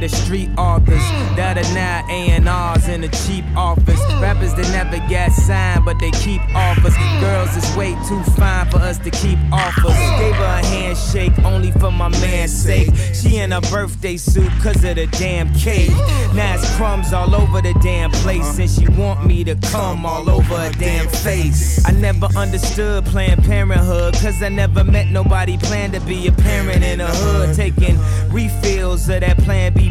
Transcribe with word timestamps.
Yeah, 0.00 0.08
the 0.08 0.16
street 0.16 0.50
authors 0.56 1.02
that 1.36 1.56
are 1.58 1.74
now 1.74 2.06
A&Rs 2.08 2.88
in 2.88 3.04
a 3.04 3.08
cheap 3.08 3.44
office. 3.56 4.00
Rappers 4.20 4.54
that 4.54 4.68
never 4.70 4.98
get 5.08 5.30
signed, 5.30 5.84
but 5.84 5.98
they 5.98 6.10
keep 6.12 6.40
offers. 6.54 6.94
Girls 7.20 7.56
is 7.56 7.76
way 7.76 7.96
too 8.08 8.22
fine 8.32 8.68
for 8.70 8.78
us 8.78 8.98
to 8.98 9.10
keep 9.10 9.38
offers. 9.52 9.96
Gave 10.18 10.34
her 10.34 10.60
a 10.60 10.66
handshake 10.66 11.32
only 11.44 11.72
for 11.72 11.90
my 11.90 12.08
man's 12.08 12.52
sake. 12.52 12.90
She 13.14 13.38
in 13.38 13.52
a 13.52 13.60
birthday 13.62 14.16
suit 14.16 14.50
cause 14.62 14.84
of 14.84 14.96
the 14.96 15.06
damn 15.18 15.52
cake. 15.54 15.90
Now 16.34 16.54
it's 16.54 16.76
crumbs 16.76 17.12
all 17.12 17.34
over 17.34 17.60
the 17.60 17.74
damn 17.82 18.10
place, 18.10 18.58
and 18.58 18.70
she 18.70 18.88
want 18.88 19.26
me 19.26 19.44
to 19.44 19.54
come 19.56 20.06
all 20.06 20.28
over 20.30 20.56
her 20.56 20.72
damn 20.72 21.08
face. 21.08 21.84
I 21.86 21.92
never 21.92 22.26
understood 22.36 23.04
Planned 23.06 23.44
Parenthood, 23.44 24.14
cause 24.14 24.42
I 24.42 24.48
never 24.48 24.84
met 24.84 25.08
nobody 25.08 25.56
planned 25.58 25.94
to 25.94 26.00
be 26.00 26.28
a 26.28 26.32
parent 26.32 26.84
in 26.84 27.00
a 27.00 27.06
hood. 27.06 27.54
Taking 27.54 27.98
refills 28.30 29.08
of 29.08 29.20
that 29.20 29.38
Plan 29.38 29.72
B 29.72 29.87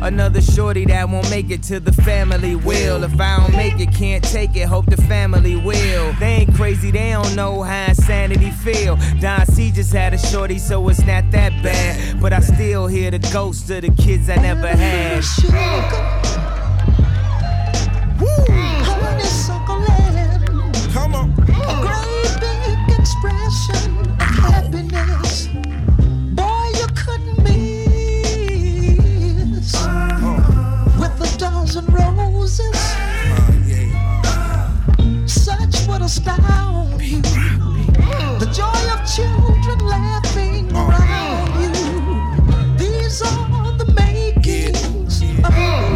Another 0.00 0.40
shorty 0.40 0.84
that 0.86 1.08
won't 1.08 1.28
make 1.30 1.50
it 1.50 1.62
to 1.64 1.80
the 1.80 1.92
family 1.92 2.56
will. 2.56 3.04
If 3.04 3.20
I 3.20 3.38
don't 3.38 3.56
make 3.56 3.78
it, 3.80 3.92
can't 3.92 4.24
take 4.24 4.56
it, 4.56 4.66
hope 4.66 4.86
the 4.86 4.96
family 4.96 5.56
will. 5.56 6.12
They 6.14 6.26
ain't 6.26 6.54
crazy, 6.54 6.90
they 6.90 7.10
don't 7.10 7.34
know 7.34 7.62
how 7.62 7.86
insanity 7.88 8.50
feel. 8.50 8.96
Don 9.20 9.44
C 9.46 9.70
just 9.70 9.92
had 9.92 10.14
a 10.14 10.18
shorty, 10.18 10.58
so 10.58 10.88
it's 10.88 11.00
not 11.00 11.30
that 11.32 11.62
bad. 11.62 12.20
But 12.20 12.32
I 12.32 12.40
still 12.40 12.86
hear 12.86 13.10
the 13.10 13.18
ghosts 13.32 13.68
of 13.70 13.82
the 13.82 13.90
kids 13.90 14.30
I 14.30 14.36
never 14.36 14.68
had. 14.68 16.47
The 38.38 38.48
joy 38.50 38.80
of 38.94 39.04
children 39.14 39.78
laughing 39.86 40.72
around 40.72 41.60
you. 41.60 42.78
These 42.78 43.20
are 43.20 43.76
the 43.76 43.92
makings 43.92 45.20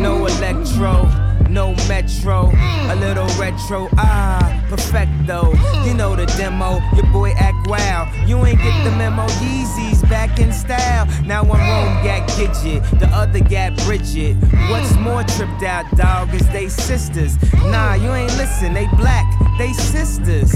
No 0.03 0.27
electro, 0.27 1.09
no 1.49 1.75
metro, 1.89 2.53
a 2.91 2.95
little 2.95 3.27
retro, 3.41 3.89
ah, 3.97 4.62
perfecto. 4.73 5.53
You 5.85 5.93
know 5.93 6.17
the 6.17 6.25
demo, 6.39 6.81
your 6.97 7.07
boy 7.13 7.33
act 7.33 7.69
wild. 7.69 8.09
You 8.27 8.43
ain't 8.47 8.59
get 8.59 8.85
the 8.85 8.91
memo, 8.93 9.27
Yeezys 9.43 10.09
back 10.09 10.39
in 10.41 10.51
style. 10.51 11.07
Now 11.27 11.45
one 11.45 11.61
room 11.61 11.93
got 12.03 12.27
Gidget, 12.31 12.81
the 12.99 13.07
other 13.09 13.41
got 13.41 13.77
Bridget. 13.85 14.35
What's 14.71 14.97
more 14.97 15.25
tripped 15.25 15.63
out, 15.63 15.85
dog, 15.95 16.33
is 16.33 16.49
they 16.49 16.69
sisters. 16.69 17.37
Nah, 17.65 17.95
you 17.95 18.11
ain't 18.13 18.35
listen, 18.39 18.73
they 18.73 18.87
black, 18.97 19.27
they 19.59 19.75
sisters. 19.75 20.53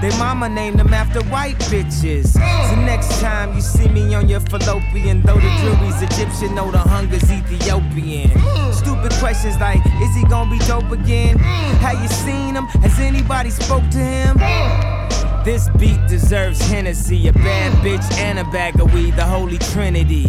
They 0.00 0.10
mama 0.18 0.48
named 0.48 0.80
them 0.80 0.92
after 0.92 1.22
white 1.30 1.58
bitches. 1.70 2.32
So 2.32 2.74
next 2.74 3.20
time 3.20 3.54
you 3.54 3.60
see 3.60 3.88
me 3.88 4.14
on 4.14 4.28
your 4.28 4.40
fallopian, 4.40 5.22
though 5.22 5.36
the 5.36 5.52
jury's 5.62 6.02
Egyptian, 6.02 6.56
know 6.56 6.70
the 6.72 6.78
hunger's 6.78 7.30
Ethiopian. 7.30 8.30
Stupid 8.72 9.12
questions 9.14 9.56
like, 9.58 9.80
is 10.02 10.14
he 10.16 10.24
gonna 10.24 10.50
be 10.50 10.58
dope 10.66 10.90
again? 10.90 11.38
Have 11.78 12.02
you 12.02 12.08
seen 12.08 12.54
him? 12.54 12.66
Has 12.82 12.98
anybody 12.98 13.43
spoke 13.50 13.88
to 13.90 13.98
him? 13.98 14.36
This 15.44 15.68
beat 15.78 16.00
deserves 16.08 16.60
Hennessy, 16.62 17.28
a 17.28 17.32
bad 17.32 17.72
bitch 17.84 18.10
and 18.18 18.38
a 18.38 18.44
bag 18.44 18.80
of 18.80 18.94
weed, 18.94 19.14
the 19.14 19.24
holy 19.24 19.58
trinity. 19.58 20.24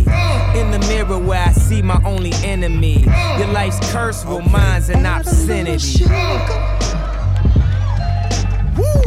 In 0.60 0.72
the 0.72 0.86
mirror 0.90 1.18
where 1.18 1.42
I 1.48 1.52
see 1.54 1.82
my 1.82 2.02
only 2.04 2.34
enemy. 2.44 3.04
Your 3.38 3.48
life's 3.48 3.80
curse, 3.92 4.26
well 4.26 4.42
mine's 4.42 4.90
an 4.90 5.06
obscenity. 5.06 5.78
sugar. 5.80 6.12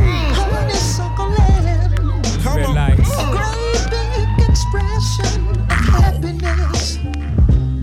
Honeysuckle 0.01 1.29
land, 1.31 1.95
Come 2.43 2.57
Red 2.57 2.67
on. 2.67 2.75
lights. 2.75 3.11
a 3.11 3.27
great 3.37 3.91
big 3.91 4.49
expression 4.49 5.49
of 5.51 5.71
happiness. 5.71 6.97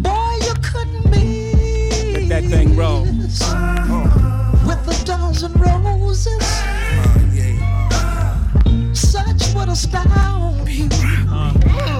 Boy, 0.02 0.38
you 0.42 0.54
couldn't 0.62 1.10
miss. 1.12 2.14
Let 2.14 2.30
that 2.30 2.44
thing 2.50 2.76
roll. 2.76 3.06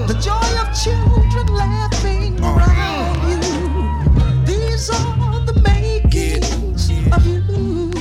The 0.06 0.16
joy 0.18 0.48
of 0.62 0.72
children 0.82 1.46
laughing 1.54 2.40
around 2.40 3.20
you. 3.28 4.46
These 4.46 4.88
are 4.88 5.44
the 5.44 5.60
makings 5.60 6.88
of 7.12 7.26
you. 7.26 7.92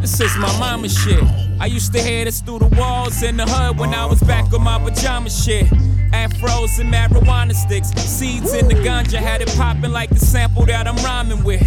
This 0.00 0.18
is 0.18 0.34
my 0.38 0.58
mama 0.58 0.88
shit. 0.88 1.22
I 1.60 1.66
used 1.66 1.92
to 1.92 2.00
hear 2.00 2.24
this 2.24 2.40
through 2.40 2.60
the 2.60 2.68
walls 2.68 3.22
in 3.22 3.36
the 3.36 3.44
hood 3.44 3.78
when 3.78 3.92
I 3.92 4.06
was 4.06 4.22
back 4.22 4.50
on 4.54 4.62
my 4.62 4.78
pajama 4.78 5.28
shit. 5.28 5.66
Afros 6.12 6.78
and 6.80 6.90
marijuana 6.90 7.52
sticks, 7.52 7.90
seeds 7.90 8.54
in 8.54 8.66
the 8.66 8.76
ganja 8.76 9.18
had 9.18 9.42
it 9.42 9.54
popping 9.58 9.92
like 9.92 10.08
the 10.08 10.20
sample 10.20 10.64
that 10.64 10.86
I'm 10.86 10.96
rhyming 11.04 11.44
with. 11.44 11.62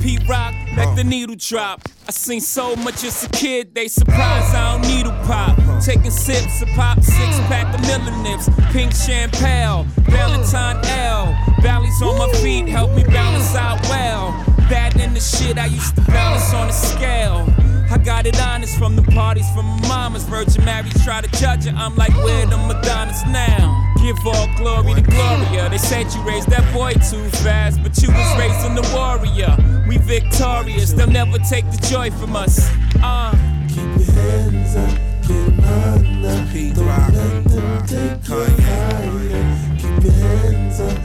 P 0.00 0.18
Rock, 0.28 0.52
let 0.76 0.96
the 0.96 1.04
needle 1.04 1.36
drop. 1.38 1.82
I 2.08 2.10
seen 2.10 2.40
so 2.40 2.74
much 2.74 3.04
as 3.04 3.22
a 3.24 3.28
kid, 3.28 3.72
they 3.72 3.86
surprised 3.86 4.52
I 4.52 4.72
don't 4.72 4.82
needle 4.90 5.12
pop. 5.26 5.56
Taking 5.84 6.10
sips 6.10 6.62
of 6.62 6.68
pop, 6.70 7.02
six 7.02 7.38
pack 7.46 7.72
of 7.74 7.80
Miller 7.82 8.16
nips, 8.22 8.48
pink 8.72 8.92
champagne, 8.92 9.86
Valentine 10.08 10.84
L. 10.84 11.36
Valleys 11.60 12.00
on 12.02 12.18
my 12.18 12.32
feet 12.40 12.68
help 12.68 12.94
me 12.94 13.04
balance 13.04 13.54
out 13.54 13.80
well. 13.88 14.32
That 14.68 14.98
and 14.98 15.14
the 15.14 15.20
shit 15.20 15.58
I 15.58 15.66
used 15.66 15.94
to 15.96 16.02
balance 16.02 16.52
on 16.52 16.68
a 16.68 16.72
scale. 16.72 17.46
I 17.88 17.98
got 17.98 18.26
it 18.26 18.40
honest 18.40 18.76
from 18.78 18.96
the 18.96 19.02
parties 19.02 19.48
from 19.54 19.64
my 19.64 19.88
mama's 19.88 20.24
Virgin 20.24 20.64
Mary 20.64 20.90
try 21.04 21.20
to 21.20 21.30
judge 21.38 21.66
it. 21.66 21.74
I'm 21.74 21.94
like, 21.94 22.12
where 22.24 22.46
the 22.46 22.56
Madonnas 22.56 23.22
now? 23.30 23.94
Give 24.02 24.16
all 24.26 24.48
glory 24.56 24.94
to 24.94 25.02
Gloria. 25.02 25.68
They 25.70 25.78
said 25.78 26.12
you 26.12 26.20
raised 26.22 26.50
that 26.50 26.64
boy 26.74 26.94
too 26.94 27.28
fast, 27.44 27.82
but 27.82 27.96
you 28.02 28.08
was 28.08 28.38
raising 28.38 28.74
the 28.74 28.82
warrior. 28.94 29.56
We 29.88 29.98
victorious, 29.98 30.92
they'll 30.92 31.06
never 31.06 31.38
take 31.38 31.70
the 31.70 31.78
joy 31.88 32.10
from 32.10 32.34
us. 32.34 32.68
Uh. 33.02 33.34
Rihanna, 35.76 36.52
Pete 36.52 36.76
Rock, 36.78 37.12
Kanye. 38.24 39.42
Keep 39.78 40.04
your 40.04 40.12
hands 40.12 40.80
up, 40.80 40.98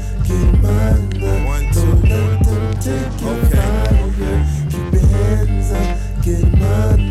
up. 0.64 1.46
One, 1.46 1.66
two, 1.74 1.82
Don't 1.82 2.04
let 2.04 2.44
them 2.44 2.74
take 2.80 3.22
your 3.22 3.34
okay. 3.34 3.58
fire. 3.58 4.40
Keep 4.70 4.94
your 4.94 5.08
hands 5.12 5.72
up, 5.74 6.24
get 6.24 6.60
mine. 6.60 7.11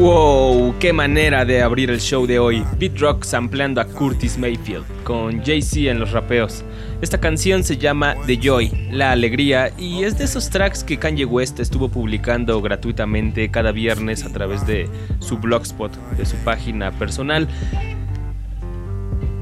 Wow, 0.00 0.76
qué 0.78 0.94
manera 0.94 1.44
de 1.44 1.60
abrir 1.60 1.90
el 1.90 2.00
show 2.00 2.26
de 2.26 2.38
hoy. 2.38 2.64
Beat 2.78 2.98
Rock 2.98 3.24
sampleando 3.24 3.82
a 3.82 3.84
Curtis 3.84 4.38
Mayfield 4.38 4.86
con 5.04 5.44
Jay-Z 5.44 5.90
en 5.90 6.00
los 6.00 6.12
rapeos. 6.12 6.64
Esta 7.02 7.20
canción 7.20 7.62
se 7.64 7.76
llama 7.76 8.16
The 8.24 8.38
Joy, 8.38 8.88
la 8.92 9.12
alegría, 9.12 9.74
y 9.76 10.04
es 10.04 10.16
de 10.16 10.24
esos 10.24 10.48
tracks 10.48 10.84
que 10.84 10.98
Kanye 10.98 11.26
West 11.26 11.60
estuvo 11.60 11.90
publicando 11.90 12.62
gratuitamente 12.62 13.50
cada 13.50 13.72
viernes 13.72 14.24
a 14.24 14.32
través 14.32 14.66
de 14.66 14.88
su 15.18 15.36
blogspot, 15.36 15.94
de 16.16 16.24
su 16.24 16.36
página 16.36 16.92
personal. 16.92 17.46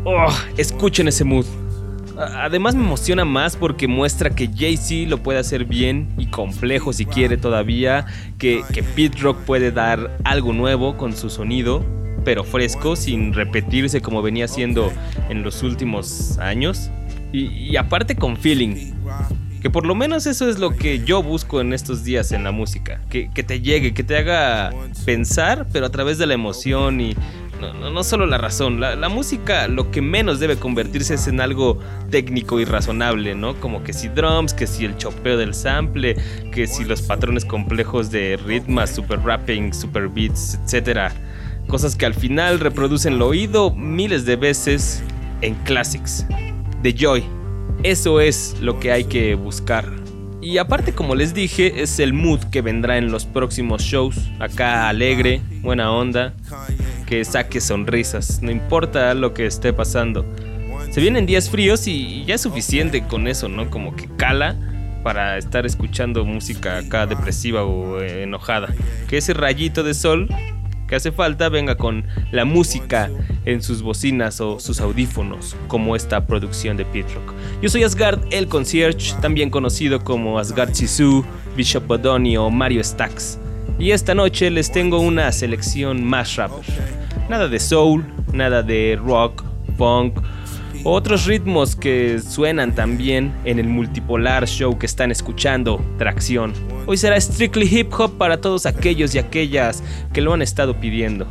Oh, 0.02 0.34
escuchen 0.56 1.06
ese 1.06 1.22
mood. 1.22 1.46
Además 2.19 2.75
me 2.75 2.82
emociona 2.82 3.25
más 3.25 3.56
porque 3.56 3.87
muestra 3.87 4.31
que 4.31 4.49
Jay-Z 4.49 5.09
lo 5.09 5.23
puede 5.23 5.38
hacer 5.38 5.65
bien 5.65 6.09
y 6.19 6.26
complejo 6.26 6.93
si 6.93 7.06
quiere 7.06 7.37
todavía, 7.37 8.06
que, 8.38 8.62
que 8.73 8.82
Pete 8.82 9.19
Rock 9.19 9.38
puede 9.44 9.70
dar 9.70 10.19
algo 10.25 10.53
nuevo 10.53 10.97
con 10.97 11.17
su 11.17 11.31
sonido, 11.31 11.85
pero 12.25 12.43
fresco, 12.43 12.97
sin 12.97 13.32
repetirse 13.32 14.00
como 14.00 14.20
venía 14.20 14.47
haciendo 14.47 14.93
en 15.29 15.43
los 15.43 15.62
últimos 15.62 16.38
años. 16.38 16.91
Y, 17.32 17.47
y 17.47 17.76
aparte 17.76 18.17
con 18.17 18.37
feeling, 18.37 18.94
que 19.61 19.71
por 19.71 19.87
lo 19.87 19.94
menos 19.94 20.26
eso 20.26 20.49
es 20.49 20.59
lo 20.59 20.76
que 20.76 21.05
yo 21.05 21.23
busco 21.23 21.61
en 21.61 21.73
estos 21.73 22.05
días 22.05 22.32
en 22.32 22.44
la 22.44 22.53
música. 22.53 23.00
Que, 23.11 23.31
que 23.31 23.43
te 23.43 23.61
llegue, 23.61 23.94
que 23.94 24.03
te 24.03 24.17
haga 24.17 24.71
pensar, 25.05 25.67
pero 25.73 25.87
a 25.87 25.91
través 25.91 26.19
de 26.19 26.26
la 26.26 26.35
emoción 26.35 27.00
y 27.00 27.14
no, 27.60 27.72
no, 27.72 27.90
no 27.90 28.05
solo 28.05 28.26
la 28.26 28.38
razón. 28.38 28.81
La, 28.81 28.96
la 28.96 29.08
música 29.08 29.69
lo 29.69 29.90
que 29.90 30.00
menos 30.00 30.40
debe 30.40 30.56
convertirse 30.56 31.14
es 31.14 31.26
en 31.26 31.40
algo 31.40 31.78
técnico 32.10 32.60
y 32.60 32.64
razonable, 32.64 33.34
¿no? 33.34 33.58
Como 33.60 33.82
que 33.84 33.93
si 33.93 34.08
drums, 34.08 34.55
que 34.55 34.66
si 34.66 34.84
el 34.84 34.96
chopeo 34.96 35.37
del 35.37 35.55
sample, 35.55 36.16
que 36.52 36.66
si 36.66 36.84
los 36.84 37.02
patrones 37.02 37.44
complejos 37.44 38.10
de 38.10 38.38
ritmos, 38.44 38.90
super 38.90 39.20
rapping, 39.20 39.72
super 39.72 40.08
beats, 40.08 40.58
etc. 40.66 41.12
Cosas 41.69 41.96
que 41.96 42.06
al 42.06 42.14
final 42.14 42.60
reproducen 42.60 43.14
el 43.14 43.22
oído 43.22 43.70
miles 43.70 44.25
de 44.25 44.37
veces 44.37 45.02
en 45.43 45.54
classics. 45.64 46.26
The 46.82 46.94
Joy. 46.94 47.25
Eso 47.82 48.20
es 48.20 48.56
lo 48.61 48.81
que 48.81 48.93
hay 48.93 49.04
que 49.04 49.34
buscar. 49.34 49.84
Y 50.40 50.58
aparte, 50.58 50.93
como 50.93 51.14
les 51.14 51.34
dije, 51.34 51.82
es 51.82 51.99
el 51.99 52.12
mood 52.12 52.40
que 52.50 52.62
vendrá 52.62 52.96
en 52.96 53.11
los 53.11 53.26
próximos 53.26 53.82
shows. 53.82 54.16
Acá 54.38 54.88
alegre, 54.88 55.43
buena 55.62 55.93
onda, 55.93 56.32
que 57.08 57.25
saque 57.25 57.58
sonrisas, 57.62 58.43
no 58.43 58.50
importa 58.50 59.14
lo 59.14 59.32
que 59.32 59.46
esté 59.46 59.72
pasando. 59.72 60.26
Se 60.90 61.00
vienen 61.00 61.25
días 61.25 61.49
fríos 61.49 61.87
y 61.87 62.26
ya 62.26 62.34
es 62.34 62.43
suficiente 62.43 63.02
con 63.02 63.26
eso, 63.26 63.49
¿no? 63.49 63.70
Como 63.70 63.96
que 63.96 64.06
cala 64.16 64.55
para 65.02 65.38
estar 65.38 65.64
escuchando 65.64 66.26
música 66.26 66.76
acá 66.76 67.06
depresiva 67.06 67.64
o 67.64 67.99
eh, 68.02 68.25
enojada. 68.25 68.75
Que 69.08 69.16
ese 69.16 69.32
rayito 69.32 69.82
de 69.82 69.94
sol 69.94 70.28
que 70.87 70.96
hace 70.96 71.10
falta 71.10 71.49
venga 71.49 71.76
con 71.76 72.05
la 72.31 72.44
música 72.44 73.11
en 73.46 73.62
sus 73.62 73.81
bocinas 73.81 74.43
o 74.43 74.61
sus 74.61 74.78
audífonos, 74.78 75.56
como 75.66 75.96
esta 75.96 76.26
producción 76.26 76.76
de 76.76 76.84
Pete 76.84 77.14
Rock. 77.14 77.32
Yo 77.62 77.70
soy 77.70 77.84
Asgard 77.84 78.20
el 78.31 78.49
Concierge, 78.49 79.14
también 79.22 79.49
conocido 79.49 80.04
como 80.04 80.38
Asgard 80.38 80.75
Sisu, 80.75 81.25
Bishop 81.56 81.87
Bodoni 81.87 82.37
o 82.37 82.50
Mario 82.50 82.84
Stax. 82.84 83.38
Y 83.78 83.92
esta 83.92 84.14
noche 84.14 84.50
les 84.50 84.72
tengo 84.72 84.98
una 84.98 85.30
selección 85.30 86.04
más 86.04 86.34
rapper. 86.34 86.64
Nada 87.28 87.46
de 87.46 87.60
soul, 87.60 88.04
nada 88.32 88.62
de 88.62 88.98
rock, 89.00 89.44
funk, 89.76 90.19
otros 90.82 91.26
ritmos 91.26 91.76
que 91.76 92.20
suenan 92.20 92.75
también 92.75 93.32
en 93.44 93.58
el 93.58 93.69
multipolar 93.69 94.48
show 94.48 94.78
que 94.78 94.86
están 94.86 95.10
escuchando, 95.10 95.80
Tracción. 95.96 96.52
Hoy 96.86 96.96
será 96.96 97.20
strictly 97.20 97.66
hip 97.66 97.92
hop 97.96 98.16
para 98.19 98.40
todos 98.40 98.66
aquellos 98.66 99.14
y 99.14 99.19
aquellas 99.19 99.82
que 100.12 100.20
lo 100.20 100.32
han 100.32 100.42
estado 100.42 100.80
pidiendo. 100.80 101.26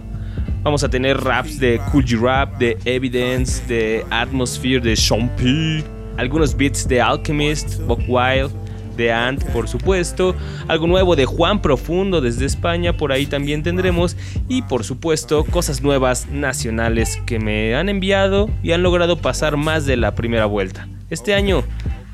Vamos 0.64 0.84
a 0.84 0.90
tener 0.90 1.18
raps 1.18 1.60
de 1.60 1.82
Cool 1.92 2.06
G 2.06 2.20
Rap, 2.20 2.58
de 2.60 2.78
Evidence, 2.86 3.66
de 3.68 4.06
Atmosphere, 4.10 4.80
de 4.80 4.96
Sean 4.96 5.30
P, 5.36 5.84
algunos 6.18 6.56
beats 6.56 6.88
de 6.88 7.02
Alchemist, 7.02 7.80
Buck 7.82 8.02
Wild, 8.08 8.52
de 8.98 9.14
Ant, 9.14 9.44
por 9.52 9.70
supuesto, 9.70 10.36
algo 10.68 10.88
nuevo 10.88 11.16
de 11.16 11.26
Juan 11.26 11.62
Profundo 11.62 12.20
desde 12.20 12.46
España, 12.46 12.98
por 12.98 13.12
ahí 13.12 13.26
también 13.26 13.64
tendremos, 13.64 14.18
y 14.50 14.64
por 14.64 14.84
supuesto, 14.84 15.46
cosas 15.46 15.82
nuevas 15.82 16.28
nacionales 16.30 17.22
que 17.26 17.40
me 17.40 17.76
han 17.76 17.90
enviado 17.90 18.50
y 18.64 18.72
han 18.74 18.84
logrado 18.84 19.18
pasar 19.18 19.56
más 19.56 19.86
de 19.86 19.96
la 19.96 20.16
primera 20.16 20.46
vuelta. 20.46 20.88
Este 21.10 21.34
año, 21.34 21.64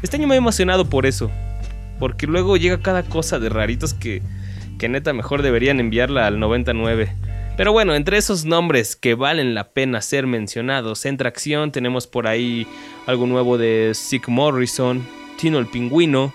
este 0.03 0.17
año 0.17 0.27
me 0.27 0.35
he 0.35 0.37
emocionado 0.37 0.85
por 0.85 1.05
eso, 1.05 1.31
porque 1.99 2.27
luego 2.27 2.57
llega 2.57 2.81
cada 2.81 3.03
cosa 3.03 3.39
de 3.39 3.49
raritos 3.49 3.93
que, 3.93 4.21
que 4.77 4.89
neta 4.89 5.13
mejor 5.13 5.41
deberían 5.41 5.79
enviarla 5.79 6.27
al 6.27 6.39
99. 6.39 7.15
Pero 7.55 7.71
bueno, 7.71 7.93
entre 7.93 8.17
esos 8.17 8.45
nombres 8.45 8.95
que 8.95 9.13
valen 9.13 9.53
la 9.53 9.69
pena 9.69 10.01
ser 10.01 10.25
mencionados 10.25 11.05
en 11.05 11.17
tracción, 11.17 11.71
tenemos 11.71 12.07
por 12.07 12.27
ahí 12.27 12.65
algo 13.05 13.27
nuevo 13.27 13.59
de 13.59 13.91
Sick 13.93 14.27
Morrison, 14.27 15.05
Tino 15.37 15.59
el 15.59 15.67
Pingüino 15.67 16.33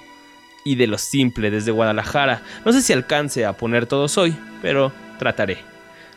y 0.69 0.75
de 0.75 0.87
Lo 0.87 0.99
Simple 0.99 1.51
desde 1.51 1.71
Guadalajara. 1.71 2.43
No 2.65 2.73
sé 2.73 2.83
si 2.83 2.93
alcance 2.93 3.47
a 3.47 3.55
poner 3.55 3.87
todos 3.87 4.19
hoy, 4.19 4.37
pero 4.61 4.93
trataré. 5.19 5.59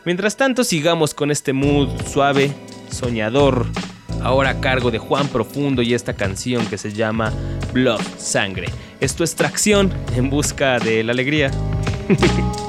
Mientras 0.03 0.35
tanto, 0.35 0.63
sigamos 0.63 1.13
con 1.13 1.31
este 1.31 1.53
mood 1.53 1.89
suave, 2.05 2.51
soñador, 2.91 3.65
ahora 4.21 4.49
a 4.49 4.59
cargo 4.59 4.91
de 4.91 4.97
Juan 4.97 5.27
Profundo 5.29 5.81
y 5.81 5.93
esta 5.93 6.13
canción 6.13 6.65
que 6.65 6.77
se 6.77 6.91
llama 6.91 7.31
Blood 7.71 8.01
Sangre. 8.17 8.67
Esto 8.99 9.23
es 9.23 9.35
tracción 9.35 9.91
en 10.15 10.29
busca 10.29 10.79
de 10.79 11.03
la 11.03 11.13
alegría. 11.13 11.49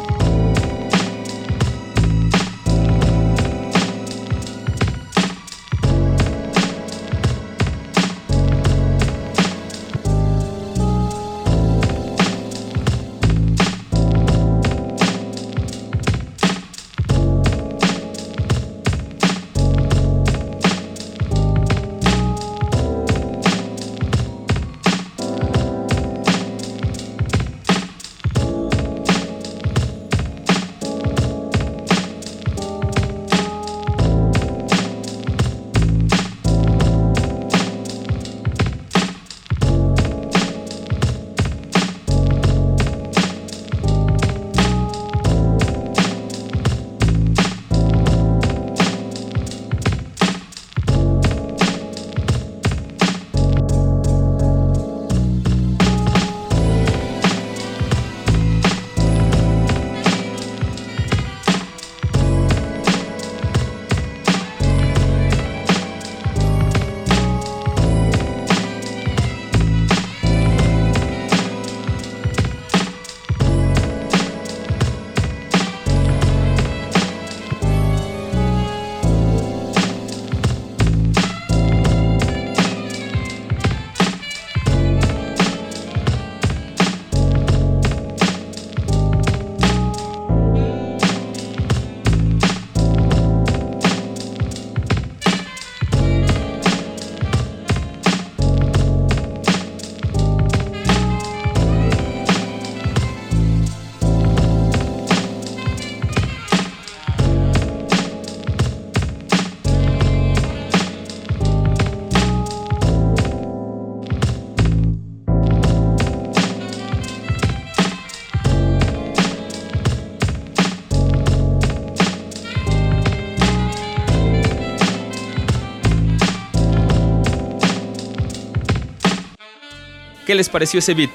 ¿Qué 130.33 130.37
les 130.37 130.49
pareció 130.49 130.79
ese 130.79 130.95
beat? 130.95 131.11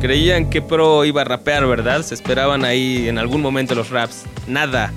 Creían 0.00 0.50
que 0.50 0.60
Pro 0.60 1.04
iba 1.04 1.20
a 1.20 1.24
rapear, 1.24 1.64
¿verdad? 1.64 2.02
Se 2.02 2.14
esperaban 2.14 2.64
ahí 2.64 3.06
en 3.06 3.18
algún 3.18 3.40
momento 3.40 3.76
los 3.76 3.90
raps. 3.90 4.24
Nada. 4.48 4.92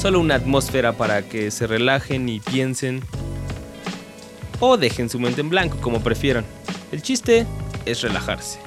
Solo 0.00 0.18
una 0.18 0.36
atmósfera 0.36 0.94
para 0.94 1.20
que 1.28 1.50
se 1.50 1.66
relajen 1.66 2.26
y 2.26 2.40
piensen. 2.40 3.02
o 4.60 4.78
dejen 4.78 5.10
su 5.10 5.20
mente 5.20 5.42
en 5.42 5.50
blanco 5.50 5.76
como 5.82 6.00
prefieran. 6.00 6.46
El 6.90 7.02
chiste 7.02 7.46
es 7.84 8.00
relajarse. 8.00 8.58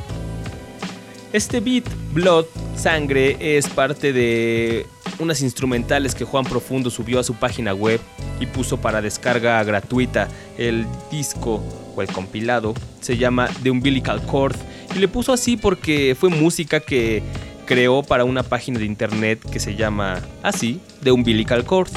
Este 1.34 1.60
beat, 1.60 1.86
Blood, 2.14 2.46
Sangre, 2.76 3.58
es 3.58 3.68
parte 3.68 4.14
de 4.14 4.86
unas 5.18 5.42
instrumentales 5.42 6.14
que 6.14 6.24
Juan 6.24 6.46
Profundo 6.46 6.92
subió 6.92 7.20
a 7.20 7.24
su 7.24 7.34
página 7.34 7.74
web 7.74 8.00
y 8.40 8.46
puso 8.46 8.78
para 8.78 9.02
descarga 9.02 9.64
gratuita. 9.64 10.28
El 10.56 10.86
disco 11.10 11.64
o 11.96 12.02
el 12.02 12.08
compilado 12.08 12.74
se 13.00 13.18
llama 13.18 13.50
The 13.64 13.72
Umbilical 13.72 14.22
Cord 14.26 14.56
y 14.96 15.00
le 15.00 15.08
puso 15.08 15.34
así 15.34 15.58
porque 15.58 16.16
fue 16.20 16.30
música 16.30 16.80
que 16.80 17.24
creó 17.66 18.04
para 18.04 18.26
una 18.26 18.44
página 18.44 18.80
de 18.80 18.86
internet 18.86 19.40
que 19.50 19.60
se 19.60 19.76
llama 19.76 20.22
así, 20.44 20.82
The 21.04 21.12
Umbilical 21.12 21.64
Cord 21.64 21.90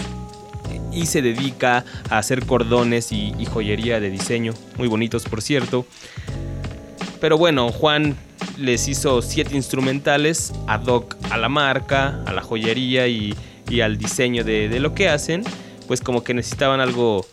y 0.93 1.07
se 1.07 1.23
dedica 1.23 1.85
a 2.09 2.19
hacer 2.19 2.47
cordones 2.47 3.13
y, 3.13 3.33
joyería 3.47 4.01
de 4.01 4.11
diseño, 4.11 4.55
muy 4.77 4.89
bonitos 4.89 5.25
por 5.25 5.43
cierto. 5.43 5.87
Pero 7.21 7.39
bueno, 7.39 7.71
Juan 7.73 8.17
les 8.59 8.87
hizo 8.89 9.23
siete 9.23 9.57
instrumentales 9.57 10.53
ad 10.67 10.87
hoc 10.87 11.17
a 11.31 11.39
la 11.39 11.49
marca, 11.49 12.23
a 12.27 12.33
la 12.33 12.43
joyería 12.43 13.09
y, 13.09 13.35
y 13.69 13.81
al 13.81 13.99
diseño 13.99 14.45
de, 14.45 14.69
de 14.69 14.81
lo 14.81 14.95
que 14.95 15.09
hacen. 15.09 15.43
Pues 15.87 16.01
como 16.01 16.25
que 16.25 16.33
necesitaban 16.33 16.81
algo 16.81 17.27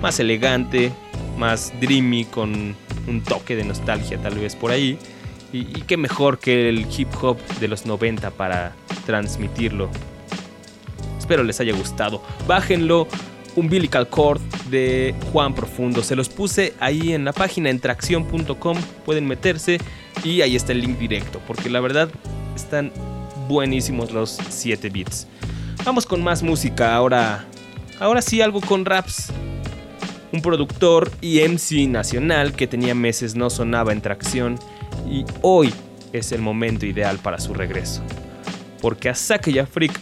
más 0.00 0.20
elegante, 0.20 0.92
más 1.36 1.72
dreamy, 1.80 2.24
con 2.24 2.74
un 3.06 3.22
toque 3.22 3.56
de 3.56 3.64
nostalgia 3.64 4.18
tal 4.18 4.38
vez 4.38 4.56
por 4.56 4.70
ahí. 4.70 4.98
Y, 5.52 5.58
y 5.58 5.82
qué 5.86 5.96
mejor 5.96 6.38
que 6.38 6.68
el 6.68 6.86
hip 6.96 7.08
hop 7.22 7.38
de 7.60 7.68
los 7.68 7.86
90 7.86 8.30
para 8.32 8.74
transmitirlo. 9.04 9.90
Espero 11.18 11.42
les 11.42 11.60
haya 11.60 11.72
gustado. 11.72 12.22
Bájenlo. 12.46 13.08
Umbilical 13.56 14.08
Cord 14.08 14.40
de 14.70 15.14
Juan 15.32 15.54
Profundo. 15.54 16.02
Se 16.02 16.14
los 16.14 16.28
puse 16.28 16.74
ahí 16.78 17.12
en 17.12 17.24
la 17.24 17.32
página 17.32 17.70
en 17.70 17.80
tracción.com. 17.80 18.78
Pueden 19.04 19.26
meterse 19.26 19.78
y 20.22 20.42
ahí 20.42 20.54
está 20.54 20.72
el 20.72 20.82
link 20.82 20.98
directo. 20.98 21.40
Porque 21.46 21.70
la 21.70 21.80
verdad 21.80 22.10
están 22.54 22.92
buenísimos 23.48 24.12
los 24.12 24.38
7 24.50 24.90
bits. 24.90 25.26
Vamos 25.84 26.06
con 26.06 26.22
más 26.22 26.42
música. 26.42 26.94
Ahora, 26.94 27.46
ahora 27.98 28.22
sí 28.22 28.40
algo 28.40 28.60
con 28.60 28.84
raps. 28.84 29.32
Un 30.32 30.42
productor 30.42 31.10
y 31.20 31.40
MC 31.40 31.88
nacional 31.88 32.52
que 32.52 32.66
tenía 32.66 32.94
meses 32.94 33.36
no 33.36 33.48
sonaba 33.48 33.92
en 33.92 34.00
tracción. 34.00 34.58
Y 35.08 35.24
hoy 35.42 35.72
es 36.12 36.32
el 36.32 36.42
momento 36.42 36.84
ideal 36.86 37.18
para 37.18 37.38
su 37.38 37.54
regreso. 37.54 38.02
Porque 38.80 39.08
a 39.08 39.14
Sake 39.14 39.50
y 39.50 39.58
a 39.58 39.66
Freak, 39.66 40.00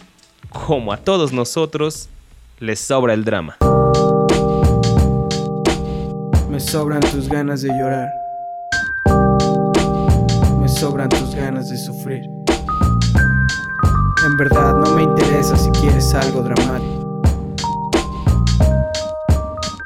como 0.49 0.91
a 0.91 0.97
todos 0.97 1.31
nosotros, 1.31 2.09
les 2.59 2.79
sobra 2.79 3.13
el 3.13 3.23
drama. 3.23 3.57
Me 6.49 6.59
sobran 6.59 7.01
tus 7.01 7.29
ganas 7.29 7.61
de 7.61 7.69
llorar. 7.69 8.09
Me 10.59 10.69
sobran 10.69 11.09
tus 11.09 11.35
ganas 11.35 11.69
de 11.69 11.77
sufrir. 11.77 12.23
En 14.25 14.37
verdad 14.37 14.73
no 14.73 14.95
me 14.95 15.03
interesa 15.03 15.55
si 15.55 15.69
quieres 15.71 16.13
algo 16.15 16.41
dramático. 16.41 16.94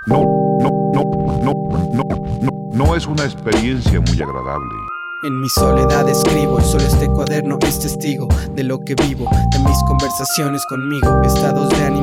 No, 0.10 0.24
no, 0.60 0.92
no, 0.92 1.04
no, 1.44 1.54
no, 1.94 2.04
no, 2.42 2.52
no 2.74 2.96
es 2.96 3.06
una 3.06 3.26
experiencia 3.26 4.02
muy 4.02 4.20
agradable. 4.20 4.76
En 5.22 5.40
mi 5.40 5.48
soledad 5.50 6.10
escribo 6.10 6.60
y 6.60 6.64
solo 6.64 6.84
este 6.86 7.08
cuaderno 7.08 7.60
es 7.62 7.80
testigo 7.80 8.28
de 8.56 8.64
lo 8.64 8.80
que 8.80 8.96
vivo, 8.96 9.30
de 9.52 9.60
mis 9.60 9.78
conversaciones 9.88 10.66
conmigo. 10.66 11.22
Estados 11.24 11.70
de 11.70 11.84
ánimo 11.84 11.99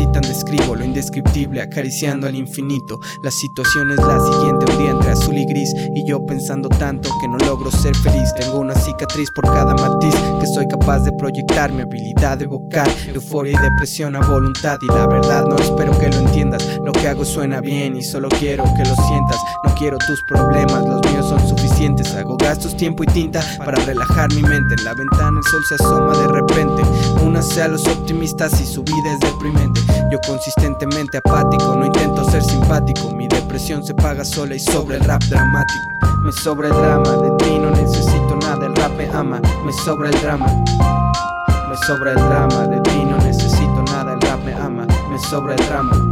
transitan, 0.00 0.22
describo 0.22 0.74
lo 0.74 0.84
indescriptible, 0.84 1.60
acariciando 1.60 2.26
al 2.26 2.34
infinito. 2.34 3.00
La 3.22 3.30
situación 3.30 3.90
es 3.90 3.98
la 3.98 4.20
siguiente, 4.20 4.72
un 4.72 4.78
día 4.78 4.90
entre 4.90 5.10
azul 5.10 5.36
y 5.36 5.44
gris 5.46 5.74
y 5.94 6.06
yo 6.06 6.24
pensando 6.24 6.68
tanto 6.68 7.10
que 7.20 7.28
no 7.28 7.38
logro 7.38 7.70
ser 7.70 7.94
feliz. 7.96 8.32
Tengo 8.34 8.60
una 8.60 8.74
cicatriz 8.74 9.30
por 9.30 9.44
cada 9.46 9.74
matiz 9.74 10.14
que 10.40 10.46
soy 10.46 10.66
capaz 10.68 11.00
de 11.00 11.12
proyectar, 11.12 11.72
mi 11.72 11.82
habilidad 11.82 12.38
de 12.38 12.44
evocar 12.44 12.88
euforia 13.12 13.52
y 13.52 13.62
depresión 13.62 14.16
a 14.16 14.20
voluntad. 14.20 14.78
Y 14.82 14.86
la 14.86 15.06
verdad 15.06 15.44
no 15.46 15.56
espero 15.56 15.96
que 15.98 16.08
lo 16.08 16.16
entiendas, 16.16 16.80
lo 16.84 16.92
que 16.92 17.08
hago 17.08 17.24
suena 17.24 17.60
bien 17.60 17.96
y 17.96 18.02
solo 18.02 18.28
quiero 18.28 18.64
que 18.64 18.88
lo 18.88 18.94
sientas. 18.94 19.38
No 19.64 19.74
quiero 19.74 19.98
tus 19.98 20.22
problemas, 20.28 20.84
los 20.86 21.12
míos 21.12 21.28
son 21.28 21.46
suficientes. 21.48 22.14
Hago 22.14 22.36
gastos, 22.36 22.76
tiempo 22.76 23.02
y 23.04 23.06
tinta 23.06 23.42
para 23.58 23.82
relajar 23.84 24.32
mi 24.34 24.42
mente. 24.42 24.74
En 24.78 24.84
la 24.84 24.94
ventana 24.94 25.38
el 25.38 25.50
sol 25.50 25.62
se 25.68 25.74
asoma 25.74 26.16
de 26.16 26.28
repente. 26.28 26.82
Únase 27.30 27.62
a 27.62 27.68
los 27.68 27.86
optimistas 27.86 28.60
y 28.60 28.66
su 28.66 28.82
vida 28.82 29.12
es 29.12 29.20
deprimente. 29.20 29.80
Yo 30.10 30.18
consistentemente 30.26 31.18
apático, 31.18 31.76
no 31.76 31.86
intento 31.86 32.28
ser 32.28 32.42
simpático. 32.42 33.08
Mi 33.14 33.28
depresión 33.28 33.84
se 33.84 33.94
paga 33.94 34.24
sola 34.24 34.56
y 34.56 34.58
sobre 34.58 34.96
el 34.96 35.04
rap 35.04 35.22
dramático. 35.22 35.80
Me 36.24 36.32
sobra 36.32 36.66
el 36.66 36.74
drama, 36.74 37.08
de 37.08 37.30
ti 37.38 37.56
no 37.56 37.70
necesito 37.70 38.36
nada. 38.42 38.66
El 38.66 38.74
rap 38.74 38.90
me 38.98 39.08
ama, 39.10 39.40
me 39.64 39.72
sobra 39.72 40.08
el 40.08 40.20
drama. 40.20 40.46
Me 41.68 41.76
sobra 41.86 42.10
el 42.10 42.16
drama, 42.16 42.66
de 42.66 42.80
ti 42.80 43.04
no 43.04 43.16
necesito 43.18 43.84
nada. 43.92 44.12
El 44.14 44.20
rap 44.22 44.44
me 44.44 44.52
ama, 44.52 44.84
me 45.08 45.18
sobra 45.20 45.54
el 45.54 45.66
drama. 45.68 46.10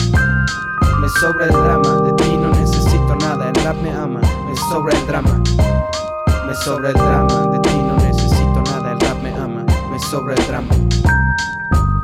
Me 1.01 1.09
sobra 1.21 1.47
el 1.47 1.53
drama, 1.53 2.01
de 2.03 2.13
ti 2.13 2.37
no 2.37 2.51
necesito 2.51 3.17
nada. 3.17 3.49
El 3.49 3.65
rap 3.65 3.77
me 3.83 3.91
ama, 3.91 4.21
me 4.21 4.57
sobra 4.71 4.97
el 4.97 5.07
drama. 5.09 5.43
Me 6.47 6.55
sobra 6.55 6.91
el 6.91 6.95
drama, 6.95 7.58
sobra 10.11 10.35
el 10.35 10.47
drama. 10.47 10.69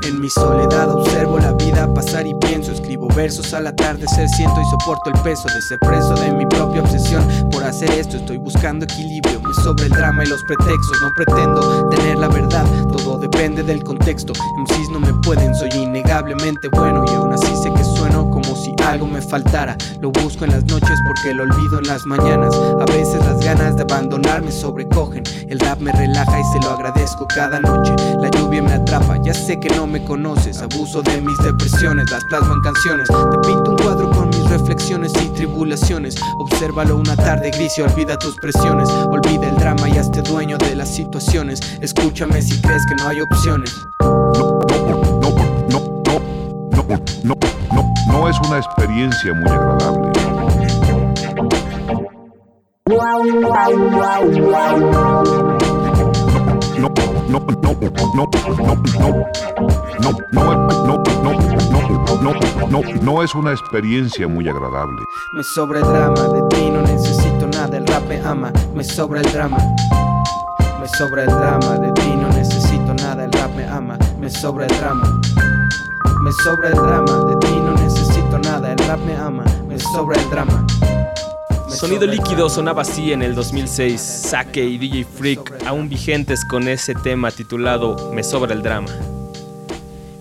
En 0.02 0.20
mi 0.20 0.28
soledad 0.28 0.90
observo 0.90 1.38
la 1.38 1.52
vida 1.52 1.92
pasar 1.94 2.26
y 2.26 2.34
pienso, 2.34 2.73
escribo 2.73 3.08
versos 3.08 3.54
al 3.54 3.66
atardecer, 3.66 4.28
siento 4.28 4.61
y 4.61 4.64
soporto 4.66 5.11
el 5.11 5.23
peso 5.23 5.49
de 5.49 5.62
ser 5.62 5.78
preso 5.78 6.14
de 6.14 6.30
mi 6.32 6.44
propia 6.44 6.82
obsesión. 6.82 7.26
Por 7.50 7.64
hacer 7.64 7.90
esto 7.92 8.18
estoy 8.18 8.37
buscando 8.37 8.84
equilibrio, 8.84 9.40
me 9.40 9.54
sobra 9.54 9.87
el 9.87 9.92
drama 9.92 10.23
y 10.23 10.26
los 10.26 10.42
pretextos, 10.42 11.00
no 11.00 11.14
pretendo 11.16 11.88
tener 11.88 12.18
la 12.18 12.28
verdad, 12.28 12.66
todo 12.92 13.16
depende 13.16 13.62
del 13.62 13.82
contexto. 13.82 14.34
MCs 14.58 14.90
no 14.92 15.00
me 15.00 15.14
pueden, 15.23 15.54
soy 15.54 15.70
innegablemente 15.75 16.68
bueno 16.68 17.04
y 17.11 17.14
aún 17.14 17.32
así 17.32 17.56
si 18.54 18.75
algo 18.84 19.06
me 19.06 19.20
faltara. 19.20 19.76
Lo 20.00 20.11
busco 20.11 20.44
en 20.44 20.52
las 20.52 20.64
noches 20.64 20.99
porque 21.06 21.34
lo 21.34 21.44
olvido 21.44 21.78
en 21.78 21.87
las 21.87 22.04
mañanas. 22.06 22.54
A 22.54 22.84
veces 22.87 23.25
las 23.25 23.40
ganas 23.40 23.76
de 23.76 23.82
abandonar 23.82 24.42
me 24.42 24.52
sobrecogen. 24.52 25.25
El 25.49 25.58
rap 25.61 25.80
me 25.80 25.92
relaja 25.92 26.38
y 26.38 26.44
se 26.44 26.61
lo 26.61 26.75
agradezco 26.75 27.26
cada 27.34 27.61
noche. 27.61 27.94
La 28.20 28.30
lluvia 28.30 28.62
me 28.62 28.73
atrapa, 28.73 29.20
ya 29.23 29.34
sé 29.34 29.58
que 29.58 29.68
no 29.70 29.87
me 29.87 30.04
conoces. 30.04 30.61
Abuso 30.62 31.02
de 31.02 31.20
mis 31.20 31.38
depresiones, 31.38 32.11
las 32.11 32.25
plasmo 32.25 32.54
en 32.54 32.61
canciones. 32.61 33.08
Te 33.08 33.49
pinto 33.49 33.70
un 33.70 33.76
cuadro 33.76 34.11
con 34.11 34.28
mis 34.30 34.49
reflexiones 34.50 35.12
y 35.23 35.28
tribulaciones. 35.28 36.16
Obsérvalo 36.38 36.96
una 36.96 37.16
tarde 37.16 37.50
gris 37.50 37.78
y 37.78 37.82
olvida 37.82 38.18
tus 38.18 38.37
presiones. 38.37 38.88
Olvida 39.11 39.49
el 39.49 39.56
drama 39.56 39.88
y 39.88 39.99
hazte 39.99 40.23
dueño 40.23 40.58
de 40.58 40.76
las 40.76 40.88
situaciones. 40.88 41.61
Escúchame 41.80 42.40
si 42.42 42.61
crees 42.61 42.82
que 42.87 42.94
no 42.96 43.08
hay 43.08 43.20
opciones. 43.20 43.75
No, 46.86 47.34
no, 47.72 47.94
no, 48.08 48.28
es 48.28 48.38
una 48.46 48.58
experiencia 48.58 49.32
muy 49.32 49.50
agradable. 49.50 50.12
No, 52.86 52.96
no, 52.96 53.10
no, 53.10 53.30
no, 53.30 53.70
no, 57.24 57.40
no, 58.14 58.26
no, 58.26 58.26
no, 60.00 60.14
no, 62.20 62.34
no, 62.70 62.82
no, 62.82 62.82
no 63.02 63.22
es 63.22 63.34
una 63.34 63.52
experiencia 63.52 64.28
muy 64.28 64.46
agradable. 64.46 65.02
Me 65.32 65.42
sobra 65.42 65.78
el 65.78 65.86
drama, 65.86 66.20
de 66.20 66.42
ti 66.50 66.70
no 66.70 66.82
necesito 66.82 67.46
nada, 67.46 67.78
el 67.78 67.86
rap 67.86 68.06
me 68.06 68.20
ama, 68.20 68.52
me 68.74 68.84
sobra 68.84 69.22
el 69.22 69.32
drama. 69.32 69.56
Me 70.80 70.88
sobra 70.88 71.22
el 71.22 71.30
drama, 71.30 71.78
de 71.78 71.92
ti 71.92 72.14
no 72.14 72.28
necesito 72.28 72.92
nada, 72.92 73.24
el 73.24 73.32
rap 73.32 73.50
me 73.56 73.66
ama, 73.66 73.96
me 74.20 74.28
sobra 74.28 74.66
el 74.66 74.76
drama. 74.76 75.20
Me 76.24 76.32
sobra 76.32 76.68
el 76.68 76.74
drama, 76.74 77.26
de 77.26 77.36
ti 77.36 77.52
no 77.62 77.74
necesito 77.74 78.38
nada, 78.38 78.72
el 78.72 78.78
rap 78.78 78.98
me 79.00 79.14
ama, 79.14 79.44
me 79.68 79.78
sobra 79.78 80.18
el 80.18 80.30
drama. 80.30 80.66
Sonido 81.68 82.06
líquido 82.06 82.48
sonaba 82.48 82.80
así 82.80 83.12
en 83.12 83.20
el 83.20 83.34
2006. 83.34 84.00
Sake 84.00 84.64
y 84.64 84.78
DJ 84.78 85.04
Freak 85.04 85.66
aún 85.66 85.90
vigentes 85.90 86.42
con 86.46 86.66
ese 86.66 86.94
tema 86.94 87.30
titulado 87.30 88.10
Me 88.14 88.24
sobra 88.24 88.54
el 88.54 88.62
drama. 88.62 88.88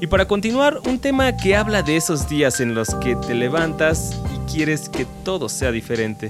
Y 0.01 0.07
para 0.07 0.27
continuar, 0.27 0.81
un 0.85 0.99
tema 0.99 1.37
que 1.37 1.55
habla 1.55 1.83
de 1.83 1.95
esos 1.95 2.27
días 2.27 2.59
en 2.59 2.75
los 2.75 2.93
que 2.95 3.15
te 3.15 3.33
levantas 3.33 4.19
y 4.35 4.51
quieres 4.51 4.89
que 4.89 5.05
todo 5.23 5.47
sea 5.47 5.71
diferente. 5.71 6.27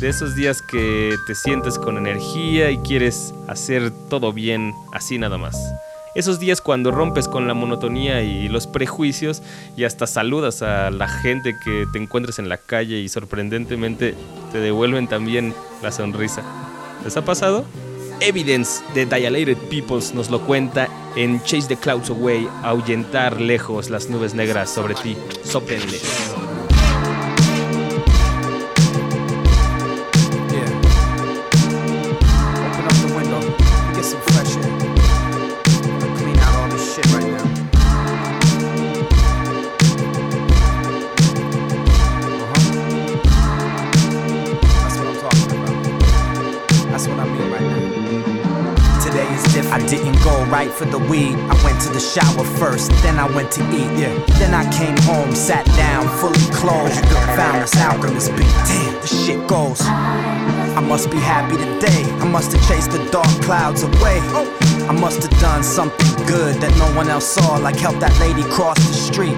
De 0.00 0.08
esos 0.08 0.34
días 0.34 0.60
que 0.60 1.14
te 1.28 1.36
sientes 1.36 1.78
con 1.78 1.98
energía 1.98 2.72
y 2.72 2.78
quieres 2.78 3.32
hacer 3.46 3.92
todo 4.10 4.32
bien 4.32 4.74
así 4.92 5.18
nada 5.18 5.38
más. 5.38 5.56
Esos 6.14 6.38
días 6.38 6.60
cuando 6.60 6.92
rompes 6.92 7.26
con 7.26 7.48
la 7.48 7.54
monotonía 7.54 8.22
y 8.22 8.48
los 8.48 8.68
prejuicios 8.68 9.42
y 9.76 9.82
hasta 9.82 10.06
saludas 10.06 10.62
a 10.62 10.90
la 10.90 11.08
gente 11.08 11.56
que 11.64 11.86
te 11.92 11.98
encuentres 11.98 12.38
en 12.38 12.48
la 12.48 12.56
calle 12.56 13.00
y 13.00 13.08
sorprendentemente 13.08 14.14
te 14.52 14.58
devuelven 14.58 15.08
también 15.08 15.52
la 15.82 15.90
sonrisa. 15.90 16.42
¿Les 17.02 17.16
ha 17.16 17.24
pasado? 17.24 17.64
Evidence 18.20 18.82
de 18.94 19.06
Dilated 19.06 19.58
Peoples 19.68 20.14
nos 20.14 20.30
lo 20.30 20.40
cuenta 20.40 20.88
en 21.16 21.42
Chase 21.42 21.66
the 21.66 21.76
Clouds 21.76 22.10
Away, 22.10 22.48
ahuyentar 22.62 23.40
lejos 23.40 23.90
las 23.90 24.08
nubes 24.08 24.34
negras 24.34 24.70
sobre 24.70 24.94
ti, 24.94 25.16
sóplenles. 25.42 26.43
Didn't 50.64 50.78
go 50.78 50.78
right 50.78 50.78
for 50.78 50.84
the 50.86 50.98
weed. 51.10 51.34
I 51.34 51.64
went 51.64 51.80
to 51.82 51.90
the 51.90 52.00
shower 52.00 52.44
first, 52.58 52.90
then 53.02 53.18
I 53.18 53.26
went 53.34 53.50
to 53.52 53.62
eat. 53.70 53.90
Yeah. 53.98 54.14
Then 54.38 54.54
I 54.54 54.64
came 54.72 54.96
home, 54.98 55.34
sat 55.34 55.64
down, 55.76 56.08
fully 56.18 56.38
clothed. 56.52 56.94
Found 57.36 57.62
this 57.62 57.76
alchemist 57.76 58.30
beat. 58.36 58.46
Damn, 58.66 59.00
the 59.00 59.06
shit 59.06 59.46
goes. 59.46 59.80
I 59.82 60.80
must 60.80 61.10
be 61.10 61.18
happy 61.18 61.56
today. 61.56 62.04
I 62.20 62.28
must 62.28 62.52
have 62.52 62.68
chased 62.68 62.90
the 62.90 62.98
dark 63.10 63.28
clouds 63.42 63.82
away. 63.82 64.18
I 64.88 64.92
must 64.92 65.22
have 65.22 65.40
done 65.40 65.62
something 65.62 66.26
good 66.26 66.56
that 66.60 66.76
no 66.78 66.96
one 66.96 67.08
else 67.08 67.26
saw, 67.26 67.56
like 67.56 67.76
help 67.76 67.98
that 68.00 68.18
lady 68.20 68.42
cross 68.50 68.76
the 68.76 68.94
street. 68.94 69.34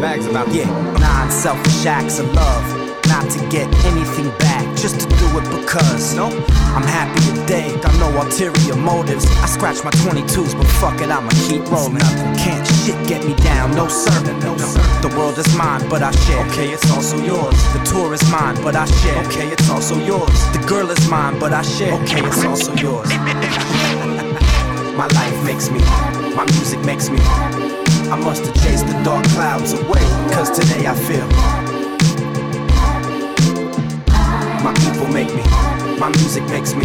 Bags 0.00 0.26
about 0.26 0.48
yeah, 0.52 0.68
nine 0.98 1.30
selfish 1.30 1.86
acts 1.86 2.18
of 2.18 2.32
love, 2.32 2.64
not 3.08 3.30
to 3.32 3.38
get 3.48 3.66
anything 3.84 4.30
back, 4.38 4.64
just 4.76 5.00
to 5.00 5.06
do 5.08 5.26
it 5.38 5.44
because. 5.50 6.14
No, 6.14 6.26
I'm 6.76 6.86
happy 6.86 7.20
today. 7.34 7.74
Got 7.80 7.94
no 7.98 8.08
ulterior 8.20 8.76
motives. 8.76 9.26
I 9.42 9.46
scratch 9.46 9.82
my 9.82 9.90
22s, 9.90 10.56
but 10.56 10.66
fuck 10.80 11.00
it, 11.00 11.10
I'ma 11.10 11.30
keep 11.48 11.64
rolling. 11.70 11.94
Nothing 11.94 12.36
Can't 12.36 12.66
shit 12.66 12.98
get 13.08 13.24
me 13.24 13.34
down, 13.42 13.74
no 13.74 13.88
sir. 13.88 14.12
No 14.44 14.56
sir. 14.56 14.82
The 15.00 15.08
world 15.16 15.38
is 15.38 15.48
mine, 15.56 15.88
but 15.88 16.02
I 16.02 16.10
share. 16.12 16.44
Okay, 16.46 16.70
it's 16.70 16.90
also 16.90 17.16
yours. 17.24 17.56
The 17.72 17.80
tour 17.84 18.14
is 18.14 18.22
mine, 18.30 18.56
but 18.62 18.76
I 18.76 18.84
share. 19.00 19.24
Okay, 19.26 19.48
it's 19.48 19.68
also 19.70 19.96
yours. 20.04 20.38
The 20.52 20.64
girl 20.66 20.90
is 20.90 21.08
mine, 21.08 21.38
but 21.38 21.52
I 21.52 21.62
share. 21.62 21.94
Okay, 22.02 22.22
it's 22.24 22.44
also 22.44 22.74
yours. 22.74 23.08
My 24.98 25.06
life 25.14 25.44
makes 25.44 25.70
me, 25.70 25.78
my 26.34 26.44
music 26.46 26.80
makes 26.84 27.08
me. 27.08 27.20
I 28.10 28.16
must 28.16 28.44
have 28.46 28.54
chased 28.64 28.84
the 28.88 29.00
dark 29.04 29.24
clouds 29.26 29.72
away, 29.72 30.02
cause 30.34 30.50
today 30.50 30.88
I 30.88 30.94
feel. 30.96 31.67
People 34.98 35.14
make 35.14 35.32
me, 35.32 35.42
my 36.00 36.08
music 36.18 36.42
makes 36.50 36.74
me, 36.74 36.84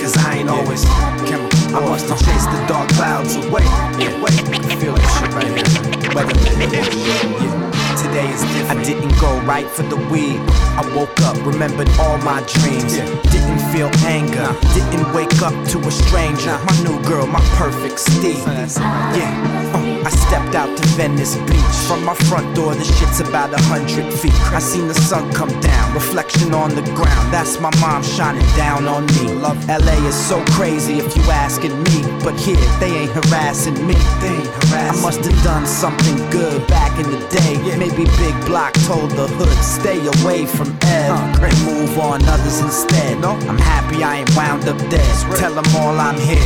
cause 0.00 0.16
I 0.16 0.38
ain't 0.38 0.48
always 0.48 0.82
chemical. 1.28 1.76
I 1.76 1.80
must 1.84 2.08
have 2.08 2.18
chased 2.24 2.48
the 2.48 2.64
dark 2.66 2.88
clouds 2.96 3.36
away. 3.36 3.64
Yeah, 4.00 4.16
wait, 4.16 4.32
I 4.48 4.76
feel 4.80 4.94
that 4.96 5.04
shit 5.20 5.28
right 5.36 5.44
here. 5.44 6.14
Weather, 6.16 6.32
yeah. 6.56 7.60
Today 8.00 8.32
is 8.32 8.40
different. 8.40 8.80
I 8.80 8.82
didn't 8.82 9.12
go 9.20 9.38
right 9.44 9.68
for 9.68 9.82
the 9.82 9.96
weed. 10.08 10.40
I 10.72 10.90
woke 10.96 11.20
up, 11.20 11.36
remembered 11.44 11.90
all 12.00 12.16
my 12.24 12.40
dreams. 12.48 12.96
Didn't 13.28 13.60
feel 13.76 13.92
anger. 14.08 14.56
Didn't 14.72 15.12
wake 15.12 15.42
up 15.42 15.52
to 15.68 15.78
a 15.80 15.90
stranger. 15.90 16.56
My 16.64 16.82
new 16.82 16.96
girl, 17.04 17.26
my 17.26 17.44
perfect 17.60 17.98
Steve. 18.00 18.40
Yeah. 18.40 19.74
Uh, 19.74 19.79
I 20.04 20.10
stepped 20.10 20.54
out 20.54 20.76
to 20.76 20.86
Venice 20.96 21.36
Beach. 21.48 21.76
From 21.86 22.04
my 22.04 22.14
front 22.14 22.54
door, 22.54 22.74
the 22.74 22.84
shit's 22.84 23.20
about 23.20 23.52
a 23.52 23.60
hundred 23.64 24.12
feet. 24.12 24.34
I 24.52 24.58
seen 24.58 24.88
the 24.88 24.94
sun 24.94 25.32
come 25.32 25.52
down, 25.60 25.94
reflection 25.94 26.54
on 26.54 26.74
the 26.74 26.82
ground. 26.94 27.32
That's 27.32 27.60
my 27.60 27.70
mom 27.80 28.02
shining 28.02 28.46
down 28.56 28.86
on 28.86 29.06
me. 29.06 29.34
Love 29.34 29.58
LA 29.68 29.98
is 30.08 30.14
so 30.14 30.42
crazy 30.56 30.98
if 30.98 31.16
you 31.16 31.22
asking 31.30 31.76
me. 31.84 32.00
But 32.24 32.34
here, 32.38 32.56
they 32.80 33.04
ain't 33.04 33.12
harassing 33.12 33.86
me. 33.86 33.94
They 34.22 34.34
ain't 34.40 34.54
harassing 34.64 35.00
I 35.00 35.02
must 35.02 35.24
have 35.24 35.44
done 35.44 35.66
something 35.66 36.16
good 36.30 36.66
back 36.68 36.98
in 36.98 37.10
the 37.10 37.20
day. 37.28 37.76
Maybe 37.76 38.04
Big 38.16 38.36
Block 38.46 38.72
told 38.86 39.10
the 39.12 39.26
hood, 39.26 39.58
stay 39.62 40.00
away 40.00 40.46
from 40.46 40.68
Ed. 40.82 41.10
And 41.42 41.56
move 41.64 41.98
on 41.98 42.24
others 42.24 42.60
instead. 42.60 43.22
I'm 43.24 43.58
happy 43.58 44.02
I 44.02 44.20
ain't 44.20 44.36
wound 44.36 44.68
up 44.68 44.78
dead. 44.88 45.36
Tell 45.36 45.54
them 45.54 45.68
all 45.76 45.98
I'm 45.98 46.18
here. 46.20 46.40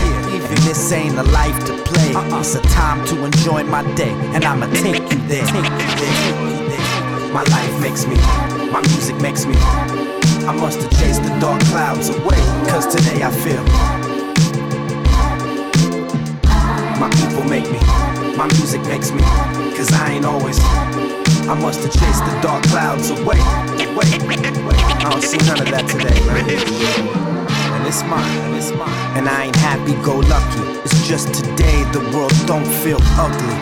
And 0.50 0.58
this 0.66 0.92
ain't 0.92 1.18
a 1.18 1.23
life 1.23 1.58
to 1.66 1.73
play. 1.84 2.14
Uh-uh. 2.14 2.40
It's 2.40 2.54
a 2.54 2.62
time 2.62 3.04
to 3.06 3.25
enjoy 3.25 3.43
my 3.52 3.82
day. 3.94 4.12
And 4.32 4.44
I'ma 4.44 4.66
take 4.72 5.02
you 5.12 5.18
there. 5.28 5.44
Take 5.44 5.54
you 5.54 6.66
there. 6.70 7.33
My 7.33 7.42
life 7.44 7.80
makes 7.80 8.07
me, 8.07 8.16
my 8.72 8.80
music 8.80 9.20
makes 9.20 9.44
me. 9.44 9.54
I 10.48 10.57
must 10.59 10.80
have 10.80 10.90
chased 10.98 11.22
the 11.22 11.28
dark 11.40 11.61
clouds 11.64 12.09
away. 12.09 12.40
Cause 12.68 12.87
today 12.87 13.22
I 13.22 13.30
feel. 13.30 13.62
My 16.98 17.11
people 17.20 17.44
make 17.44 17.70
me, 17.70 17.78
my 18.35 18.46
music 18.46 18.80
makes 18.87 19.12
me. 19.12 19.20
Cause 19.76 19.92
I 19.92 20.12
ain't 20.12 20.24
always. 20.24 20.59
I 21.46 21.54
must 21.61 21.80
have 21.83 21.92
chased 21.92 22.24
the 22.24 22.40
dark 22.40 22.64
clouds 22.64 23.11
away. 23.11 23.37
Wait, 23.94 24.09
I 24.24 25.11
don't 25.11 25.22
see 25.22 25.37
none 25.38 25.61
of 25.61 25.68
that 25.70 25.87
today, 25.87 26.18
man. 26.26 27.63
And 27.85 27.92
it's 27.92 28.03
mine, 28.05 28.38
and 28.47 28.57
it's 28.57 28.73
mine. 28.73 28.88
And 29.14 29.29
I 29.29 29.44
ain't 29.44 29.57
happy 29.57 29.92
go 30.03 30.16
lucky. 30.16 30.64
It's 30.88 31.07
just 31.07 31.35
today 31.35 31.85
the 31.92 32.01
world 32.16 32.33
don't 32.47 32.64
feel 32.64 32.97
ugly. 33.20 33.61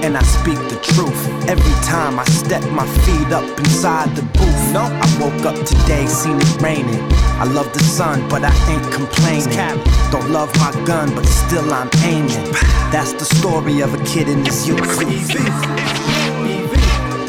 And 0.00 0.16
I 0.16 0.22
speak 0.22 0.56
the 0.72 0.80
truth 0.80 1.20
every 1.46 1.76
time 1.84 2.18
I 2.18 2.24
step 2.24 2.64
my 2.72 2.86
feet 3.04 3.30
up 3.30 3.44
inside 3.58 4.16
the 4.16 4.22
booth. 4.22 4.72
No, 4.72 4.84
I 4.88 5.06
woke 5.20 5.44
up 5.44 5.66
today, 5.66 6.06
seen 6.06 6.38
it 6.40 6.62
raining. 6.62 7.02
I 7.36 7.44
love 7.44 7.70
the 7.74 7.80
sun, 7.80 8.26
but 8.30 8.42
I 8.42 8.54
ain't 8.72 8.90
complaining. 8.90 9.52
Don't 10.10 10.30
love 10.30 10.48
my 10.56 10.72
gun, 10.86 11.14
but 11.14 11.26
still 11.26 11.70
I'm 11.70 11.90
aiming. 12.04 12.50
That's 12.88 13.12
the 13.12 13.26
story 13.26 13.80
of 13.80 13.92
a 13.92 14.02
kid 14.06 14.30
in 14.30 14.46
his 14.46 14.66
youth. 14.66 14.80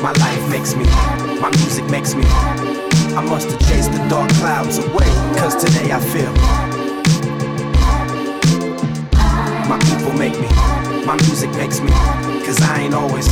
My 0.01 0.13
life 0.13 0.49
makes 0.49 0.73
me, 0.73 0.85
my 1.41 1.49
music 1.59 1.83
makes 1.89 2.15
me. 2.15 2.78
I 3.15 3.21
must 3.21 3.49
have 3.49 3.59
chased 3.67 3.91
the 3.91 3.97
dark 4.09 4.29
clouds 4.33 4.77
away, 4.77 5.09
cause 5.37 5.55
today 5.55 5.91
I 5.91 5.99
feel. 5.99 6.31
My 9.67 9.79
people 9.79 10.13
make 10.17 10.33
me, 10.39 10.47
my 11.05 11.15
music 11.15 11.49
makes 11.51 11.79
me, 11.81 11.91
cause 12.45 12.61
I 12.61 12.81
ain't 12.81 12.93
always. 12.93 13.27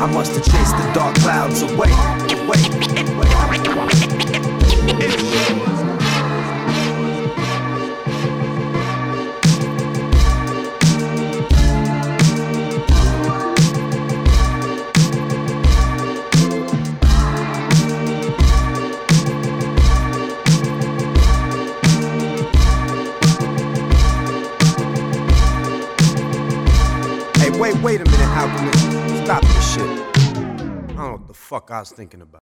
I 0.00 0.06
must 0.06 0.32
have 0.32 0.44
chased 0.44 0.76
the 0.76 0.92
dark 0.94 1.14
clouds 1.16 1.62
away. 1.62 1.90
Wait, 2.48 2.72
Hey, 5.00 5.81
Stop 28.32 29.42
this 29.42 29.74
shit. 29.74 29.82
I 29.82 30.32
don't 30.32 30.96
know 30.96 31.12
what 31.12 31.28
the 31.28 31.34
fuck 31.34 31.70
I 31.70 31.80
was 31.80 31.92
thinking 31.92 32.22
about. 32.22 32.41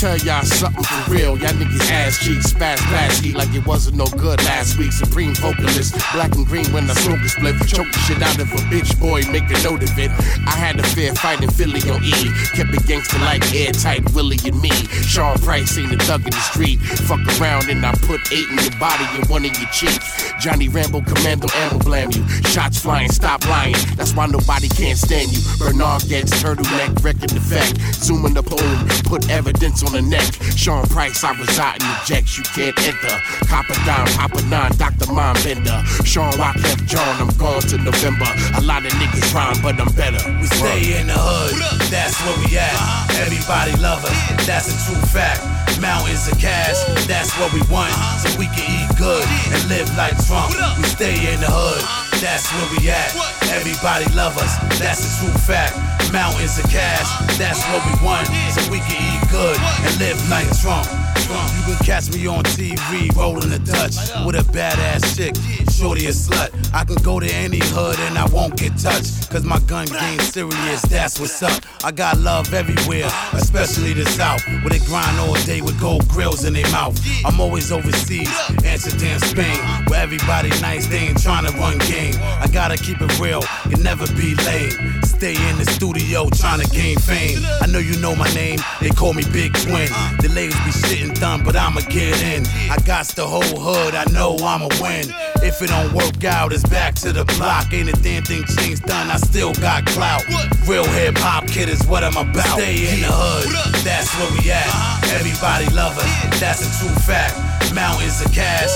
Tell 0.00 0.16
y'all 0.24 0.42
something 0.42 0.82
for 0.82 1.12
real. 1.12 1.36
Y'all 1.36 1.52
niggas 1.60 1.90
ass 1.90 2.16
cheeks, 2.24 2.54
spaz 2.54 2.78
plasky 2.88 3.34
like 3.34 3.52
it 3.54 3.66
wasn't 3.66 3.94
no 3.94 4.06
good 4.16 4.42
last 4.44 4.78
week. 4.78 4.92
Supreme 4.92 5.34
vocalist, 5.34 5.92
black 6.14 6.34
and 6.36 6.46
green 6.46 6.64
when 6.72 6.88
I 6.88 6.94
smoke 6.94 7.20
a 7.20 7.28
split. 7.28 7.56
Choke 7.68 7.92
the 7.92 7.98
shit 8.08 8.22
out 8.22 8.40
of 8.40 8.50
a 8.50 8.60
bitch 8.72 8.98
boy, 8.98 9.20
make 9.30 9.44
a 9.52 9.62
note 9.62 9.82
of 9.82 9.92
it. 9.98 10.10
I 10.48 10.56
had 10.56 10.80
a 10.80 10.82
fair 10.82 11.14
fight 11.14 11.42
in 11.42 11.50
Philly 11.50 11.82
on 11.90 12.02
E. 12.02 12.32
Kept 12.56 12.72
it 12.72 12.86
gangster 12.86 13.18
like 13.18 13.44
airtight 13.52 14.10
Willie 14.14 14.40
and 14.46 14.58
me. 14.62 14.72
Sean 15.04 15.36
Price 15.38 15.76
ain't 15.76 15.92
a 15.92 15.98
thug 15.98 16.24
in 16.24 16.30
the 16.30 16.44
street. 16.48 16.80
Fuck 16.80 17.20
around 17.38 17.68
and 17.68 17.84
I 17.84 17.92
put 18.08 18.20
eight 18.32 18.48
in 18.48 18.56
your 18.56 18.78
body 18.80 19.04
and 19.20 19.28
one 19.28 19.44
in 19.44 19.52
your 19.60 19.68
cheek. 19.68 20.00
Johnny 20.40 20.68
Rambo, 20.68 21.02
Commando, 21.02 21.48
ammo 21.52 21.78
blam 21.78 22.08
you. 22.12 22.24
Shots 22.48 22.80
flying, 22.80 23.12
stop 23.12 23.44
lying. 23.44 23.76
That's 23.96 24.14
why 24.14 24.26
nobody 24.26 24.68
can't 24.68 24.96
stand 24.96 25.30
you. 25.30 25.44
Bernard 25.58 26.08
gets 26.08 26.32
turtleneck, 26.40 27.04
wrecking 27.04 27.36
effect. 27.36 27.76
Zooming 28.00 28.32
the 28.32 28.42
poem, 28.42 28.88
put 29.04 29.28
evidence 29.28 29.82
on 29.84 29.89
the 29.92 30.02
neck. 30.02 30.32
Sean 30.56 30.86
Price, 30.86 31.24
I 31.24 31.32
reside 31.38 31.82
in 31.82 31.88
the 31.88 32.00
jacks, 32.06 32.36
you 32.38 32.44
can't 32.44 32.76
enter. 32.86 33.16
Copper 33.46 33.74
dime, 33.86 34.06
Papa 34.18 34.42
Nine, 34.46 34.72
Dr. 34.76 35.12
Mom 35.12 35.34
Bender. 35.42 35.82
Sean 36.04 36.32
Wyclef 36.32 36.86
John, 36.86 37.20
I'm 37.20 37.34
gone 37.36 37.62
to 37.62 37.78
November. 37.78 38.26
A 38.56 38.60
lot 38.60 38.84
of 38.84 38.92
niggas 38.92 39.34
rhyme, 39.34 39.60
but 39.62 39.80
I'm 39.80 39.92
better. 39.94 40.20
We 40.40 40.46
stay 40.46 41.00
in 41.00 41.08
the 41.08 41.16
hood, 41.16 41.56
that's 41.90 42.16
where 42.24 42.38
we 42.38 42.58
at. 42.58 42.72
Uh-huh. 42.72 43.24
Everybody 43.24 43.76
love 43.82 44.04
us, 44.04 44.46
that's 44.46 44.68
a 44.68 44.76
true 44.86 45.02
fact. 45.06 45.59
Mountains 45.78 46.26
of 46.26 46.38
cash, 46.38 46.76
that's 47.06 47.30
what 47.38 47.52
we 47.52 47.62
want. 47.70 47.92
So 48.18 48.32
we 48.38 48.46
can 48.50 48.66
eat 48.66 48.90
good 48.98 49.22
and 49.54 49.60
live 49.68 49.86
like 49.96 50.16
Trump. 50.26 50.50
We 50.76 50.84
stay 50.84 51.32
in 51.32 51.40
the 51.40 51.46
hood, 51.46 51.82
that's 52.18 52.50
where 52.50 52.68
we 52.74 52.90
at. 52.90 53.14
Everybody 53.54 54.10
love 54.14 54.36
us, 54.38 54.58
that's 54.78 55.06
a 55.06 55.10
true 55.20 55.36
fact. 55.38 55.76
Mountains 56.12 56.58
of 56.58 56.66
cash, 56.70 57.06
that's 57.38 57.62
what 57.70 57.80
we 57.86 57.94
want. 58.04 58.26
So 58.50 58.66
we 58.70 58.80
can 58.80 58.98
eat 58.98 59.22
good 59.30 59.56
and 59.56 59.92
live 60.00 60.18
like 60.28 60.50
Trump. 60.58 60.88
You 61.30 61.62
can 61.76 61.84
catch 61.84 62.12
me 62.12 62.26
on 62.26 62.42
TV 62.44 63.14
rolling 63.14 63.50
the 63.50 63.58
Dutch 63.60 63.96
with 64.26 64.34
a 64.34 64.44
badass 64.50 65.16
chick, 65.16 65.34
shorty 65.70 66.06
a 66.06 66.10
slut. 66.10 66.50
I 66.74 66.84
can 66.84 66.96
go 67.02 67.20
to 67.20 67.32
any 67.32 67.60
hood 67.62 67.98
and 68.00 68.18
I 68.18 68.26
won't 68.26 68.56
get 68.56 68.76
touched. 68.76 69.30
Cause 69.30 69.44
my 69.44 69.60
gun 69.60 69.86
game 69.86 70.18
serious, 70.18 70.82
that's 70.82 71.20
what's 71.20 71.40
up. 71.42 71.62
I 71.84 71.92
got 71.92 72.18
love 72.18 72.52
everywhere, 72.52 73.08
especially 73.32 73.92
the 73.92 74.04
South, 74.06 74.44
where 74.46 74.70
they 74.70 74.80
grind 74.80 75.18
all 75.20 75.34
day 75.46 75.60
with 75.60 75.78
gold 75.80 76.08
grills 76.08 76.44
in 76.44 76.52
their 76.52 76.68
mouth. 76.72 76.98
I'm 77.24 77.40
always 77.40 77.70
overseas, 77.70 78.28
Amsterdam, 78.64 79.20
Spain, 79.20 79.58
where 79.86 80.02
everybody 80.02 80.48
nice, 80.60 80.86
they 80.88 80.98
ain't 80.98 81.22
trying 81.22 81.46
to 81.46 81.52
run 81.58 81.78
game. 81.86 82.14
I 82.18 82.48
gotta 82.52 82.76
keep 82.76 83.00
it 83.00 83.20
real, 83.20 83.42
can 83.70 83.82
never 83.82 84.06
be 84.14 84.34
lame. 84.46 85.02
Stay 85.04 85.36
in 85.48 85.58
the 85.58 85.66
studio 85.66 86.28
trying 86.30 86.60
to 86.60 86.68
gain 86.70 86.98
fame. 86.98 87.38
I 87.60 87.66
know 87.66 87.78
you 87.78 87.96
know 88.00 88.16
my 88.16 88.28
name, 88.34 88.58
they 88.80 88.90
call 88.90 89.12
me 89.12 89.22
Big 89.32 89.52
Twin. 89.54 89.88
The 90.20 90.30
ladies 90.34 90.58
be 90.64 90.72
shitting 90.72 91.19
dumb, 91.20 91.44
but 91.44 91.54
I'ma 91.54 91.82
get 91.82 92.20
in. 92.22 92.46
I 92.70 92.76
got 92.84 93.06
the 93.08 93.26
whole 93.26 93.60
hood, 93.60 93.94
I 93.94 94.04
know 94.10 94.36
I'ma 94.40 94.68
win. 94.80 95.04
If 95.44 95.60
it 95.62 95.68
don't 95.68 95.92
work 95.92 96.24
out, 96.24 96.52
it's 96.52 96.64
back 96.64 96.94
to 97.04 97.12
the 97.12 97.24
block. 97.36 97.72
Ain't 97.72 97.88
a 97.88 97.96
damn 98.02 98.24
thing 98.24 98.44
changed 98.44 98.84
done, 98.84 99.10
I 99.10 99.16
still 99.16 99.52
got 99.54 99.86
clout. 99.86 100.24
Real 100.66 100.88
hip 100.96 101.16
hop 101.18 101.46
kid 101.46 101.68
is 101.68 101.86
what 101.86 102.02
I'm 102.02 102.16
about. 102.16 102.58
Stay 102.58 102.88
in 102.92 103.00
the 103.02 103.12
hood, 103.12 103.84
that's 103.84 104.10
where 104.16 104.32
we 104.32 104.50
at. 104.50 104.66
Everybody 105.12 105.68
love 105.76 105.96
us, 105.98 106.40
that's 106.40 106.64
a 106.64 106.70
true 106.80 106.96
fact. 107.04 107.36
Mountains 107.74 108.20
of 108.24 108.32
cash, 108.32 108.72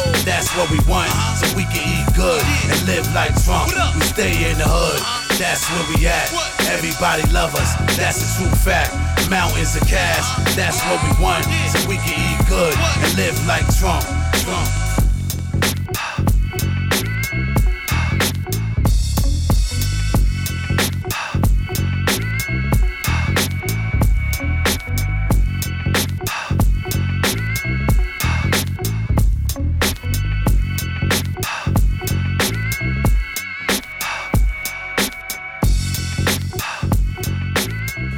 what 0.57 0.71
we 0.71 0.79
want. 0.87 1.11
So 1.39 1.47
we 1.57 1.65
can 1.71 1.83
eat 1.83 2.07
good 2.15 2.43
and 2.71 2.79
live 2.87 3.07
like 3.15 3.35
Trump. 3.43 3.71
We 3.95 4.03
stay 4.03 4.51
in 4.51 4.59
the 4.59 4.67
hood, 4.67 5.01
that's 5.39 5.67
where 5.71 5.87
we 5.91 6.07
at. 6.07 6.31
Everybody 6.71 7.23
love 7.33 7.55
us, 7.55 7.75
that's 7.97 8.23
a 8.23 8.29
true 8.39 8.55
fact. 8.63 8.95
Mountains 9.31 9.75
of 9.77 9.87
cash, 9.87 10.27
that's 10.55 10.79
what 10.87 11.03
we 11.03 11.13
want. 11.23 11.45
So 11.73 11.89
we 11.89 11.97
can 11.97 12.15
eat 12.15 12.41
good 12.49 12.75
and 12.77 13.11
live 13.17 13.37
like 13.47 13.67
Trump. 13.77 14.05
Trump. 14.43 14.84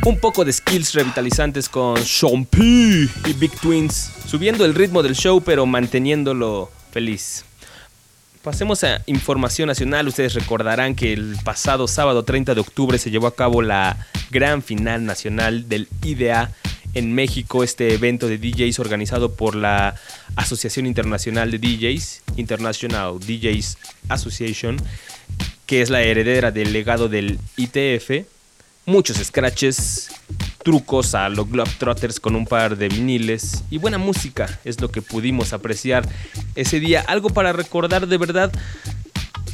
Un 0.07 0.21
poco 0.21 0.45
de 0.45 0.53
skills 0.53 0.95
revitalizantes 0.95 1.69
con 1.69 1.97
Sean 1.97 2.45
P 2.45 2.61
y 2.62 3.33
Big 3.40 3.51
Twins, 3.61 4.12
subiendo 4.29 4.64
el 4.64 4.73
ritmo 4.73 5.03
del 5.03 5.16
show 5.16 5.42
pero 5.42 5.66
manteniéndolo 5.66 6.71
feliz. 6.92 7.45
Pasemos 8.40 8.85
a 8.85 9.03
información 9.07 9.66
nacional. 9.66 10.07
Ustedes 10.07 10.35
recordarán 10.35 10.95
que 10.95 11.12
el 11.12 11.37
pasado 11.42 11.88
sábado 11.88 12.23
30 12.23 12.55
de 12.55 12.61
octubre 12.61 12.99
se 12.99 13.11
llevó 13.11 13.27
a 13.27 13.35
cabo 13.35 13.62
la 13.62 13.97
gran 14.31 14.62
final 14.62 15.05
nacional 15.07 15.69
del 15.69 15.88
IDA 16.05 16.53
en 16.95 17.12
México, 17.12 17.64
este 17.64 17.92
evento 17.92 18.29
de 18.29 18.38
DJs 18.38 18.79
organizado 18.79 19.35
por 19.35 19.57
la 19.57 19.97
Asociación 20.37 20.87
Internacional 20.87 21.51
de 21.51 21.59
DJs, 21.59 22.23
International 22.37 23.19
DJs 23.19 23.77
Association, 24.09 24.77
que 25.66 25.83
es 25.83 25.90
la 25.90 26.03
heredera 26.03 26.53
del 26.53 26.73
legado 26.73 27.09
del 27.09 27.40
ITF 27.57 28.36
muchos 28.87 29.16
scratches, 29.16 30.09
trucos 30.62 31.14
a 31.14 31.29
los 31.29 31.51
Globetrotters 31.51 32.20
con 32.20 32.37
un 32.37 32.46
par 32.46 32.77
de 32.77 32.88
viniles 32.88 33.64
y 33.68 33.79
buena 33.79 33.99
música 33.99 34.61
es 34.64 34.81
lo 34.81 34.90
que 34.90 35.03
pudimos 35.03 35.53
apreciar 35.53 36.09
ese 36.55 36.81
día. 36.81 37.05
Algo 37.07 37.31
para 37.31 37.53
recordar 37.53 38.07
de 38.07 38.16
verdad. 38.16 38.53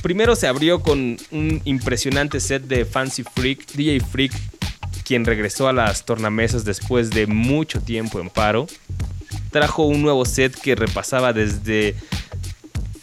Primero 0.02 0.36
se 0.36 0.46
abrió 0.46 0.82
con 0.82 1.16
un 1.30 1.60
impresionante 1.64 2.40
set 2.40 2.64
de 2.64 2.84
Fancy 2.84 3.24
Freak, 3.24 3.72
DJ 3.72 4.00
Freak, 4.00 4.32
quien 5.04 5.24
regresó 5.24 5.68
a 5.68 5.72
las 5.72 6.04
tornamesas 6.04 6.64
después 6.64 7.10
de 7.10 7.26
mucho 7.26 7.80
tiempo 7.80 8.20
en 8.20 8.28
paro. 8.28 8.66
Trajo 9.50 9.86
un 9.86 10.02
nuevo 10.02 10.24
set 10.24 10.54
que 10.60 10.74
repasaba 10.74 11.32
desde 11.32 11.94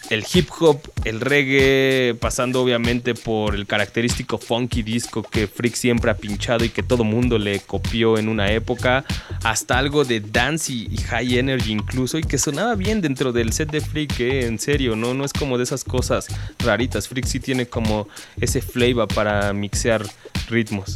el 0.10 0.26
hip 0.34 0.50
hop, 0.60 0.82
el 1.06 1.22
reggae, 1.22 2.15
pasando 2.19 2.62
obviamente 2.62 3.13
por 3.13 3.54
el 3.54 3.67
característico 3.67 4.39
funky 4.39 4.82
disco 4.82 5.22
que 5.22 5.48
Freak 5.48 5.76
siempre 5.76 6.10
ha 6.10 6.17
pinchado 6.17 6.65
y 6.65 6.69
que 6.69 6.82
todo 6.82 7.04
mundo 7.04 7.38
le 7.38 7.60
copió 7.60 8.17
en 8.17 8.28
una 8.28 8.52
época, 8.52 9.06
hasta 9.43 9.78
algo 9.78 10.06
de 10.06 10.19
dance 10.19 10.74
y, 10.74 10.98
high 10.98 11.38
energy 11.38 11.72
incluso, 11.72 12.17
y 12.17 12.24
que 12.24 12.38
sonaba 12.38 12.76
bien 12.76 13.02
dentro 13.02 13.32
del 13.32 13.54
set 13.54 13.72
de 13.72 13.82
Freak, 13.82 14.19
eh, 14.19 14.48
en 14.48 14.58
serio, 14.58 14.95
¿no? 14.95 15.13
no 15.13 15.26
es 15.26 15.34
como 15.34 15.58
de 15.58 15.63
esas 15.63 15.84
cosas 15.84 16.28
raritas. 16.60 17.08
Freak 17.08 17.26
sí 17.26 17.39
tiene 17.39 17.67
como 17.67 18.08
ese 18.41 18.62
flavor 18.62 19.08
para 19.08 19.54
mixear 19.54 20.04
ritmos. 20.50 20.95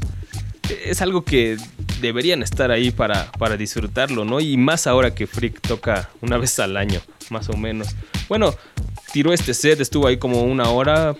Es 0.85 1.01
algo 1.01 1.23
que 1.23 1.57
deberían 2.01 2.41
estar 2.41 2.71
ahí 2.71 2.89
para, 2.89 3.31
para 3.33 3.57
disfrutarlo, 3.57 4.25
¿no? 4.25 4.39
Y 4.39 4.57
más 4.57 4.87
ahora 4.87 5.13
que 5.13 5.27
Freak 5.27 5.61
toca 5.61 6.09
una 6.21 6.37
vez 6.37 6.57
al 6.59 6.77
año, 6.77 7.01
más 7.29 7.49
o 7.49 7.57
menos. 7.57 7.89
Bueno, 8.27 8.55
tiró 9.13 9.31
este 9.31 9.53
set, 9.53 9.79
estuvo 9.79 10.07
ahí 10.07 10.17
como 10.17 10.41
una 10.41 10.69
hora. 10.69 11.15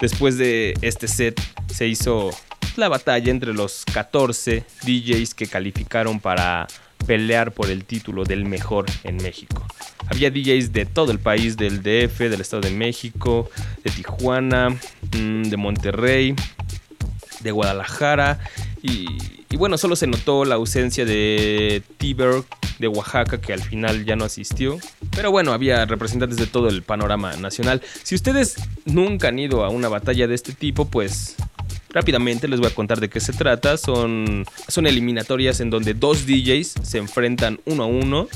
Después 0.00 0.38
de 0.38 0.74
este 0.80 1.06
set 1.06 1.38
se 1.72 1.86
hizo 1.86 2.30
la 2.76 2.88
batalla 2.88 3.30
entre 3.30 3.52
los 3.52 3.84
14 3.92 4.64
DJs 4.84 5.34
que 5.34 5.46
calificaron 5.46 6.18
para 6.18 6.66
pelear 7.06 7.52
por 7.52 7.70
el 7.70 7.84
título 7.84 8.24
del 8.24 8.46
mejor 8.46 8.86
en 9.04 9.18
México. 9.18 9.64
Había 10.08 10.30
DJs 10.30 10.72
de 10.72 10.86
todo 10.86 11.12
el 11.12 11.18
país, 11.18 11.58
del 11.58 11.82
DF, 11.82 12.20
del 12.20 12.40
Estado 12.40 12.62
de 12.62 12.70
México, 12.70 13.50
de 13.84 13.90
Tijuana, 13.90 14.70
mm, 14.70 15.42
de 15.42 15.56
Monterrey, 15.58 16.34
de 17.40 17.50
Guadalajara 17.50 18.40
y, 18.82 19.06
y 19.50 19.56
bueno, 19.56 19.78
solo 19.78 19.96
se 19.96 20.06
notó 20.06 20.44
la 20.44 20.56
ausencia 20.56 21.04
de 21.04 21.82
T-Berg 21.98 22.44
de 22.78 22.88
Oaxaca 22.88 23.40
que 23.40 23.52
al 23.52 23.62
final 23.62 24.04
ya 24.04 24.16
no 24.16 24.24
asistió. 24.24 24.78
Pero 25.14 25.30
bueno, 25.30 25.52
había 25.52 25.84
representantes 25.86 26.38
de 26.38 26.46
todo 26.46 26.68
el 26.68 26.82
panorama 26.82 27.36
nacional. 27.36 27.82
Si 28.02 28.14
ustedes 28.14 28.56
nunca 28.84 29.28
han 29.28 29.38
ido 29.38 29.64
a 29.64 29.70
una 29.70 29.88
batalla 29.88 30.26
de 30.26 30.34
este 30.34 30.52
tipo, 30.52 30.86
pues 30.86 31.36
rápidamente 31.90 32.48
les 32.48 32.60
voy 32.60 32.68
a 32.68 32.74
contar 32.74 33.00
de 33.00 33.08
qué 33.08 33.20
se 33.20 33.32
trata. 33.32 33.76
Son, 33.76 34.44
son 34.68 34.86
eliminatorias 34.86 35.60
en 35.60 35.70
donde 35.70 35.94
dos 35.94 36.26
DJs 36.26 36.74
se 36.82 36.98
enfrentan 36.98 37.60
uno 37.64 37.84
a 37.84 37.86
uno. 37.86 38.28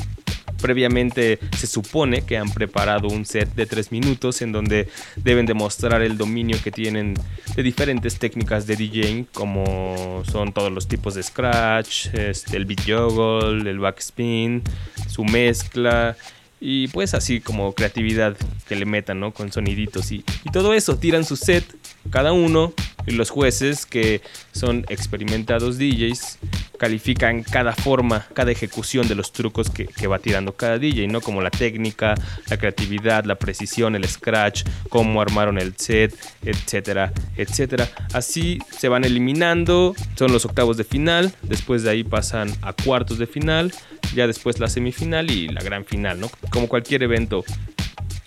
Previamente 0.60 1.38
se 1.56 1.66
supone 1.66 2.22
que 2.22 2.36
han 2.36 2.50
preparado 2.50 3.08
un 3.08 3.24
set 3.24 3.54
de 3.54 3.66
3 3.66 3.92
minutos 3.92 4.42
en 4.42 4.52
donde 4.52 4.88
deben 5.16 5.46
demostrar 5.46 6.02
el 6.02 6.16
dominio 6.16 6.58
que 6.62 6.70
tienen 6.70 7.14
de 7.54 7.62
diferentes 7.62 8.18
técnicas 8.18 8.66
de 8.66 8.76
DJing 8.76 9.24
como 9.32 10.22
son 10.30 10.52
todos 10.52 10.70
los 10.72 10.88
tipos 10.88 11.14
de 11.14 11.22
scratch, 11.22 12.06
este, 12.14 12.56
el 12.56 12.64
beat 12.64 12.80
juggle, 12.80 13.68
el 13.68 13.78
backspin, 13.78 14.62
su 15.08 15.24
mezcla 15.24 16.16
y 16.60 16.88
pues 16.88 17.14
así 17.14 17.40
como 17.40 17.72
creatividad 17.74 18.36
que 18.68 18.76
le 18.76 18.84
metan, 18.84 19.18
¿no? 19.18 19.32
Con 19.32 19.50
soniditos 19.50 20.12
y, 20.12 20.24
y 20.44 20.50
todo 20.52 20.74
eso, 20.74 20.96
tiran 20.96 21.24
su 21.24 21.36
set 21.36 21.64
cada 22.10 22.32
uno 22.32 22.72
y 23.06 23.12
los 23.12 23.30
jueces 23.30 23.86
que 23.86 24.20
son 24.52 24.84
experimentados 24.88 25.78
DJs 25.78 26.38
califican 26.78 27.42
cada 27.42 27.74
forma, 27.74 28.26
cada 28.32 28.52
ejecución 28.52 29.06
de 29.06 29.14
los 29.14 29.32
trucos 29.32 29.68
que, 29.68 30.06
va 30.06 30.18
tirando 30.18 30.52
cada 30.52 30.78
DJ, 30.78 31.08
¿no? 31.08 31.20
Como 31.20 31.42
la 31.42 31.50
técnica, 31.50 32.14
la 32.48 32.56
creatividad, 32.56 33.24
la 33.24 33.34
precisión, 33.34 33.94
el 33.94 34.08
scratch, 34.08 34.64
cómo 34.88 35.20
armaron 35.20 35.58
el 35.58 35.76
set, 35.76 36.16
etcétera, 36.42 37.12
etcétera. 37.36 37.88
Así 38.14 38.58
se 38.70 38.88
van 38.88 39.04
eliminando, 39.04 39.94
son 40.16 40.32
los 40.32 40.46
octavos 40.46 40.78
de 40.78 40.84
final, 40.84 41.34
después 41.42 41.82
de 41.82 41.90
ahí 41.90 42.02
pasan 42.02 42.50
a 42.62 42.72
cuartos 42.72 43.18
de 43.18 43.26
final, 43.26 43.72
ya 44.14 44.26
después 44.26 44.58
la 44.58 44.68
semifinal 44.68 45.30
y 45.30 45.48
la 45.48 45.62
gran 45.62 45.84
final, 45.84 46.18
¿no? 46.18 46.30
Como 46.50 46.66
cualquier 46.66 47.02
evento 47.02 47.44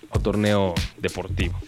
o 0.10 0.20
torneo 0.20 0.76
deportivo 1.00 1.60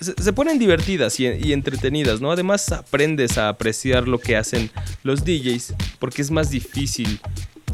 se, 0.00 0.32
ponen 0.32 0.58
divertidas 0.58 1.18
y, 1.20 1.26
y, 1.26 1.52
entretenidas, 1.52 2.20
¿no? 2.20 2.30
Además 2.30 2.70
aprendes 2.72 3.38
a 3.38 3.48
apreciar 3.48 4.08
lo 4.08 4.18
que 4.18 4.36
hacen 4.36 4.70
los 5.02 5.24
DJs 5.24 5.74
porque 5.98 6.22
es 6.22 6.30
más 6.30 6.50
difícil 6.50 7.20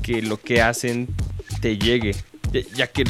que 0.02 0.22
lo 0.22 0.40
que 0.40 0.62
hacen 0.62 1.08
te 1.60 1.78
llegue, 1.78 2.14
ya 2.74 2.86
que 2.88 3.04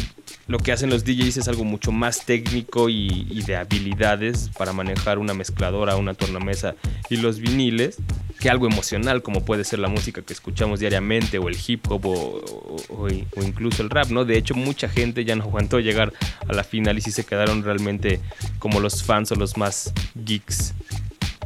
lo 0.47 0.59
que 0.59 0.73
hacen 0.73 0.91
los 0.91 1.05
DJs 1.05 1.39
es 1.39 1.49
algo 1.49 1.65
mucho 1.65 1.93
más 1.93 2.27
técnico 2.27 2.89
y, 2.89 3.27
y, 3.31 3.43
de 3.43 3.57
habilidades 3.57 4.51
para 4.57 4.73
manejar 4.73 5.19
una 5.19 5.35
mezcladora, 5.35 5.97
una 5.97 6.15
tornamesa 6.15 6.75
y 7.09 7.17
los 7.17 7.39
viniles 7.39 7.97
que 8.43 8.51
algo 8.51 8.67
emocional 8.67 9.23
como 9.23 9.45
puede 9.45 9.63
ser 9.63 9.79
la 9.79 9.87
música 9.87 10.21
que 10.21 10.33
escuchamos 10.33 10.81
diariamente 10.81 11.39
o 11.39 11.49
el 11.49 11.57
hip 11.65 11.87
hop 11.89 12.07
o, 12.07 13.09
incluso 13.41 13.85
el 13.85 13.91
rap, 13.91 14.09
¿no? 14.09 14.25
De 14.25 14.37
hecho 14.37 14.57
mucha 14.57 14.89
gente 14.89 15.25
ya 15.25 15.37
no 15.37 15.45
aguantó 15.45 15.79
llegar 15.79 16.13
a 16.49 16.53
la 16.53 16.65
final 16.65 16.99
y 16.99 17.03
sí 17.03 17.13
se 17.13 17.25
quedaron 17.25 17.63
realmente 17.63 18.19
como 18.59 18.81
los 18.81 19.05
fans 19.05 19.31
o 19.31 19.37
los 19.37 19.57
más 19.57 19.93
geeks. 20.17 20.75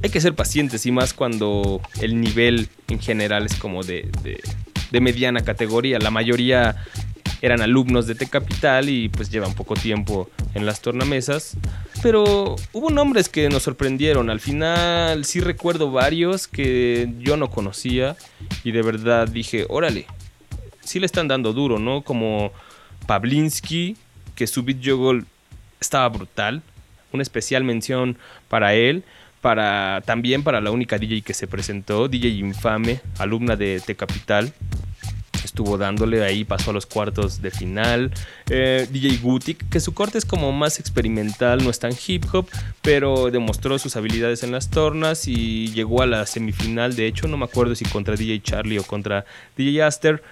Hay 0.03 0.09
que 0.09 0.23
ser 0.23 0.35
pacientes 0.35 0.87
y 0.87 0.91
más 0.91 1.13
cuando 1.13 1.83
el 2.01 2.19
nivel 2.19 2.71
en 2.89 2.99
general 2.99 3.45
es 3.45 3.57
como 3.57 3.83
de, 3.83 4.09
de 4.91 5.01
mediana 5.01 5.43
categoría. 5.43 5.99
La 5.99 6.11
mayoría 6.11 6.77
eran 7.42 7.61
alumnos 7.61 8.07
de 8.07 8.14
T 8.14 8.27
Capital 8.27 8.88
y 8.88 9.09
pues 9.09 9.31
llevan 9.31 9.55
poco 9.55 9.75
tiempo 9.75 10.31
en 10.55 10.66
las 10.66 10.81
tornamesas. 10.81 11.57
Pero 12.03 12.57
hubo 12.72 12.90
nombres 12.90 13.29
que 13.29 13.49
nos 13.49 13.62
sorprendieron. 13.62 14.31
Al 14.31 14.40
final 14.40 15.25
sí 15.25 15.40
recuerdo 15.40 15.90
varios 15.90 16.49
que 16.49 17.12
yo 17.18 17.37
no 17.37 17.51
conocía 17.51 18.16
y 18.64 18.72
de 18.72 18.83
verdad 18.83 19.29
dije, 19.29 19.66
órale, 19.68 20.07
sí 20.83 21.01
le 21.01 21.07
están 21.07 21.29
dando 21.29 21.53
duro, 21.53 21.79
¿no? 21.79 22.03
Como 22.03 22.53
Pavlinsky, 23.07 23.96
que 24.35 24.46
su 24.46 24.62
beat 24.62 24.79
juggle 24.85 25.25
estaba 25.81 26.09
brutal. 26.09 26.62
Una 27.12 27.22
especial 27.22 27.64
mención 27.64 28.18
para 28.49 28.75
él. 28.75 29.05
Para, 29.42 30.03
también 30.05 30.42
para 30.42 30.61
la 30.61 30.72
única 30.72 30.99
DJ 30.99 31.22
que 31.22 31.33
se 31.33 31.46
presentó, 31.46 32.09
DJ 32.09 32.31
Infame, 32.31 33.01
alumna 33.18 33.55
de 33.55 33.81
T 33.85 33.94
Capital 33.94 34.53
dándole 35.79 36.25
ahí, 36.25 36.45
pasó 36.45 36.71
a 36.71 36.75
los 36.75 36.87
cuartos 36.87 37.42
de 37.42 37.51
final. 37.51 38.12
Eh, 38.51 38.87
DJ 38.90 39.19
Gutik, 39.19 39.69
que 39.69 39.81
su 39.81 39.95
corte 39.95 40.19
es 40.19 40.25
como 40.25 40.53
más 40.53 40.79
experimental, 40.79 41.62
no 41.64 41.71
es 41.71 41.79
tan 41.79 41.92
hip 42.07 42.25
hop, 42.33 42.47
pero 42.83 43.31
demostró 43.31 43.79
sus 43.79 43.97
habilidades 43.97 44.42
en 44.42 44.53
las 44.53 44.71
tornas 44.71 45.29
y 45.29 45.73
llegó 45.73 46.03
a 46.03 46.07
la 46.07 46.27
semifinal. 46.27 46.95
De 46.95 47.07
hecho, 47.07 47.29
no 47.29 47.37
me 47.37 47.45
acuerdo 47.45 47.75
si 47.75 47.85
contra 47.85 48.16
DJ 48.16 48.42
Charlie 48.42 48.79
o 48.79 48.83
contra 48.83 49.25
DJ 49.57 49.83
Aster. 49.83 50.23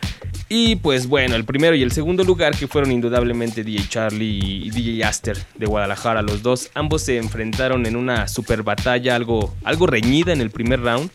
Y 0.48 0.76
pues 0.76 1.06
bueno, 1.06 1.36
el 1.36 1.44
primero 1.44 1.74
y 1.74 1.82
el 1.82 1.92
segundo 1.92 2.24
lugar, 2.24 2.56
que 2.56 2.68
fueron 2.68 2.92
indudablemente 2.92 3.64
DJ 3.64 3.88
Charlie 3.88 4.66
y 4.66 4.70
DJ 4.70 5.04
Aster 5.04 5.38
de 5.56 5.66
Guadalajara, 5.66 6.22
los 6.22 6.42
dos, 6.42 6.70
ambos 6.74 7.02
se 7.02 7.18
enfrentaron 7.18 7.86
en 7.86 7.96
una 7.96 8.28
super 8.28 8.62
batalla, 8.62 9.16
algo, 9.16 9.54
algo 9.64 9.86
reñida 9.86 10.32
en 10.32 10.40
el 10.40 10.50
primer 10.50 10.80
round 10.80 11.10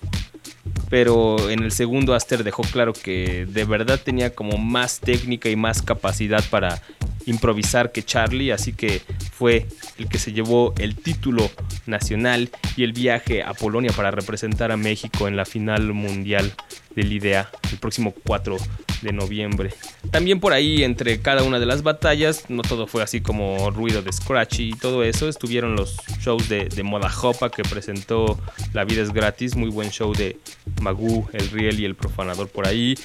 pero 0.89 1.49
en 1.49 1.63
el 1.63 1.71
segundo 1.71 2.13
Aster 2.13 2.43
dejó 2.43 2.63
claro 2.63 2.93
que 2.93 3.45
de 3.47 3.65
verdad 3.65 3.99
tenía 4.03 4.33
como 4.33 4.57
más 4.57 4.99
técnica 4.99 5.49
y 5.49 5.55
más 5.55 5.81
capacidad 5.81 6.43
para 6.49 6.81
improvisar 7.25 7.91
que 7.91 8.03
Charlie, 8.03 8.51
así 8.51 8.73
que 8.73 9.01
fue 9.31 9.67
el 9.97 10.07
que 10.07 10.17
se 10.17 10.33
llevó 10.33 10.73
el 10.77 10.95
título 10.95 11.49
nacional 11.85 12.49
y 12.75 12.83
el 12.83 12.93
viaje 12.93 13.43
a 13.43 13.53
Polonia 13.53 13.91
para 13.95 14.11
representar 14.11 14.71
a 14.71 14.77
México 14.77 15.27
en 15.27 15.35
la 15.35 15.45
final 15.45 15.93
mundial 15.93 16.53
del 16.99 17.13
IDEA 17.13 17.49
el 17.71 17.77
próximo 17.77 18.13
4 18.25 18.57
de 19.01 19.13
noviembre. 19.13 19.73
También 20.11 20.41
por 20.41 20.51
ahí, 20.51 20.83
entre 20.83 21.21
cada 21.21 21.43
una 21.43 21.59
de 21.59 21.65
las 21.65 21.83
batallas, 21.83 22.49
no 22.49 22.61
todo 22.61 22.87
fue 22.87 23.01
así 23.01 23.21
como 23.21 23.71
ruido 23.71 24.01
de 24.01 24.11
scratch 24.11 24.59
y 24.59 24.71
todo 24.73 25.03
eso. 25.03 25.29
Estuvieron 25.29 25.75
los 25.75 25.95
shows 26.19 26.49
de, 26.49 26.65
de 26.65 26.83
Moda 26.83 27.09
Jopa 27.09 27.49
que 27.49 27.63
presentó 27.63 28.37
La 28.73 28.83
Vida 28.83 29.01
es 29.01 29.13
Gratis, 29.13 29.55
muy 29.55 29.69
buen 29.69 29.89
show 29.91 30.13
de 30.13 30.37
Magú, 30.81 31.27
El 31.31 31.49
Riel 31.51 31.79
y 31.79 31.85
El 31.85 31.95
Profanador 31.95 32.49
por 32.49 32.67
ahí. 32.67 32.95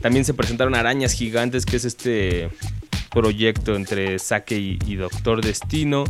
También 0.00 0.24
se 0.24 0.32
presentaron 0.32 0.74
Arañas 0.74 1.12
Gigantes, 1.12 1.66
que 1.66 1.76
es 1.76 1.84
este 1.84 2.48
proyecto 3.12 3.76
entre 3.76 4.18
Sake 4.18 4.56
y, 4.56 4.94
Doctor 4.96 5.44
Destino, 5.44 6.04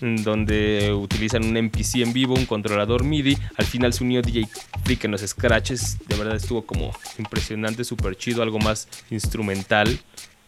donde 0.00 0.92
utilizan 0.92 1.44
un 1.44 1.56
NPC 1.56 1.96
en 1.96 2.12
vivo, 2.12 2.34
un 2.34 2.46
controlador 2.46 3.04
MIDI. 3.04 3.36
Al 3.56 3.66
final 3.66 3.92
se 3.92 4.04
unió 4.04 4.22
DJ 4.22 4.48
Freak 4.84 5.04
en 5.04 5.12
los 5.12 5.20
scratches, 5.20 5.98
de 6.06 6.16
verdad 6.16 6.36
estuvo 6.36 6.62
como 6.62 6.92
impresionante, 7.18 7.84
súper 7.84 8.16
chido, 8.16 8.42
algo 8.42 8.58
más 8.58 8.88
instrumental 9.10 9.98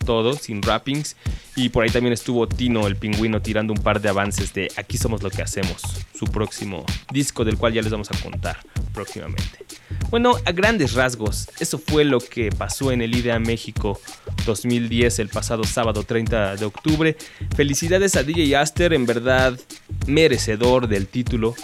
todo, 0.03 0.35
sin 0.35 0.63
rappings. 0.63 1.17
Y 1.57 1.69
por 1.69 1.85
ahí 1.85 1.91
también 1.91 2.13
estuvo 2.13 2.49
Tino, 2.49 2.87
el 2.87 2.97
pingüino, 2.97 3.41
tirando 3.41 3.73
un 3.73 3.83
par 3.83 4.01
de 4.01 4.09
avances 4.09 4.53
de 4.53 4.71
Aquí 4.77 4.99
somos 4.99 5.23
lo 5.23 5.31
que 5.31 5.43
hacemos, 5.43 5.83
su 6.15 6.27
próximo 6.27 6.85
disco 7.13 7.45
del 7.45 7.57
cual 7.57 7.73
ya 7.73 7.83
les 7.83 7.93
vamos 7.93 8.11
a 8.11 8.21
contar 8.21 8.59
próximamente. 8.93 9.62
Bueno, 10.11 10.35
a 10.45 10.53
grandes 10.53 10.95
rasgos, 10.95 11.49
eso 11.59 11.79
fue 11.79 12.05
lo 12.05 12.21
que 12.21 12.51
pasó 12.51 12.93
en 12.93 13.03
el 13.03 13.15
IDEA 13.15 13.39
México 13.39 14.01
2010 14.47 15.21
el 15.21 15.29
pasado 15.29 15.65
sábado 15.65 16.03
30 16.03 16.57
de 16.57 16.65
octubre. 16.65 17.17
Felicidades 17.57 18.17
a 18.17 18.23
DJ 18.23 18.57
Aster, 18.57 18.93
en 18.93 19.07
verdad 19.07 19.59
merecedor 20.07 20.89
del 20.89 21.07
título. 21.07 21.55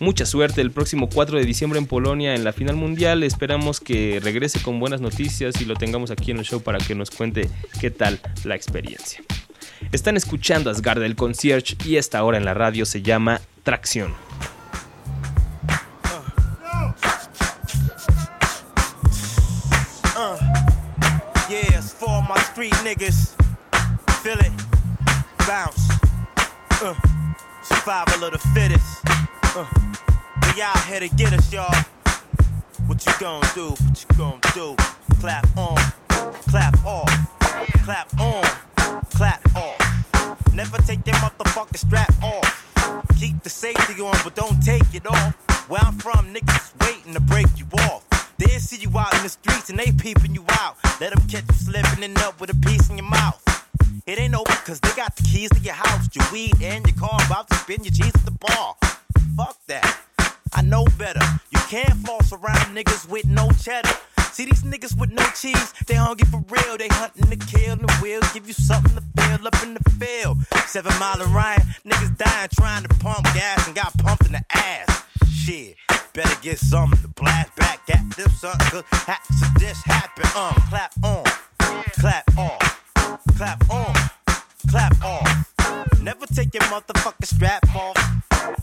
Mucha 0.00 0.26
suerte 0.26 0.60
el 0.60 0.70
próximo 0.70 1.08
4 1.08 1.38
de 1.38 1.44
diciembre 1.44 1.78
en 1.78 1.86
Polonia 1.86 2.34
en 2.34 2.44
la 2.44 2.52
final 2.52 2.76
mundial. 2.76 3.24
Esperamos 3.24 3.80
que 3.80 4.20
regrese 4.22 4.60
con 4.60 4.78
buenas 4.78 5.00
noticias 5.00 5.60
y 5.60 5.64
lo 5.64 5.74
tengamos 5.74 6.12
aquí 6.12 6.30
en 6.30 6.38
el 6.38 6.44
show 6.44 6.62
para 6.62 6.78
que 6.78 6.94
nos 6.94 7.10
cuente 7.10 7.48
qué 7.80 7.90
tal 7.90 8.20
la 8.44 8.54
experiencia. 8.54 9.22
Están 9.90 10.16
escuchando 10.16 10.70
Asgard 10.70 11.00
del 11.00 11.16
Concierge 11.16 11.76
y 11.84 11.96
esta 11.96 12.22
hora 12.22 12.38
en 12.38 12.44
la 12.44 12.54
radio 12.54 12.86
se 12.86 13.02
llama 13.02 13.40
Tracción. 13.64 14.14
Street 22.36 22.72
niggas. 22.84 23.34
Feel 24.22 24.38
it, 24.38 24.52
bounce. 25.46 25.88
Uh, 26.82 26.94
survival 27.62 28.24
of 28.24 28.32
the 28.32 28.38
fittest. 28.54 29.02
Uh, 29.56 29.64
we 30.42 30.60
out 30.60 30.78
here 30.84 31.00
to 31.00 31.08
get 31.08 31.32
us, 31.32 31.52
y'all. 31.52 31.74
What 32.86 33.04
you 33.06 33.12
gonna 33.18 33.48
do? 33.54 33.70
What 33.70 34.04
you 34.04 34.16
gonna 34.16 34.40
do? 34.54 34.76
Clap 35.20 35.46
on, 35.56 35.76
clap 36.50 36.84
off, 36.84 37.10
clap 37.84 38.20
on, 38.20 38.44
clap 39.10 39.56
off. 39.56 40.52
Never 40.54 40.78
take 40.78 41.04
that 41.04 41.14
motherfucking 41.14 41.78
strap 41.78 42.12
off. 42.22 43.06
Keep 43.18 43.42
the 43.42 43.50
safety 43.50 44.00
on, 44.02 44.16
but 44.24 44.34
don't 44.34 44.60
take 44.60 44.94
it 44.94 45.06
off. 45.06 45.34
Where 45.68 45.80
I'm 45.82 45.98
from, 45.98 46.34
niggas 46.34 46.72
waiting 46.84 47.14
to 47.14 47.20
break 47.20 47.46
you 47.56 47.66
off. 47.80 48.07
They 48.38 48.58
see 48.58 48.76
you 48.76 48.90
out 48.96 49.14
in 49.16 49.24
the 49.24 49.28
streets 49.28 49.68
and 49.68 49.78
they 49.78 49.90
peeping 49.90 50.34
you 50.34 50.44
out. 50.50 50.76
Let 51.00 51.12
them 51.12 51.26
catch 51.28 51.44
you 51.48 51.54
slipping 51.54 52.04
and 52.04 52.16
up 52.18 52.40
with 52.40 52.50
a 52.50 52.54
piece 52.54 52.88
in 52.88 52.96
your 52.96 53.06
mouth. 53.06 53.42
It 54.06 54.18
ain't 54.18 54.34
over 54.34 54.52
cause 54.64 54.78
they 54.80 54.92
got 54.94 55.16
the 55.16 55.24
keys 55.24 55.50
to 55.50 55.58
your 55.60 55.74
house, 55.74 56.08
your 56.14 56.24
weed, 56.32 56.54
and 56.62 56.86
your 56.86 56.96
car. 56.96 57.18
About 57.26 57.48
to 57.50 57.56
spin 57.56 57.82
your 57.82 57.92
cheese 57.92 58.14
at 58.14 58.24
the 58.24 58.30
bar. 58.30 58.76
Fuck 59.36 59.58
that. 59.66 59.98
I 60.54 60.62
know 60.62 60.84
better. 60.96 61.20
You 61.50 61.58
can't 61.68 61.94
false 62.06 62.32
around 62.32 62.76
niggas 62.76 63.08
with 63.08 63.26
no 63.26 63.50
cheddar. 63.60 63.90
See 64.32 64.44
these 64.44 64.62
niggas 64.62 64.96
with 64.96 65.10
no 65.10 65.24
cheese, 65.34 65.74
they 65.88 65.94
hungry 65.94 66.26
for 66.30 66.44
real. 66.48 66.78
They 66.78 66.86
hunting 66.88 67.28
to 67.30 67.46
kill 67.46 67.72
and 67.72 67.90
will 68.00 68.22
give 68.32 68.46
you 68.46 68.54
something 68.54 68.94
to 68.94 69.02
feel 69.20 69.44
up 69.44 69.62
in 69.64 69.74
the 69.74 69.90
field. 69.98 70.38
Seven 70.66 70.96
mile 71.00 71.20
and 71.20 71.34
Ryan, 71.34 71.62
niggas 71.84 72.16
dying 72.16 72.48
trying 72.54 72.84
to 72.84 72.88
pump 73.00 73.24
gas 73.34 73.66
and 73.66 73.74
got 73.74 73.98
pumped 73.98 74.26
in 74.26 74.32
the 74.32 74.44
ass. 74.50 75.04
Shit. 75.28 75.74
Better 76.12 76.40
get 76.40 76.58
something 76.58 77.00
to 77.02 77.08
blast 77.08 77.57
back 77.88 78.00
at 78.00 78.16
them, 78.16 78.30
son. 78.30 78.56
Cause 78.70 78.84
hacks 78.90 79.42
of 79.42 79.54
this 79.54 79.82
happen. 79.84 80.24
Um, 80.36 80.54
clap 80.68 80.92
on, 81.02 81.24
clap 81.98 82.38
off, 82.38 83.22
clap 83.36 83.70
on, 83.70 83.94
clap 84.68 85.04
off. 85.04 86.00
Never 86.00 86.26
take 86.26 86.54
your 86.54 86.62
motherfucking 86.64 87.26
strap 87.26 87.74
off. 87.74 87.96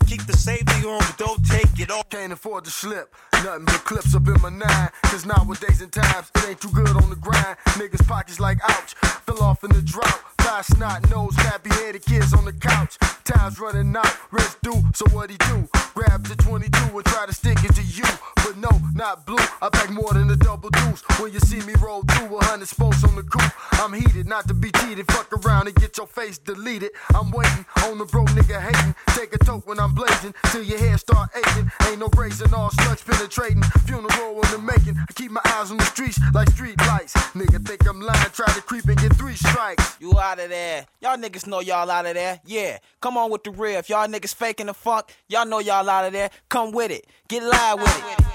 Keep 0.08 0.26
the 0.26 0.34
safety 0.34 0.88
on, 0.88 1.00
but 1.00 1.18
don't 1.18 1.46
take 1.46 1.80
it 1.80 1.92
off. 1.92 2.10
Can't 2.10 2.34
afford 2.34 2.66
to 2.66 2.72
slip. 2.72 3.14
Nothing 3.34 3.66
but 3.66 3.84
clips 3.86 4.16
up 4.16 4.28
in 4.28 4.42
my 4.42 4.50
nine. 4.50 4.90
Cause 5.04 5.26
nowadays 5.26 5.82
in 5.82 5.90
times, 5.90 6.32
it 6.36 6.50
ain't 6.50 6.62
too 6.62 6.72
good 6.72 6.90
on 6.90 7.10
the 7.10 7.16
grind. 7.16 7.58
Niggas' 7.78 8.08
pockets 8.08 8.40
like 8.40 8.60
ouch. 8.64 8.96
Fell 9.26 9.42
off 9.44 9.64
in 9.64 9.72
the 9.72 9.82
drought. 9.82 10.35
Fly 10.46 10.62
snot 10.62 11.10
nose, 11.10 11.34
nappy 11.38 11.74
headed 11.74 12.06
kids 12.06 12.32
on 12.32 12.46
the 12.46 12.54
couch. 12.54 13.00
Time's 13.24 13.60
running 13.60 13.96
out, 13.96 14.16
rest 14.30 14.62
due, 14.62 14.84
so 14.94 15.04
what 15.10 15.32
he 15.32 15.38
do? 15.38 15.68
Grab 15.96 16.24
the 16.28 16.36
22 16.36 16.96
and 16.96 17.06
try 17.06 17.26
to 17.26 17.34
stick 17.34 17.58
it 17.64 17.74
to 17.74 17.82
you. 17.82 18.06
But 18.36 18.58
no, 18.58 18.70
not 18.94 19.26
blue. 19.26 19.44
I 19.60 19.70
pack 19.70 19.90
more 19.90 20.14
than 20.14 20.30
a 20.30 20.36
double 20.36 20.70
deuce. 20.70 21.02
When 21.20 21.34
you 21.34 21.40
see 21.40 21.62
me 21.66 21.74
roll 21.82 22.04
through 22.04 22.38
a 22.38 22.44
hundred 22.46 22.68
spokes 22.68 23.04
on 23.04 23.16
the 23.16 23.24
coupe, 23.24 23.52
I'm 23.82 23.94
heated, 23.94 24.28
not 24.28 24.48
to 24.50 24.54
be 24.54 24.72
cheated. 24.72 25.12
Fuck 25.12 25.34
around 25.34 25.68
and 25.68 25.76
get 25.76 25.98
your 25.98 26.06
face 26.06 26.38
deleted. 26.38 26.92
I'm 27.16 27.32
waiting 27.32 27.66
on 27.86 27.98
the 27.98 28.06
bro 28.06 28.26
nigga 28.26 28.62
hating. 28.62 28.94
Take 29.16 29.34
a 29.34 29.40
toke 29.40 29.66
when 29.66 29.80
I'm 29.80 29.96
blazing 29.96 30.36
till 30.52 30.62
your 30.62 30.78
hair 30.78 30.98
start 31.00 31.30
aching. 31.36 31.72
Ain't 31.88 32.00
no 32.00 32.10
grazing, 32.10 32.54
all 32.54 32.70
slugs 32.70 33.02
penetrating. 33.02 33.64
Funeral 33.88 34.42
in 34.44 34.52
the 34.52 34.60
making. 34.60 34.96
I 34.98 35.12
keep 35.14 35.32
my 35.32 35.42
eyes 35.46 35.72
on 35.72 35.78
the 35.78 35.86
streets 35.86 36.20
like 36.34 36.50
street 36.50 36.78
lights. 36.86 37.14
Nigga 37.34 37.66
think 37.66 37.88
I'm 37.88 38.00
lying, 38.00 38.30
try 38.32 38.54
to 38.54 38.62
creep 38.62 38.86
and 38.86 38.98
get 38.98 39.16
three 39.16 39.36
strikes. 39.36 39.98
You 40.00 40.20
out 40.20 40.35
of 40.40 40.50
there. 40.50 40.86
Y'all 41.02 41.18
niggas 41.18 41.48
know 41.48 41.60
y'all 41.60 41.90
out 41.90 42.06
of 42.06 42.14
there. 42.14 42.40
Yeah, 42.46 42.78
come 43.02 43.18
on 43.18 43.30
with 43.32 43.44
the 43.44 43.52
real. 43.52 43.78
If 43.80 43.90
y'all 43.90 44.08
niggas 44.08 44.34
faking 44.36 44.68
the 44.68 44.74
funk, 44.74 45.16
y'all 45.28 45.46
know 45.46 45.60
y'all 45.60 45.90
out 45.90 46.06
of 46.06 46.14
there. 46.14 46.30
Come 46.50 46.72
with 46.72 46.92
it. 46.92 47.06
Get 47.28 47.44
live 47.44 47.80
with 47.82 47.98
it. 47.98 48.26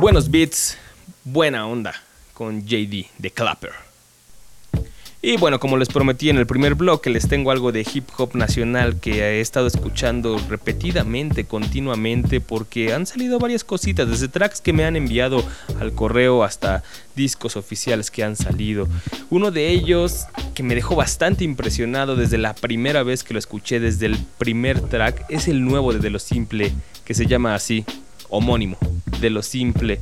Buenos 0.00 0.28
beats, 0.28 0.76
buena 1.24 1.58
onda 1.58 1.94
con 2.34 2.62
JD 2.62 3.10
the 3.20 3.30
Clapper. 3.30 3.83
Y 5.26 5.38
bueno, 5.38 5.58
como 5.58 5.78
les 5.78 5.88
prometí 5.88 6.28
en 6.28 6.36
el 6.36 6.46
primer 6.46 6.74
bloque, 6.74 7.08
les 7.08 7.26
tengo 7.26 7.50
algo 7.50 7.72
de 7.72 7.80
hip 7.80 8.06
hop 8.18 8.34
nacional 8.34 9.00
que 9.00 9.22
he 9.22 9.40
estado 9.40 9.66
escuchando 9.66 10.38
repetidamente, 10.50 11.44
continuamente, 11.44 12.42
porque 12.42 12.92
han 12.92 13.06
salido 13.06 13.38
varias 13.38 13.64
cositas, 13.64 14.06
desde 14.06 14.28
tracks 14.28 14.60
que 14.60 14.74
me 14.74 14.84
han 14.84 14.96
enviado 14.96 15.42
al 15.80 15.94
correo 15.94 16.44
hasta 16.44 16.82
discos 17.16 17.56
oficiales 17.56 18.10
que 18.10 18.22
han 18.22 18.36
salido. 18.36 18.86
Uno 19.30 19.50
de 19.50 19.70
ellos 19.70 20.26
que 20.52 20.62
me 20.62 20.74
dejó 20.74 20.94
bastante 20.94 21.42
impresionado 21.42 22.16
desde 22.16 22.36
la 22.36 22.54
primera 22.54 23.02
vez 23.02 23.24
que 23.24 23.32
lo 23.32 23.38
escuché, 23.38 23.80
desde 23.80 24.04
el 24.04 24.18
primer 24.36 24.78
track, 24.82 25.24
es 25.30 25.48
el 25.48 25.64
nuevo 25.64 25.94
de 25.94 26.00
De 26.00 26.10
Lo 26.10 26.18
Simple, 26.18 26.70
que 27.06 27.14
se 27.14 27.24
llama 27.24 27.54
así, 27.54 27.86
homónimo, 28.28 28.76
De 29.22 29.30
Lo 29.30 29.42
Simple, 29.42 30.00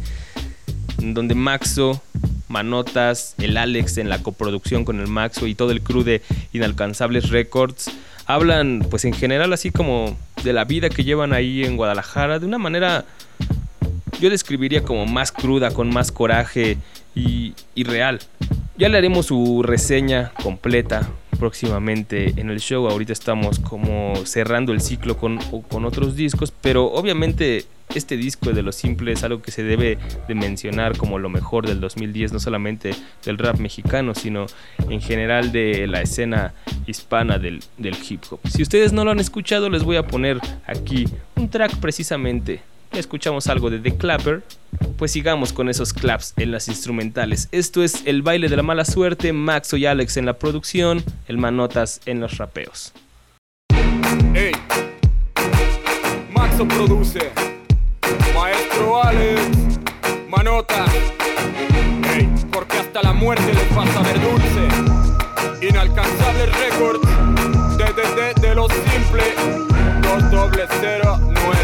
donde 0.99 1.35
Maxo 1.35 2.03
Manotas, 2.49 3.35
el 3.39 3.57
Alex 3.57 3.99
en 3.99 4.09
la 4.09 4.23
coproducción 4.23 4.85
con 4.85 5.01
el 5.01 5.09
Maxo 5.09 5.47
y 5.47 5.55
todo 5.55 5.71
el 5.71 5.83
crew 5.83 6.03
de 6.03 6.23
Inalcanzables 6.53 7.31
Records 7.31 7.91
hablan 8.27 8.87
pues 8.91 9.05
en 9.05 9.15
general 9.15 9.53
así 9.53 9.71
como 9.71 10.17
de 10.45 10.53
la 10.53 10.65
vida 10.65 10.91
que 10.91 11.05
llevan 11.05 11.33
ahí 11.33 11.65
en 11.65 11.77
Guadalajara 11.77 12.39
de 12.39 12.47
una 12.47 12.59
manera 12.59 13.05
yo 14.23 14.31
describiría 14.31 14.85
como 14.85 15.05
más 15.05 15.33
cruda, 15.33 15.73
con 15.73 15.91
más 15.91 16.13
coraje 16.13 16.79
y, 17.15 17.55
y 17.75 17.83
real. 17.83 18.21
Ya 18.79 18.89
le 18.89 18.97
haremos 18.97 19.27
su 19.27 19.63
reseña 19.65 20.33
completa 20.43 21.11
próximamente 21.39 22.33
en 22.37 22.49
el 22.49 22.61
show. 22.61 22.89
Ahorita 22.89 23.13
estamos 23.13 23.59
como 23.59 24.15
cerrando 24.25 24.73
el 24.73 24.81
ciclo 24.81 25.17
con, 25.17 25.39
con 25.69 25.85
otros 25.85 26.15
discos, 26.15 26.53
pero 26.61 26.87
obviamente 26.87 27.65
este 27.99 28.17
disco 28.17 28.53
de 28.53 28.63
Lo 28.63 28.73
Simple 28.73 29.13
es 29.13 29.25
algo 29.25 29.43
que 29.43 29.51
se 29.51 29.63
debe 29.63 29.99
de 30.29 30.35
mencionar 30.35 30.97
como 30.97 31.19
lo 31.19 31.29
mejor 31.29 31.67
del 31.67 31.81
2010, 31.81 32.33
no 32.33 32.41
solamente 32.41 32.95
del 33.25 33.39
rap 33.39 33.59
mexicano, 33.59 34.15
sino 34.15 34.47
en 34.89 35.01
general 35.01 35.53
de 35.53 35.87
la 35.87 36.03
escena 36.03 36.55
hispana 36.87 37.39
del, 37.39 37.63
del 37.79 37.97
hip 38.09 38.23
hop. 38.31 38.41
Si 38.49 38.63
ustedes 38.63 38.93
no 38.93 39.05
lo 39.05 39.11
han 39.11 39.21
escuchado, 39.21 39.71
les 39.71 39.85
voy 39.85 39.97
a 39.97 40.07
poner 40.07 40.39
aquí 40.67 41.07
un 41.37 41.49
track 41.49 41.77
precisamente 41.77 42.63
escuchamos 42.99 43.47
algo 43.47 43.71
de 43.71 43.79
The 43.79 43.97
Clapper, 43.97 44.43
pues 44.97 45.13
sigamos 45.13 45.53
con 45.53 45.69
esos 45.69 45.93
claps 45.93 46.35
en 46.37 46.51
las 46.51 46.69
instrumentales. 46.69 47.49
Esto 47.53 47.83
es 47.83 48.03
El 48.07 48.23
baile 48.23 48.49
de 48.49 48.57
la 48.57 48.63
mala 48.63 48.85
suerte, 48.85 49.33
Maxo 49.33 49.77
y 49.77 49.87
Alex 49.87 50.17
en 50.17 50.27
la 50.27 50.35
producción, 50.35 51.03
el 51.29 51.39
Manotas 51.39 52.01
en 52.07 52.21
los 52.21 52.39
rapeos. 52.39 52.93
Hey, 54.35 54.53
Maxo 56.31 56.67
produce, 56.69 57.31
Manota. 60.29 60.85
Porque 62.53 62.79
hasta 62.79 63.03
la 63.03 63.13
muerte 63.13 63.53
les 63.55 63.65
pasa 63.75 64.01
ver 64.03 64.21
dulce. 64.21 65.67
Inalcanzable 65.69 66.47
récord 66.47 67.01
de, 67.77 67.85
de, 67.85 68.35
de, 68.35 68.49
de 68.49 68.55
lo 68.55 68.67
simple, 68.69 69.23
2 70.03 70.31
doble 70.31 70.67
0 70.81 71.19
9. 71.21 71.62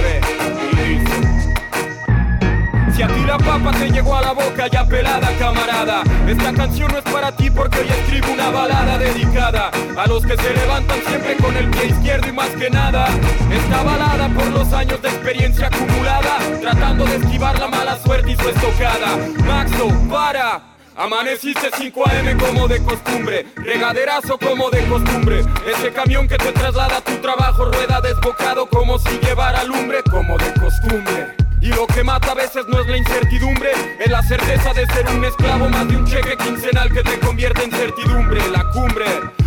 Si 2.98 3.04
a 3.04 3.06
ti 3.06 3.24
la 3.24 3.38
papa 3.38 3.70
te 3.78 3.92
llegó 3.92 4.16
a 4.16 4.22
la 4.22 4.32
boca 4.32 4.66
ya 4.66 4.84
pelada, 4.84 5.30
camarada. 5.38 6.02
Esta 6.26 6.52
canción 6.52 6.90
no 6.90 6.98
es 6.98 7.04
para 7.04 7.30
ti 7.30 7.48
porque 7.48 7.78
hoy 7.78 7.88
escribo 7.88 8.32
una 8.32 8.50
balada 8.50 8.98
dedicada 8.98 9.70
a 9.96 10.06
los 10.08 10.26
que 10.26 10.36
se 10.36 10.52
levantan 10.52 10.98
siempre 11.06 11.36
con 11.36 11.56
el 11.56 11.70
pie 11.70 11.90
izquierdo 11.90 12.26
y 12.26 12.32
más 12.32 12.48
que 12.48 12.68
nada. 12.68 13.06
Esta 13.52 13.84
balada 13.84 14.28
por 14.30 14.48
los 14.48 14.72
años 14.72 15.00
de 15.00 15.10
experiencia 15.10 15.68
acumulada, 15.68 16.38
tratando 16.60 17.04
de 17.04 17.16
esquivar 17.18 17.56
la 17.60 17.68
mala 17.68 17.96
suerte 17.98 18.32
y 18.32 18.36
su 18.36 18.48
estocada. 18.48 19.16
Maxo, 19.46 19.92
para. 20.10 20.60
Amaneciste 20.96 21.70
5 21.78 22.04
AM 22.04 22.36
como 22.36 22.66
de 22.66 22.82
costumbre, 22.82 23.46
regaderazo 23.54 24.38
como 24.38 24.70
de 24.70 24.84
costumbre. 24.88 25.44
Ese 25.72 25.92
camión 25.92 26.26
que 26.26 26.36
te 26.36 26.50
traslada 26.50 26.96
a 26.96 27.00
tu 27.00 27.14
trabajo 27.18 27.66
rueda 27.66 28.00
desbocado 28.00 28.66
como 28.68 28.98
si 28.98 29.20
llevara 29.20 29.62
lumbre, 29.62 30.02
como 30.10 30.36
de 30.36 30.52
costumbre. 30.54 31.47
Y 31.60 31.68
lo 31.68 31.86
que 31.86 32.04
mata 32.04 32.32
a 32.32 32.34
veces 32.34 32.66
no 32.68 32.80
es 32.80 32.86
la 32.86 32.96
incertidumbre, 32.96 33.70
es 33.98 34.10
la 34.10 34.22
certeza 34.22 34.72
de 34.74 34.86
ser 34.86 35.06
un 35.08 35.24
esclavo 35.24 35.68
más 35.68 35.88
de 35.88 35.96
un 35.96 36.06
cheque 36.06 36.36
quincenal 36.36 36.92
que 36.92 37.02
te 37.02 37.18
convierte 37.18 37.64
en 37.64 37.72
certidumbre. 37.72 38.40
La 38.50 38.64
cumbre 38.70 39.06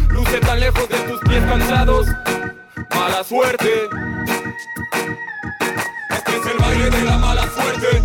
luce 0.10 0.40
tan 0.40 0.60
lejos 0.60 0.90
de 0.90 0.98
tus 1.00 1.20
pies 1.22 1.44
cansados, 1.46 2.08
mala 2.94 3.24
suerte. 3.24 3.90
Este 6.10 6.32
es 6.32 6.46
el 6.48 6.58
baile 6.60 6.90
de 6.90 7.04
la 7.04 7.18
mala 7.18 7.44
suerte. 7.44 8.02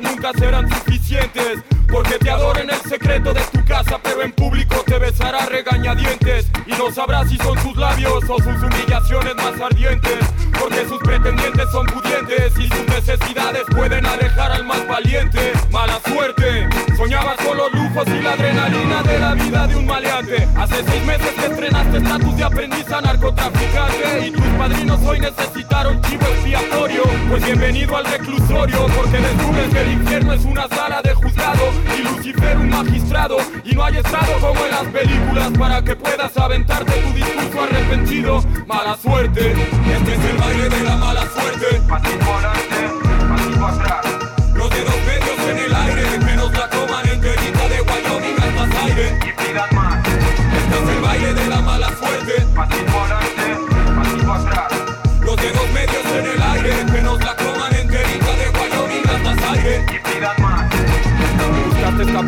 Nunca 0.00 0.32
serán 0.38 0.68
suficientes. 0.68 1.60
Porque 1.90 2.18
te 2.18 2.30
adora 2.30 2.60
en 2.60 2.70
el 2.70 2.80
secreto 2.82 3.32
de 3.32 3.40
tu 3.52 3.64
casa, 3.64 3.98
pero 4.02 4.22
en 4.22 4.32
público 4.32 4.82
te 4.86 4.98
besará 5.20 5.46
regañadientes. 5.46 6.46
Y 6.66 6.70
no 6.72 6.90
sabrás 6.90 7.28
si 7.28 7.36
son 7.38 7.58
sus 7.60 7.76
labios 7.76 8.24
o 8.28 8.36
sus 8.36 8.62
humillaciones 8.62 9.34
más 9.36 9.60
ardientes. 9.60 10.18
Porque 10.58 10.86
sus 10.86 10.98
pretendientes 10.98 11.70
son 11.70 11.86
pudientes 11.86 12.52
y 12.58 12.68
sus 12.68 12.86
necesidades 12.88 13.62
pueden 13.74 14.04
alejar 14.06 14.52
al 14.52 14.64
más 14.64 14.86
valiente. 14.86 15.52
Mala 15.70 16.00
suerte, 16.06 16.68
soñabas 16.96 17.36
con 17.36 17.56
los 17.56 17.72
lujos 17.72 18.06
y 18.08 18.22
la 18.22 18.32
adrenalina 18.32 19.02
de 19.02 19.18
la 19.18 19.34
vida 19.34 19.66
de 19.66 19.76
un 19.76 19.86
maleante. 19.86 20.48
Hace 20.56 20.84
seis 20.84 21.04
meses 21.04 21.30
que 21.30 21.46
estrenaste 21.46 21.98
estatus 21.98 22.36
de 22.36 22.44
aprendiz 22.44 22.90
a 22.90 23.00
narcotraficante. 23.00 24.26
Y 24.26 24.30
tus 24.30 24.46
padrinos 24.58 25.00
hoy 25.06 25.20
necesitaron 25.20 26.00
chivo 26.02 26.26
expiatorio. 26.26 27.02
Pues 27.28 27.44
bienvenido 27.44 27.96
al 27.96 28.04
reclusorio, 28.04 28.86
porque 28.96 29.18
descubres 29.18 29.68
que 29.72 29.80
el 29.80 29.92
infierno 29.92 30.32
es 30.32 30.44
una 30.44 30.68
sala 30.68 31.00
de 31.02 31.14
juzgado 31.14 31.70
y 31.98 32.02
Lucifer 32.02 32.56
un 32.56 32.68
magistrado. 32.68 33.38
Y 33.64 33.74
no 33.74 33.84
hay 33.84 33.96
estado 33.96 34.32
como 34.40 34.64
en 34.64 34.70
las 34.70 34.84
películas 34.84 35.09
para 35.58 35.82
que 35.82 35.96
puedas 35.96 36.36
aventarte 36.36 36.92
tu 36.92 37.12
discurso 37.12 37.62
arrepentido. 37.62 38.42
Mala 38.66 38.96
suerte, 38.96 39.52
este 39.52 40.14
es 40.14 40.24
el 40.30 40.36
baile 40.36 40.68
de 40.68 40.84
la 40.84 40.96
mala 40.96 41.22
suerte. 41.22 42.99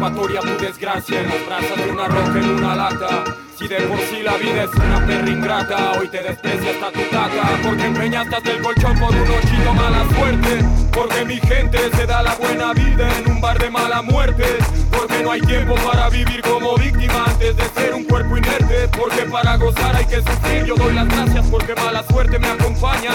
Escapatoria 0.03 0.41
a 0.41 0.43
tu 0.43 0.65
desgracia 0.65 1.21
en 1.21 1.29
las 1.29 1.47
brasas 1.47 1.77
de 1.77 1.91
una 1.91 2.09
roca 2.09 2.38
en 2.41 2.51
una 2.51 2.75
lata. 2.75 3.25
Si 3.62 3.68
de 3.68 3.81
por 3.83 4.01
sí 4.01 4.22
la 4.25 4.37
vida 4.38 4.64
es 4.64 4.75
una 4.75 5.07
perra 5.07 5.31
ingrata, 5.31 5.92
hoy 5.92 6.09
te 6.09 6.20
desprecia 6.20 6.72
hasta 6.72 6.90
tu 6.90 7.01
taca. 7.11 7.61
Porque 7.62 7.85
empeñaste 7.85 8.35
hasta 8.35 8.51
el 8.51 8.61
colchón 8.61 8.98
por 8.98 9.14
un 9.14 9.22
ochito 9.22 9.75
mala 9.75 10.05
suerte. 10.16 10.64
Porque 10.92 11.25
mi 11.25 11.37
gente 11.37 11.79
se 11.94 12.05
da 12.05 12.25
la 12.25 12.35
buena 12.35 12.72
vida 12.72 13.09
en 13.18 13.31
un 13.31 13.40
bar 13.40 13.61
de 13.61 13.70
mala 13.70 14.03
muerte. 14.03 14.44
Porque 14.90 15.22
no 15.22 15.31
hay 15.31 15.42
tiempo 15.42 15.77
para 15.77 16.09
vivir 16.09 16.42
como 16.42 16.75
víctima 16.75 17.25
antes 17.25 17.57
de 17.57 17.62
ser 17.68 17.94
un 17.94 18.03
cuerpo 18.03 18.37
inerte. 18.37 18.88
Porque 18.98 19.22
para 19.31 19.57
gozar 19.59 19.94
hay 19.94 20.07
que 20.07 20.16
sufrir. 20.16 20.64
Yo 20.64 20.75
doy 20.75 20.94
las 20.94 21.07
gracias 21.07 21.46
porque 21.48 21.77
mala 21.77 22.03
suerte 22.11 22.40
me 22.40 22.48
acompaña. 22.48 23.12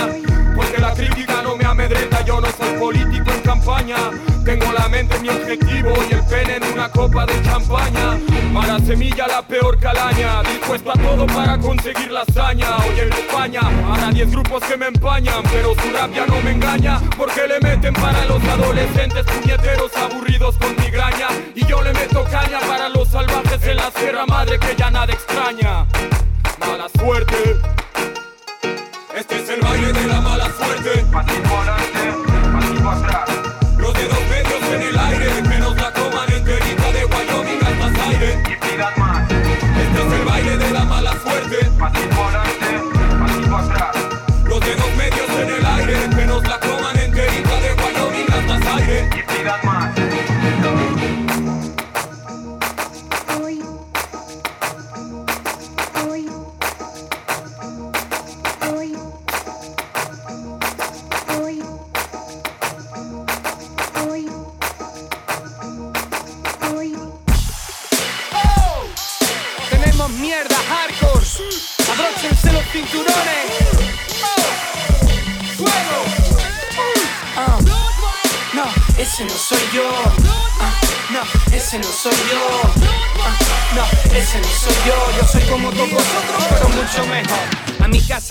Porque 0.56 0.80
la 0.80 0.94
crítica 0.94 1.42
no 1.44 1.58
me 1.58 1.66
amedrenta, 1.66 2.24
yo 2.24 2.40
no 2.40 2.48
soy 2.58 2.74
político 2.80 3.32
en 3.32 3.42
campaña. 3.42 3.98
Tengo 4.46 4.72
la 4.72 4.88
mente 4.88 5.14
en 5.18 5.22
mi 5.24 5.30
objetivo 5.30 5.94
y 6.10 6.14
el 6.14 6.24
pene 6.24 6.56
en 6.56 6.64
una 6.74 6.90
copa 6.90 7.26
de 7.26 7.42
champaña. 7.44 8.18
Mala 8.52 8.80
semilla, 8.80 9.28
la 9.28 9.42
peor 9.42 9.78
calaña. 9.78 10.37
Dispuesto 10.44 10.92
a 10.92 10.94
todo 10.94 11.26
para 11.28 11.58
conseguir 11.58 12.12
la 12.12 12.22
hazaña. 12.22 12.78
Hoy 12.78 13.00
en 13.00 13.14
España, 13.14 13.62
ahora 13.86 14.12
10 14.12 14.32
grupos 14.32 14.64
que 14.64 14.78
me 14.78 14.88
empañan. 14.88 15.44
Pero 15.52 15.74
su 15.76 15.90
rabia 15.92 16.26
no 16.28 16.42
me 16.42 16.52
engaña. 16.52 17.02
Porque 17.18 17.48
le 17.48 17.60
meten 17.60 17.94
para 17.94 18.26
los 18.26 18.44
adolescentes 18.44 19.26
puñeteros 19.26 19.96
aburridos 19.98 20.58
con 20.58 20.76
migraña. 20.78 21.28
Y 21.56 21.66
yo 21.66 21.82
le 21.82 21.94
meto 21.94 22.24
caña 22.26 22.60
para 22.62 22.90
los 22.90 23.08
salvajes 23.08 23.64
en 23.64 23.78
la 23.78 23.92
sierra 23.92 24.26
madre 24.26 24.60
que 24.60 24.76
ya 24.76 24.90
nada 24.92 25.12
extraña. 25.12 25.86
Mala 26.60 26.88
suerte. 26.98 27.58
Este 29.16 29.42
es 29.42 29.50
el 29.50 29.62
baile 29.62 29.94
de 29.94 30.08
la 30.08 30.22
mala 30.22 30.46
suerte. 30.46 31.06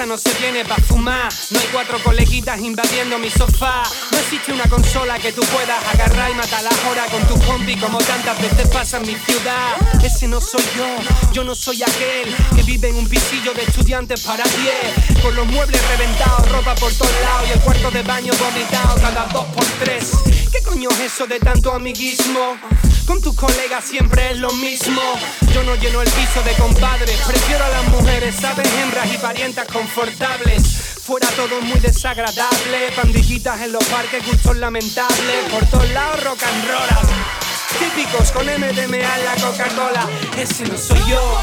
No 0.07 0.17
se 0.17 0.33
viene 0.35 0.65
pa' 0.65 0.77
fumar. 0.77 1.33
No 1.51 1.59
hay 1.59 1.67
cuatro 1.73 1.99
coleguitas 2.01 2.61
invadiendo 2.61 3.19
mi 3.19 3.29
sofá. 3.29 3.83
No 4.13 4.19
existe 4.19 4.53
una 4.53 4.69
consola 4.69 5.19
que 5.19 5.33
tú 5.33 5.43
puedas 5.43 5.85
agarrar 5.93 6.31
y 6.31 6.35
matar 6.35 6.63
las 6.63 6.79
horas 6.85 7.11
con 7.11 7.27
tu 7.27 7.35
compi 7.45 7.77
como 7.77 7.99
tantas 7.99 8.41
veces 8.41 8.69
pasa 8.69 8.99
en 8.99 9.07
mi 9.09 9.17
ciudad. 9.17 9.77
Ese 10.05 10.29
no 10.29 10.41
soy 10.41 10.63
yo, 10.77 10.87
yo 11.33 11.43
no 11.43 11.57
soy 11.57 11.83
aquel 11.83 12.33
que 12.55 12.63
vive 12.63 12.91
en 12.91 12.97
un 12.97 13.09
pisillo 13.09 13.53
de 13.53 13.63
estudiantes 13.63 14.21
para 14.21 14.45
pie. 14.45 14.75
Con 15.23 15.35
los 15.35 15.47
muebles 15.49 15.81
reventados, 15.89 16.49
ropa 16.53 16.77
por 16.77 16.93
todos 16.93 17.13
lados 17.23 17.49
y 17.49 17.53
el 17.55 17.61
cuarto 17.61 17.91
de 17.91 18.03
baño 18.05 18.33
vomitado 18.39 18.95
cada 19.01 19.27
dos 19.33 19.47
por 19.47 19.65
tres. 19.81 20.13
¿Qué 20.53 20.63
coño 20.63 20.89
es 20.91 21.01
eso 21.01 21.27
de 21.27 21.41
tanto 21.41 21.73
amiguismo? 21.73 22.57
Con 23.07 23.23
tus 23.23 23.37
colegas 23.37 23.85
siempre 23.85 24.33
es 24.33 24.39
lo 24.39 24.51
mismo. 24.53 25.01
Yo 25.55 25.63
no 25.63 25.77
lleno 25.77 26.03
el 26.03 26.11
piso 26.11 26.43
de 26.43 26.53
compadres, 26.55 27.17
prefiero 27.27 27.65
a 27.65 27.69
las 27.69 27.89
mujeres, 27.89 28.35
¿sabes? 28.35 28.69
Hembras 28.83 29.15
y 29.15 29.19
parientas 29.19 29.67
confortables. 29.69 30.65
Fuera 31.05 31.29
todo 31.31 31.61
muy 31.61 31.79
desagradable, 31.79 32.91
pandillitas 32.97 33.61
en 33.61 33.73
los 33.73 33.85
parques, 33.85 34.27
gustos 34.27 34.57
lamentables. 34.57 35.53
Por 35.53 35.65
todos 35.67 35.89
lados 35.91 36.25
rock 36.25 36.43
and 36.43 36.69
roll. 36.69 36.87
Típicos 37.79 38.33
con 38.33 38.47
MDMA 38.47 39.19
la 39.19 39.37
Coca-Cola. 39.41 40.09
Ese 40.37 40.65
no 40.65 40.77
soy 40.77 40.99
yo, 41.09 41.41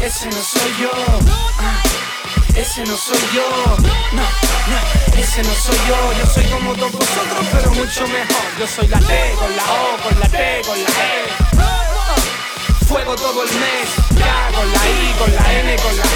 ese 0.00 0.26
no 0.26 0.32
soy 0.32 0.72
yo. 0.80 0.90
Ah, 1.58 1.82
ese 2.58 2.84
no 2.84 2.96
soy 2.96 3.18
yo, 3.32 3.48
no, 4.12 4.22
no, 4.22 4.78
ese 5.18 5.42
no 5.42 5.54
soy 5.54 5.76
yo. 5.88 6.12
Yo 6.18 6.26
soy 6.26 6.44
como 6.46 6.74
todos 6.74 6.92
vosotros, 6.92 7.46
pero 7.52 7.70
mucho 7.72 8.06
mejor. 8.08 8.58
Yo 8.58 8.66
soy 8.66 8.88
la 8.88 8.98
T 8.98 9.34
con 9.38 9.56
la 9.56 9.62
O, 9.62 9.96
con 10.02 10.18
la 10.20 10.28
T, 10.28 10.62
con 10.66 10.82
la 10.82 10.88
E. 10.88 11.24
Fuego 12.86 13.14
todo 13.16 13.44
el 13.44 13.50
mes, 13.50 13.88
ya 14.16 14.50
con 14.54 14.72
la 14.72 14.78
I, 14.88 15.14
con 15.18 15.34
la 15.34 15.52
N, 15.60 15.76
con 15.76 15.96
la 15.96 16.04
G. 16.04 16.08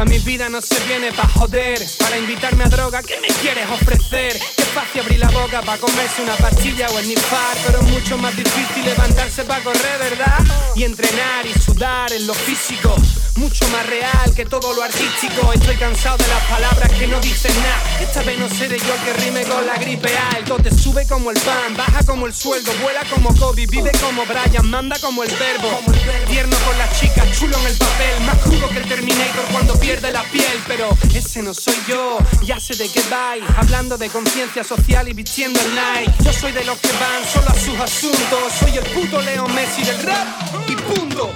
A 0.00 0.04
mi 0.04 0.18
vida 0.20 0.48
no 0.48 0.60
se 0.62 0.78
viene 0.86 1.12
pa' 1.12 1.28
joder, 1.28 1.84
para 1.98 2.16
invitarme 2.16 2.62
a 2.64 2.68
droga, 2.68 3.02
¿qué 3.02 3.18
me 3.20 3.26
quieres 3.26 3.68
ofrecer? 3.68 4.38
Qué 4.56 4.62
fácil 4.62 5.00
abrir 5.00 5.18
la 5.18 5.28
boca 5.28 5.60
pa' 5.60 5.76
comerse 5.76 6.22
una 6.22 6.36
pastilla 6.36 6.88
o 6.90 6.98
esnifar, 7.00 7.56
pero 7.66 7.80
es 7.80 7.86
mucho 7.88 8.16
más 8.16 8.36
difícil 8.36 8.84
levantarse 8.84 9.42
pa' 9.44 9.60
correr, 9.60 9.98
¿verdad? 9.98 10.38
Y 10.76 10.84
entrenar 10.84 11.44
y 11.46 11.52
sudar 11.58 12.12
en 12.12 12.28
lo 12.28 12.34
físico, 12.34 12.94
mucho 13.38 13.66
más 13.68 13.86
real 13.86 14.34
que 14.34 14.44
todo 14.44 14.74
lo 14.74 14.82
artístico. 14.82 15.52
Estoy 15.52 15.76
cansado 15.76 16.16
de 16.18 16.26
las 16.26 16.42
palabras 16.44 16.92
que 16.92 17.06
no 17.06 17.20
dicen 17.20 17.54
nada. 17.62 18.00
Esta 18.00 18.22
vez 18.22 18.38
no 18.38 18.48
seré 18.48 18.78
yo 18.78 18.94
que 19.04 19.12
rime 19.24 19.42
con 19.44 19.64
la 19.64 19.76
gripe 19.76 20.10
A. 20.16 20.38
El 20.38 20.78
sube 20.78 21.06
como 21.06 21.30
el 21.30 21.38
pan, 21.40 21.76
baja 21.76 22.04
como 22.04 22.26
el 22.26 22.34
sueldo, 22.34 22.72
vuela 22.82 23.02
como 23.12 23.34
Kobe, 23.36 23.66
vive 23.66 23.92
como 24.00 24.24
Brian, 24.26 24.68
manda 24.68 24.98
como 24.98 25.22
el 25.22 25.30
verbo. 25.30 25.80
Tierno 26.28 26.56
con 26.66 26.76
las 26.78 27.00
chicas, 27.00 27.26
chulo 27.38 27.56
en 27.58 27.66
el 27.66 27.76
papel, 27.76 28.20
más 28.26 28.38
crudo 28.38 28.68
que 28.68 28.78
el 28.78 28.88
Terminator 28.88 29.44
cuando 29.52 29.78
pierde 29.78 30.12
la 30.12 30.22
piel. 30.24 30.62
Pero 30.66 30.96
ese 31.14 31.42
no 31.42 31.54
soy 31.54 31.76
yo, 31.86 32.18
ya 32.42 32.58
sé 32.58 32.74
de 32.74 32.88
qué 32.90 33.02
vais. 33.08 33.44
Hablando 33.56 33.96
de 33.96 34.08
conciencia 34.08 34.64
social 34.64 35.08
y 35.08 35.12
vistiendo 35.12 35.60
el 35.60 35.70
Nike. 35.74 36.12
Yo 36.24 36.32
soy 36.32 36.52
de 36.52 36.64
los 36.64 36.78
que 36.78 36.90
van 36.92 37.24
solo 37.32 37.48
a 37.48 37.54
sus 37.54 37.78
asuntos. 37.78 38.52
Soy 38.58 38.76
el 38.76 38.84
puto 38.84 39.22
Leo 39.22 39.46
Messi 39.48 39.82
del 39.84 40.02
rap 40.02 40.26
y 40.68 40.74
punto. 40.74 41.32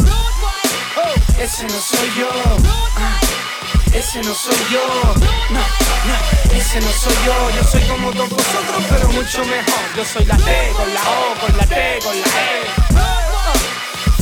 Ese 1.42 1.64
no 1.64 1.80
soy 1.80 2.08
yo. 2.16 2.28
Ah, 2.96 3.18
ese 3.92 4.20
no 4.22 4.32
soy 4.32 4.54
yo. 4.70 4.86
No, 5.50 5.60
no, 6.06 6.56
ese 6.56 6.80
no 6.80 6.88
soy 6.92 7.14
yo. 7.26 7.50
Yo 7.56 7.64
soy 7.64 7.82
como 7.88 8.12
todos 8.12 8.30
vosotros, 8.30 8.84
pero 8.88 9.08
mucho 9.08 9.44
mejor. 9.46 9.82
Yo 9.96 10.04
soy 10.04 10.24
la 10.24 10.36
T 10.36 10.72
con 10.76 10.94
la 10.94 11.00
O, 11.00 11.34
con 11.40 11.56
la 11.56 11.66
T, 11.66 11.98
con 12.04 12.20
la 12.20 12.26
E. 12.26 12.62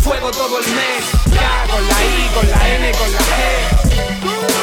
Fuego 0.03 0.31
todo 0.31 0.61
el 0.61 0.67
mes, 0.73 1.05
ya 1.27 1.67
con 1.71 1.87
la 1.87 2.05
I, 2.05 2.31
con 2.33 2.51
la 2.51 2.69
N, 2.69 2.93
con 2.93 3.13
la 3.13 3.19
G. 3.19 4.60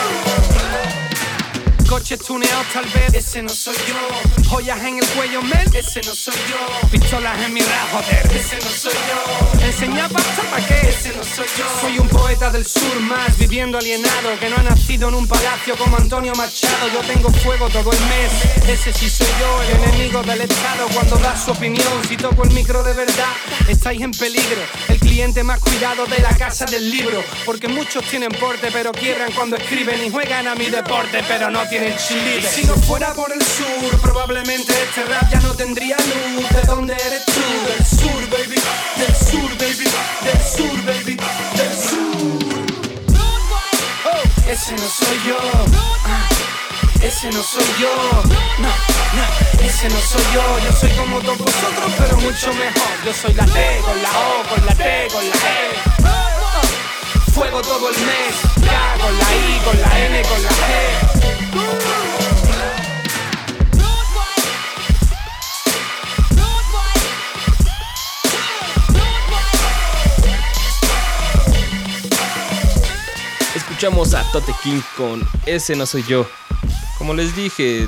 Coches 1.87 2.19
tuneados 2.19 2.65
tal 2.73 2.83
vez, 2.85 3.13
ese 3.13 3.41
no 3.41 3.49
soy 3.49 3.75
yo. 3.87 4.49
Joyas 4.49 4.79
en 4.83 4.97
el 4.97 5.07
cuello, 5.07 5.41
men, 5.41 5.73
ese 5.73 6.01
no 6.01 6.13
soy 6.13 6.33
yo. 6.49 6.89
Pistolas 6.89 7.41
en 7.45 7.53
mi 7.53 7.61
rap, 7.61 7.91
joder, 7.93 8.29
ese 8.35 8.57
no 8.57 8.69
soy 8.69 8.91
yo. 8.91 9.65
Enseñar 9.65 10.11
pasta 10.11 10.41
pa' 10.43 10.65
qué, 10.65 10.89
ese 10.89 11.15
no 11.15 11.23
soy 11.23 11.45
yo. 11.57 11.65
Soy 11.79 11.99
un 11.99 12.09
poeta 12.09 12.49
del 12.49 12.65
sur 12.65 12.99
más, 12.99 13.37
viviendo 13.37 13.77
alienado, 13.77 14.37
que 14.37 14.49
no 14.49 14.57
ha 14.57 14.63
nacido 14.63 15.07
en 15.07 15.15
un 15.15 15.27
palacio 15.27 15.77
como 15.77 15.95
Antonio 15.95 16.33
Machado. 16.35 16.89
Yo 16.93 16.99
tengo 17.01 17.31
fuego 17.31 17.69
todo 17.69 17.89
el 17.89 17.99
mes, 17.99 18.67
ese 18.67 18.91
sí 18.91 19.09
soy 19.09 19.27
yo, 19.39 19.63
el 19.63 19.83
enemigo 19.83 20.21
del 20.23 20.41
Estado 20.41 20.87
cuando 20.93 21.15
da 21.17 21.37
su 21.37 21.51
opinión. 21.51 22.03
Si 22.07 22.17
toco 22.17 22.43
el 22.43 22.51
micro 22.51 22.83
de 22.83 22.93
verdad, 22.93 23.31
estáis 23.69 24.01
en 24.01 24.11
peligro. 24.11 24.61
El 24.89 24.99
cliente 24.99 25.41
más 25.41 25.59
cuidado 25.59 26.05
de 26.05 26.19
la 26.19 26.35
casa 26.35 26.65
del 26.65 26.91
libro, 26.91 27.23
porque 27.45 27.69
muchos 27.69 28.03
tienen 28.05 28.31
porte, 28.31 28.69
pero 28.73 28.91
quiebran 28.91 29.31
cuando 29.31 29.55
escriben 29.55 30.03
y 30.05 30.09
juegan 30.09 30.47
a 30.47 30.55
mi 30.55 30.65
deporte, 30.65 31.23
pero 31.27 31.49
no 31.49 31.61
tienen 31.67 31.76
Si 31.77 32.63
no 32.65 32.73
fuera 32.73 33.13
por 33.13 33.31
el 33.31 33.39
sur, 33.39 34.01
probablemente 34.01 34.73
este 34.73 35.03
rap 35.05 35.29
ya 35.31 35.39
no 35.41 35.53
tendría 35.53 35.95
luz. 35.97 36.49
¿De 36.49 36.61
dónde 36.63 36.95
eres 36.95 37.23
tú? 37.25 37.33
Del 37.67 37.85
sur, 37.85 38.29
baby. 38.31 38.59
Del 38.97 39.15
sur, 39.15 39.57
baby. 39.59 39.87
Del 40.23 40.41
sur, 40.41 40.85
baby. 40.85 41.17
Del 41.55 41.73
sur. 41.77 42.39
Oh, 44.05 44.49
ese 44.49 44.71
no 44.71 44.87
soy 44.89 45.21
yo. 45.27 45.37
Ah, 46.03 46.27
ese 47.03 47.29
no 47.29 47.43
soy 47.43 47.65
yo. 47.79 48.23
No, 48.25 48.69
no, 49.13 49.63
ese 49.63 49.87
no 49.89 49.99
soy 49.99 50.23
yo. 50.33 50.59
Yo 50.65 50.71
soy 50.79 50.89
como 50.97 51.19
todos 51.19 51.37
vosotros, 51.37 51.91
pero 51.99 52.17
mucho 52.17 52.53
mejor. 52.53 53.05
Yo 53.05 53.13
soy 53.13 53.33
la 53.35 53.45
T 53.45 53.81
con 53.85 54.01
la 54.01 54.09
O, 54.09 54.43
con 54.49 54.65
la 54.65 54.73
T, 54.73 55.07
con 55.13 55.29
la 55.29 55.35
E. 55.35 55.97
Fuego 57.35 57.61
todo 57.61 57.89
el 57.91 57.95
mes, 57.97 58.35
ya 58.65 58.97
con 58.99 59.15
la 59.15 59.35
I, 59.35 59.61
con 59.63 59.79
la 59.79 59.99
N, 60.07 60.21
con 60.23 60.41
la 60.41 60.49
G. 60.49 61.16
Escuchamos 73.87 74.13
a 74.15 74.31
Tote 74.33 74.51
King 74.61 74.81
con 74.97 75.21
Ese 75.45 75.73
no 75.73 75.85
soy 75.85 76.03
yo. 76.03 76.27
Como 76.97 77.13
les 77.13 77.33
dije, 77.37 77.87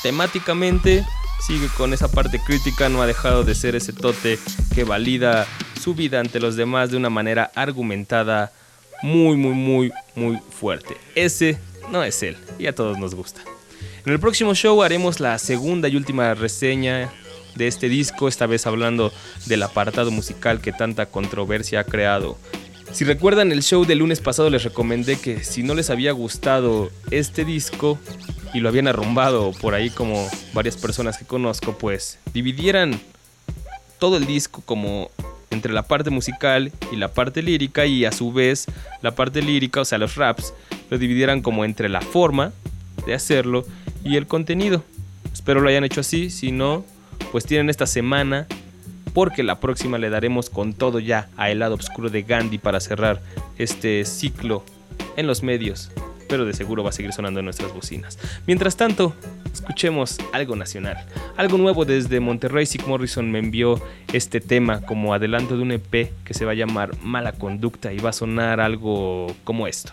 temáticamente 0.00 1.04
sigue 1.44 1.66
con 1.76 1.92
esa 1.92 2.08
parte 2.08 2.40
crítica, 2.40 2.88
no 2.88 3.02
ha 3.02 3.06
dejado 3.08 3.42
de 3.42 3.56
ser 3.56 3.74
ese 3.74 3.92
Tote 3.92 4.38
que 4.72 4.84
valida 4.84 5.48
su 5.82 5.96
vida 5.96 6.20
ante 6.20 6.38
los 6.38 6.54
demás 6.54 6.92
de 6.92 6.98
una 6.98 7.10
manera 7.10 7.50
argumentada 7.56 8.52
muy, 9.02 9.36
muy, 9.36 9.54
muy, 9.54 9.92
muy 10.14 10.38
fuerte. 10.56 10.96
Ese 11.16 11.58
no 11.90 12.04
es 12.04 12.22
él 12.22 12.36
y 12.56 12.68
a 12.68 12.74
todos 12.76 12.96
nos 12.96 13.16
gusta. 13.16 13.40
En 14.06 14.12
el 14.12 14.20
próximo 14.20 14.54
show 14.54 14.80
haremos 14.84 15.18
la 15.18 15.36
segunda 15.40 15.88
y 15.88 15.96
última 15.96 16.32
reseña 16.34 17.10
de 17.56 17.66
este 17.66 17.88
disco, 17.88 18.28
esta 18.28 18.46
vez 18.46 18.68
hablando 18.68 19.12
del 19.46 19.64
apartado 19.64 20.12
musical 20.12 20.60
que 20.60 20.70
tanta 20.70 21.06
controversia 21.06 21.80
ha 21.80 21.84
creado. 21.84 22.38
Si 22.92 23.04
recuerdan 23.04 23.52
el 23.52 23.62
show 23.62 23.84
del 23.84 23.98
lunes 23.98 24.20
pasado 24.20 24.50
les 24.50 24.64
recomendé 24.64 25.18
que 25.18 25.42
si 25.44 25.62
no 25.62 25.74
les 25.74 25.90
había 25.90 26.12
gustado 26.12 26.90
este 27.10 27.44
disco 27.44 27.98
y 28.52 28.60
lo 28.60 28.68
habían 28.68 28.88
arrumbado 28.88 29.52
por 29.52 29.74
ahí 29.74 29.90
como 29.90 30.28
varias 30.52 30.76
personas 30.76 31.16
que 31.16 31.24
conozco, 31.24 31.78
pues 31.78 32.18
dividieran 32.34 33.00
todo 33.98 34.16
el 34.16 34.26
disco 34.26 34.62
como 34.66 35.10
entre 35.50 35.72
la 35.72 35.82
parte 35.82 36.10
musical 36.10 36.72
y 36.92 36.96
la 36.96 37.08
parte 37.08 37.42
lírica 37.42 37.86
y 37.86 38.04
a 38.04 38.12
su 38.12 38.32
vez 38.32 38.66
la 39.02 39.14
parte 39.14 39.40
lírica, 39.40 39.80
o 39.80 39.84
sea, 39.84 39.98
los 39.98 40.16
raps, 40.16 40.52
lo 40.90 40.98
dividieran 40.98 41.42
como 41.42 41.64
entre 41.64 41.88
la 41.88 42.00
forma 42.00 42.52
de 43.06 43.14
hacerlo 43.14 43.64
y 44.04 44.16
el 44.16 44.26
contenido. 44.26 44.82
Espero 45.32 45.60
lo 45.60 45.68
hayan 45.68 45.84
hecho 45.84 46.00
así, 46.00 46.28
si 46.28 46.50
no, 46.50 46.84
pues 47.30 47.44
tienen 47.46 47.70
esta 47.70 47.86
semana 47.86 48.46
porque 49.12 49.42
la 49.42 49.60
próxima 49.60 49.98
le 49.98 50.10
daremos 50.10 50.50
con 50.50 50.72
todo 50.72 50.98
ya 50.98 51.28
a 51.36 51.50
El 51.50 51.60
lado 51.60 51.74
oscuro 51.74 52.10
de 52.10 52.22
Gandhi 52.22 52.58
para 52.58 52.80
cerrar 52.80 53.20
este 53.58 54.04
ciclo 54.04 54.64
en 55.16 55.26
los 55.26 55.42
medios, 55.42 55.90
pero 56.28 56.44
de 56.44 56.54
seguro 56.54 56.84
va 56.84 56.90
a 56.90 56.92
seguir 56.92 57.12
sonando 57.12 57.40
en 57.40 57.44
nuestras 57.44 57.72
bocinas. 57.74 58.18
Mientras 58.46 58.76
tanto, 58.76 59.14
escuchemos 59.52 60.18
algo 60.32 60.56
nacional, 60.56 60.96
algo 61.36 61.58
nuevo 61.58 61.84
desde 61.84 62.20
Monterrey. 62.20 62.66
Sick 62.66 62.86
Morrison 62.86 63.30
me 63.30 63.38
envió 63.38 63.82
este 64.12 64.40
tema 64.40 64.80
como 64.80 65.12
adelanto 65.14 65.56
de 65.56 65.62
un 65.62 65.72
EP 65.72 66.12
que 66.24 66.34
se 66.34 66.44
va 66.44 66.52
a 66.52 66.54
llamar 66.54 66.90
Mala 67.02 67.32
Conducta 67.32 67.92
y 67.92 67.98
va 67.98 68.10
a 68.10 68.14
sonar 68.14 68.60
algo 68.60 69.34
como 69.44 69.66
esto. 69.66 69.92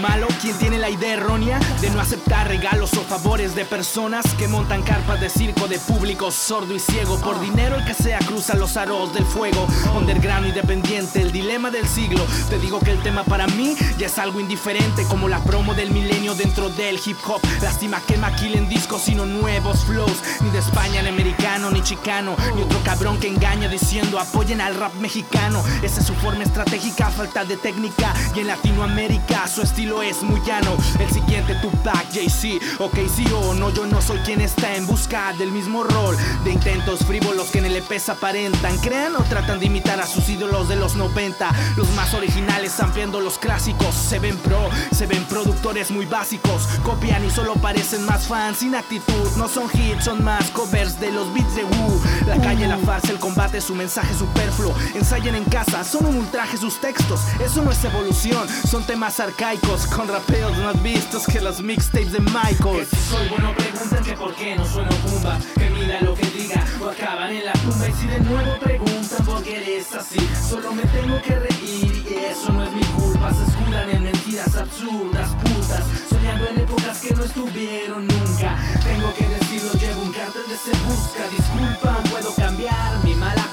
Malo, 0.00 0.26
quien 0.40 0.56
tiene 0.58 0.78
la 0.78 0.90
idea 0.90 1.14
errónea 1.14 1.58
de 1.80 1.90
no 1.90 2.00
aceptar 2.00 2.48
regalos 2.48 2.92
o 2.94 3.02
favores 3.02 3.54
de 3.54 3.64
personas 3.64 4.24
que 4.34 4.48
montan 4.48 4.82
carpas 4.82 5.20
de 5.20 5.28
circo 5.28 5.68
de 5.68 5.78
público 5.78 6.30
sordo 6.30 6.74
y 6.74 6.80
ciego. 6.80 7.18
Por 7.20 7.40
dinero 7.40 7.76
el 7.76 7.84
que 7.84 7.94
sea 7.94 8.18
cruza 8.18 8.54
los 8.54 8.76
aros 8.76 9.12
del 9.12 9.24
fuego. 9.24 9.66
Underground 9.96 10.48
independiente, 10.48 11.20
el 11.20 11.32
dilema 11.32 11.70
del 11.70 11.86
siglo. 11.86 12.24
Te 12.48 12.58
digo 12.58 12.80
que 12.80 12.92
el 12.92 13.02
tema 13.02 13.24
para 13.24 13.46
mí 13.48 13.76
ya 13.98 14.06
es 14.06 14.18
algo 14.18 14.40
indiferente, 14.40 15.04
como 15.04 15.28
la 15.28 15.42
promo 15.44 15.74
del 15.74 15.90
milenio 15.90 16.34
dentro 16.34 16.70
del 16.70 17.00
hip 17.04 17.18
hop. 17.26 17.40
Lástima 17.62 18.00
que 18.00 18.16
maquilen 18.16 18.68
discos 18.68 19.02
sino 19.02 19.26
nuevos 19.26 19.84
flows. 19.84 20.18
Ni 20.40 20.50
de 20.50 20.58
España, 20.58 21.02
ni 21.02 21.08
americano, 21.08 21.70
ni 21.70 21.82
chicano, 21.82 22.36
ni 22.54 22.62
otro 22.62 22.78
cabrón 22.84 23.18
que 23.18 23.28
engaña 23.28 23.68
diciendo 23.68 24.18
apoyen 24.18 24.60
al 24.60 24.74
rap 24.76 24.94
mexicano. 24.94 25.62
Esa 25.82 26.00
es 26.00 26.06
su 26.06 26.14
forma 26.14 26.44
estratégica, 26.44 27.10
falta 27.10 27.44
de 27.44 27.56
técnica. 27.56 28.14
Y 28.34 28.40
en 28.40 28.46
Latinoamérica 28.46 29.46
su 29.48 29.62
estilo 29.62 29.89
es 30.00 30.22
muy 30.22 30.40
llano. 30.42 30.76
El 30.98 31.10
siguiente 31.10 31.54
Tupac, 31.56 32.06
Jay-Z, 32.12 32.64
ok, 32.78 32.96
sí 33.12 33.24
o 33.34 33.54
no, 33.54 33.70
yo 33.70 33.86
no 33.86 34.00
soy 34.00 34.18
quien 34.20 34.40
está 34.40 34.76
en 34.76 34.86
busca 34.86 35.32
del 35.32 35.50
mismo 35.50 35.82
rol. 35.82 36.16
De 36.44 36.52
intentos 36.52 37.00
frívolos 37.00 37.50
que 37.50 37.58
en 37.58 37.66
el 37.66 37.76
EP 37.76 37.98
se 37.98 38.12
aparentan. 38.12 38.78
Crean 38.78 39.16
o 39.16 39.22
tratan 39.24 39.58
de 39.58 39.66
imitar 39.66 40.00
a 40.00 40.06
sus 40.06 40.28
ídolos 40.28 40.68
de 40.68 40.76
los 40.76 40.94
90. 40.94 41.50
Los 41.76 41.90
más 41.94 42.14
originales 42.14 42.78
ampliando 42.78 43.20
los 43.20 43.38
clásicos. 43.38 43.94
Se 43.94 44.18
ven 44.18 44.36
pro, 44.38 44.70
se 44.92 45.06
ven 45.06 45.24
productores 45.24 45.90
muy 45.90 46.06
básicos. 46.06 46.68
Copian 46.84 47.24
y 47.24 47.30
solo 47.30 47.54
parecen 47.54 48.04
más 48.06 48.26
fans 48.26 48.58
sin 48.58 48.74
actitud. 48.74 49.36
No 49.36 49.48
son 49.48 49.68
hits, 49.72 50.04
son 50.04 50.22
más 50.22 50.50
covers 50.50 51.00
de 51.00 51.10
los 51.10 51.32
beats 51.34 51.56
de 51.56 51.64
Wu. 51.64 52.00
La 52.26 52.40
calle, 52.40 52.68
la 52.68 52.78
farsa, 52.78 53.10
el 53.10 53.18
combate, 53.18 53.60
su 53.60 53.74
mensaje 53.74 54.14
superfluo. 54.14 54.74
Ensayen 54.94 55.34
en 55.34 55.44
casa, 55.44 55.82
son 55.84 56.06
un 56.06 56.16
ultraje 56.16 56.56
sus 56.56 56.80
textos. 56.80 57.20
Eso 57.44 57.62
no 57.62 57.72
es 57.72 57.82
evolución, 57.84 58.46
son 58.68 58.84
temas 58.84 59.18
arcaicos. 59.20 59.79
Con 59.88 60.08
rapeos 60.08 60.56
más 60.58 60.82
vistos 60.82 61.26
que 61.26 61.40
los 61.40 61.60
mixtapes 61.60 62.12
de 62.12 62.20
Michael. 62.20 62.86
Si 62.86 62.96
soy 62.96 63.28
bueno, 63.28 63.54
preguntan 63.54 64.04
que 64.04 64.12
por 64.12 64.34
qué 64.34 64.54
no 64.56 64.64
sueno 64.64 64.90
pumba. 64.90 65.38
Que 65.56 65.70
mira 65.70 66.00
lo 66.00 66.14
que 66.14 66.26
diga 66.30 66.64
o 66.80 66.88
acaban 66.88 67.30
en 67.30 67.44
la 67.44 67.52
tumba. 67.52 67.88
Y 67.88 67.92
si 67.92 68.06
de 68.06 68.20
nuevo 68.20 68.58
preguntan 68.60 69.26
por 69.26 69.42
qué 69.42 69.56
eres 69.56 69.92
así, 69.94 70.18
solo 70.48 70.72
me 70.72 70.82
tengo 70.82 71.20
que 71.22 71.34
reír. 71.34 72.06
Y 72.08 72.14
eso 72.14 72.52
no 72.52 72.64
es 72.64 72.72
mi 72.72 72.82
culpa. 72.82 73.32
Se 73.32 73.42
escudan 73.42 73.90
en 73.90 74.02
mentiras 74.04 74.56
absurdas, 74.56 75.30
putas. 75.42 75.84
Soñando 76.08 76.46
en 76.48 76.60
épocas 76.60 76.98
que 77.00 77.14
no 77.14 77.24
estuvieron 77.24 78.06
nunca. 78.06 78.56
Tengo 78.84 79.12
que 79.14 79.28
decirlo, 79.28 79.72
llevo 79.72 80.02
un 80.02 80.12
cartel 80.12 80.42
de 80.48 80.56
se 80.56 80.70
busca. 80.84 81.28
Disculpa, 81.30 82.02
puedo 82.10 82.34
cambiar 82.34 83.04
mi 83.04 83.14
mala. 83.14 83.49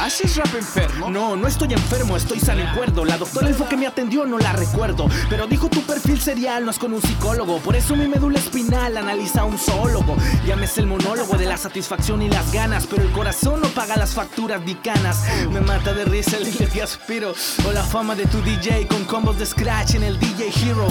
¿Haces 0.00 0.36
rap 0.36 0.54
enfermo? 0.54 1.10
No, 1.10 1.36
no 1.36 1.46
estoy 1.46 1.72
enfermo, 1.72 2.16
estoy 2.16 2.40
sano 2.40 2.62
y 2.62 2.76
cuerdo. 2.76 3.04
La 3.04 3.18
doctora 3.18 3.48
Elfo 3.48 3.68
que 3.68 3.76
me 3.76 3.86
atendió 3.86 4.24
no 4.26 4.38
la 4.38 4.52
recuerdo. 4.52 5.08
Pero 5.28 5.46
dijo 5.46 5.68
tu 5.68 5.82
perfil 5.82 6.20
serial, 6.20 6.64
no 6.64 6.70
es 6.70 6.78
con 6.78 6.92
un 6.92 7.02
psicólogo. 7.02 7.58
Por 7.58 7.76
eso 7.76 7.96
mi 7.96 8.08
médula 8.08 8.38
espinal 8.38 8.96
analiza 8.96 9.44
un 9.44 9.58
zoólogo. 9.58 10.16
Llámese 10.46 10.80
el 10.80 10.86
monólogo 10.86 11.36
de 11.36 11.46
la 11.46 11.56
satisfacción 11.56 12.22
y 12.22 12.28
las 12.28 12.52
ganas. 12.52 12.86
Pero 12.86 13.02
el 13.02 13.12
corazón 13.12 13.60
no 13.60 13.68
paga 13.68 13.96
las 13.96 14.14
facturas 14.14 14.60
ni 14.62 14.74
canas. 14.74 15.24
Me 15.50 15.60
mata 15.60 15.92
de 15.92 16.04
risa 16.04 16.36
el 16.36 16.46
que 16.72 16.82
aspiro. 16.82 17.34
O 17.66 17.72
la 17.72 17.82
fama 17.82 18.14
de 18.14 18.26
tu 18.26 18.40
DJ 18.42 18.86
con 18.86 19.04
combos 19.04 19.38
de 19.38 19.46
scratch 19.46 19.94
en 19.94 20.02
el 20.04 20.18
DJ 20.18 20.50
Hero. 20.62 20.88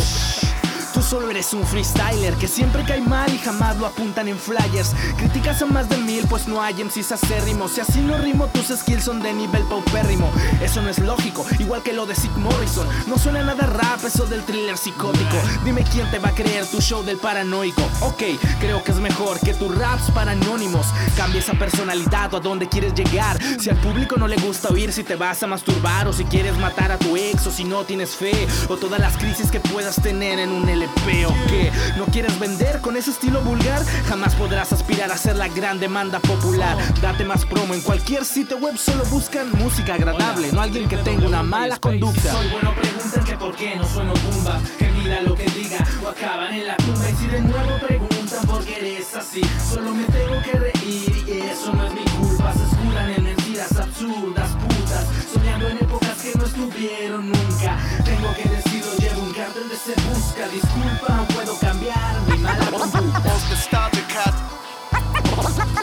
Tú 0.95 1.01
solo 1.01 1.29
eres 1.29 1.53
un 1.53 1.67
freestyler 1.67 2.33
que 2.35 2.47
siempre 2.47 2.81
cae 2.85 3.01
mal 3.01 3.29
y 3.33 3.37
jamás 3.37 3.75
lo 3.75 3.85
apuntan 3.85 4.29
en 4.29 4.39
flyers. 4.39 4.93
Criticas 5.17 5.61
a 5.61 5.65
más 5.65 5.89
de 5.89 5.97
mil, 5.97 6.25
pues 6.29 6.47
no 6.47 6.61
hay 6.61 6.81
MCs 6.81 7.11
acérrimos. 7.11 7.73
Si 7.73 7.81
así 7.81 7.99
no 7.99 8.17
rimo, 8.17 8.47
tus 8.47 8.67
skills 8.67 9.03
son 9.03 9.21
de 9.21 9.33
nivel 9.33 9.63
paupérrimo. 9.63 10.31
Eso 10.61 10.81
no 10.81 10.87
es 10.87 10.99
lógico, 10.99 11.45
igual 11.59 11.83
que 11.83 11.91
lo 11.91 12.05
de 12.05 12.15
Sick 12.15 12.31
Morrison. 12.37 12.87
No 13.07 13.17
suena 13.17 13.43
nada 13.43 13.65
rap, 13.65 14.05
eso 14.05 14.25
del 14.25 14.43
thriller 14.43 14.77
psicótico. 14.77 15.35
Dime 15.65 15.83
quién 15.83 16.09
te 16.11 16.19
va 16.19 16.29
a 16.29 16.31
creer 16.31 16.65
tu 16.65 16.79
show 16.79 17.03
del 17.03 17.17
paranoico. 17.17 17.81
Ok, 17.99 18.23
creo 18.61 18.81
que 18.81 18.91
es 18.91 18.99
mejor 18.99 19.37
que 19.41 19.53
tus 19.53 19.77
raps 19.77 20.09
para 20.11 20.31
anónimos. 20.31 20.87
Cambia 21.17 21.41
esa 21.41 21.55
personalidad 21.55 22.33
o 22.33 22.37
a 22.37 22.39
dónde 22.39 22.69
quieres 22.69 22.93
llegar. 22.93 23.37
Si 23.59 23.69
al 23.69 23.77
público 23.81 24.15
no 24.15 24.29
le 24.29 24.37
gusta 24.37 24.69
oír 24.69 24.93
si 24.93 25.03
te 25.03 25.17
vas 25.17 25.43
a 25.43 25.47
masturbar 25.47 26.07
o 26.07 26.13
si 26.13 26.23
quieres 26.23 26.57
matar 26.57 26.93
a 26.93 26.97
tu 26.97 27.17
ex 27.17 27.45
o 27.47 27.51
si 27.51 27.65
no 27.65 27.83
tienes 27.83 28.15
fe 28.15 28.47
o 28.69 28.77
todas 28.77 29.01
las 29.01 29.17
crisis 29.17 29.51
que 29.51 29.59
puedas 29.59 30.01
tener 30.01 30.39
en 30.39 30.53
un 30.53 30.69
LP 30.85 31.25
o 31.25 31.33
que 31.47 31.71
no 31.97 32.05
quieres 32.05 32.37
vender 32.39 32.79
con 32.81 32.95
ese 32.95 33.11
estilo 33.11 33.41
vulgar, 33.41 33.83
jamás 34.07 34.35
podrás 34.35 34.71
aspirar 34.71 35.11
a 35.11 35.17
ser 35.17 35.35
la 35.35 35.47
gran 35.47 35.79
demanda 35.79 36.19
popular. 36.19 36.77
Date 37.01 37.25
más 37.25 37.45
promo 37.45 37.73
en 37.73 37.81
cualquier 37.81 38.23
sitio 38.25 38.57
web, 38.57 38.77
solo 38.77 39.03
buscan 39.05 39.51
música 39.53 39.95
agradable, 39.95 40.51
no 40.51 40.61
alguien 40.61 40.87
que 40.87 40.97
tenga 40.97 41.27
una 41.27 41.43
mala 41.43 41.77
conducta. 41.77 42.31
Soy 42.31 42.49
bueno, 42.49 42.73
preguntan 42.75 43.23
que 43.23 43.35
por 43.35 43.55
qué 43.55 43.75
no 43.75 43.87
sueno 43.87 44.13
pumba. 44.13 44.59
Que 44.77 44.89
mira 44.89 45.21
lo 45.21 45.35
que 45.35 45.45
diga 45.45 45.85
o 46.03 46.09
acaban 46.09 46.53
en 46.53 46.67
la 46.67 46.77
tumba. 46.77 47.09
Y 47.09 47.15
si 47.15 47.27
de 47.27 47.41
nuevo 47.41 47.79
preguntan 47.85 48.45
por 48.45 48.63
qué 48.63 48.77
eres 48.77 49.15
así, 49.15 49.41
solo 49.69 49.93
me 49.93 50.03
tengo 50.05 50.41
que 50.43 50.51
reír 50.59 51.25
y 51.27 51.31
eso 51.49 51.73
no 51.73 51.87
es 51.87 51.93
mi 51.93 52.03
culpa. 52.03 52.53
Se 52.53 52.63
escudan 52.63 53.09
en 53.11 53.24
mentiras 53.55 53.77
absurdas, 53.77 54.51
putas. 54.51 55.05
Soñando 55.33 55.67
en 55.69 55.77
épocas 55.77 56.21
que 56.21 56.37
no 56.37 56.45
estuvieron 56.45 57.29
nunca. 57.29 57.77
Tengo 58.03 58.33
que 58.35 58.49
decirlo, 58.49 58.93
llevo 58.97 59.21
un 59.21 59.33
cartel 59.33 59.69
de 59.69 59.75
se 59.75 59.93
busca. 60.01 60.47
Disculpa, 60.49 61.15
no 61.15 61.25
puedo 61.27 61.57
cambiar 61.59 62.21
mi 62.29 62.37
mala 62.37 62.65
conducta. 62.71 63.19
Most 63.19 63.49
nostalgic 63.49 64.07
cat. 64.07 64.35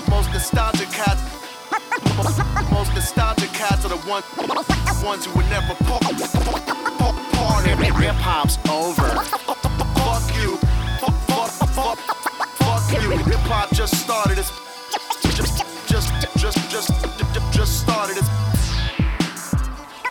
Most 0.08 0.32
nostalgic 0.32 0.90
cat. 0.90 1.18
Most 2.70 2.94
nostalgic 2.94 3.52
cats 3.52 3.84
are 3.84 3.88
the 3.88 4.00
one, 4.08 4.22
ones 5.02 5.24
who 5.24 5.32
would 5.36 5.48
never 5.48 5.74
pa- 5.84 5.98
pa- 6.98 7.14
party. 7.32 7.70
Hip 7.70 8.16
hop's 8.16 8.58
over. 8.68 9.08
Fuck 9.96 10.24
you. 10.42 10.56
Fuck, 11.00 11.50
fuck 12.58 13.02
you. 13.02 13.10
Hip 13.10 13.40
hop 13.48 13.70
just 13.72 13.94
started. 13.94 14.38
It's 14.38 14.61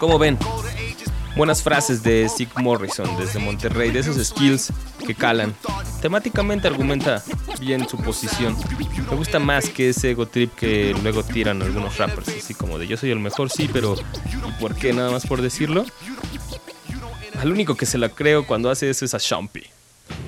¿Cómo 0.02 0.18
ven? 0.18 0.36
Buenas 1.36 1.62
frases 1.62 2.02
de 2.02 2.28
Sick 2.28 2.60
Morrison 2.60 3.06
desde 3.20 3.38
Monterrey, 3.38 3.92
de 3.92 4.00
esos 4.00 4.18
skills 4.18 4.74
que 5.06 5.14
calan. 5.14 5.54
Temáticamente 6.02 6.68
argumenta 6.68 7.24
bien 7.60 7.88
su 7.88 7.98
posición. 7.98 8.58
Me 9.12 9.16
gusta 9.16 9.38
más 9.38 9.70
que 9.70 9.90
ese 9.90 10.10
ego 10.10 10.26
trip 10.26 10.56
que 10.56 10.96
luego 11.04 11.22
tiran 11.22 11.62
algunos 11.62 12.00
rappers, 12.00 12.30
así 12.30 12.56
como 12.56 12.80
de 12.80 12.88
yo 12.88 12.98
soy 12.98 13.12
el 13.12 13.20
mejor, 13.20 13.52
sí, 13.52 13.70
pero 13.72 13.96
¿y 13.96 14.60
por 14.60 14.74
qué? 14.74 14.92
Nada 14.92 15.12
más 15.12 15.28
por 15.28 15.40
decirlo. 15.40 15.86
Al 17.40 17.52
único 17.52 17.76
que 17.76 17.86
se 17.86 18.00
la 18.00 18.10
creo 18.10 18.48
cuando 18.48 18.72
hace 18.72 18.90
eso 18.90 19.06
es 19.06 19.14
a 19.14 19.20
Shumpy. 19.20 19.66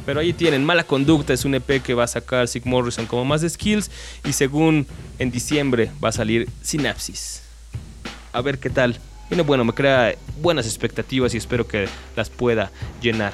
Pero 0.06 0.20
ahí 0.20 0.34
tienen, 0.34 0.64
Mala 0.64 0.84
Conducta 0.84 1.34
es 1.34 1.46
un 1.46 1.56
EP 1.56 1.82
que 1.82 1.96
va 1.96 2.04
a 2.04 2.08
sacar 2.08 2.48
Sick 2.48 2.68
Morrison 2.68 3.08
como 3.08 3.26
más 3.26 3.42
de 3.42 3.50
skills 3.50 3.90
y 4.24 4.34
según 4.34 4.86
en 5.18 5.32
diciembre 5.32 5.90
va 6.04 6.10
a 6.10 6.12
salir 6.12 6.48
Synapsis. 6.62 7.42
A 8.34 8.42
ver 8.42 8.60
qué 8.60 8.70
tal. 8.70 9.00
Viene 9.34 9.48
bueno, 9.48 9.66
me 9.66 9.74
crea 9.74 10.14
buenas 10.44 10.68
expectativas 10.68 11.34
y 11.34 11.38
espero 11.38 11.66
que 11.66 11.88
las 12.16 12.30
pueda 12.30 12.70
llenar. 13.02 13.34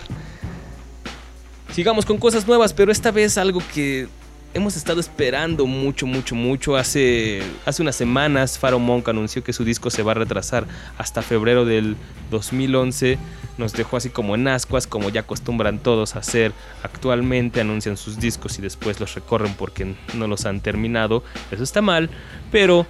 Sigamos 1.74 2.06
con 2.06 2.18
cosas 2.18 2.47
nuevas, 2.47 2.72
pero 2.72 2.89
esta 2.89 3.12
vez 3.12 3.38
algo 3.38 3.62
que 3.74 4.08
hemos 4.54 4.78
estado 4.78 5.02
esperando 5.02 5.66
mucho, 5.66 6.08
mucho, 6.08 6.36
mucho. 6.36 6.78
Hace, 6.78 7.41
hace 7.66 7.82
unas 7.82 7.97
semanas 7.97 8.58
Faro 8.58 8.80
Monk 8.80 9.10
anunció 9.10 9.43
que 9.43 9.52
su 9.52 9.66
disco 9.66 9.89
se 9.89 10.02
va 10.02 10.14
a 10.14 10.16
retrasar 10.16 10.66
hasta 10.97 11.22
febrero 11.22 11.66
del 11.66 11.97
2011. 12.32 13.18
Nos 13.58 13.74
dejó 13.74 13.97
así 13.97 14.10
como 14.10 14.36
en 14.36 14.47
ascuas, 14.47 14.88
como 14.88 15.10
ya 15.10 15.20
acostumbran 15.20 15.80
todos 15.80 16.16
a 16.16 16.20
hacer 16.20 16.54
actualmente. 16.82 17.60
Anuncian 17.60 17.97
sus 17.97 18.22
discos 18.22 18.58
y 18.58 18.62
después 18.62 19.02
los 19.02 19.16
recorren 19.16 19.54
porque 19.56 19.95
no 20.14 20.28
los 20.28 20.45
han 20.45 20.62
terminado. 20.62 21.26
Eso 21.52 21.64
está 21.64 21.82
mal, 21.82 22.10
pero 22.54 22.88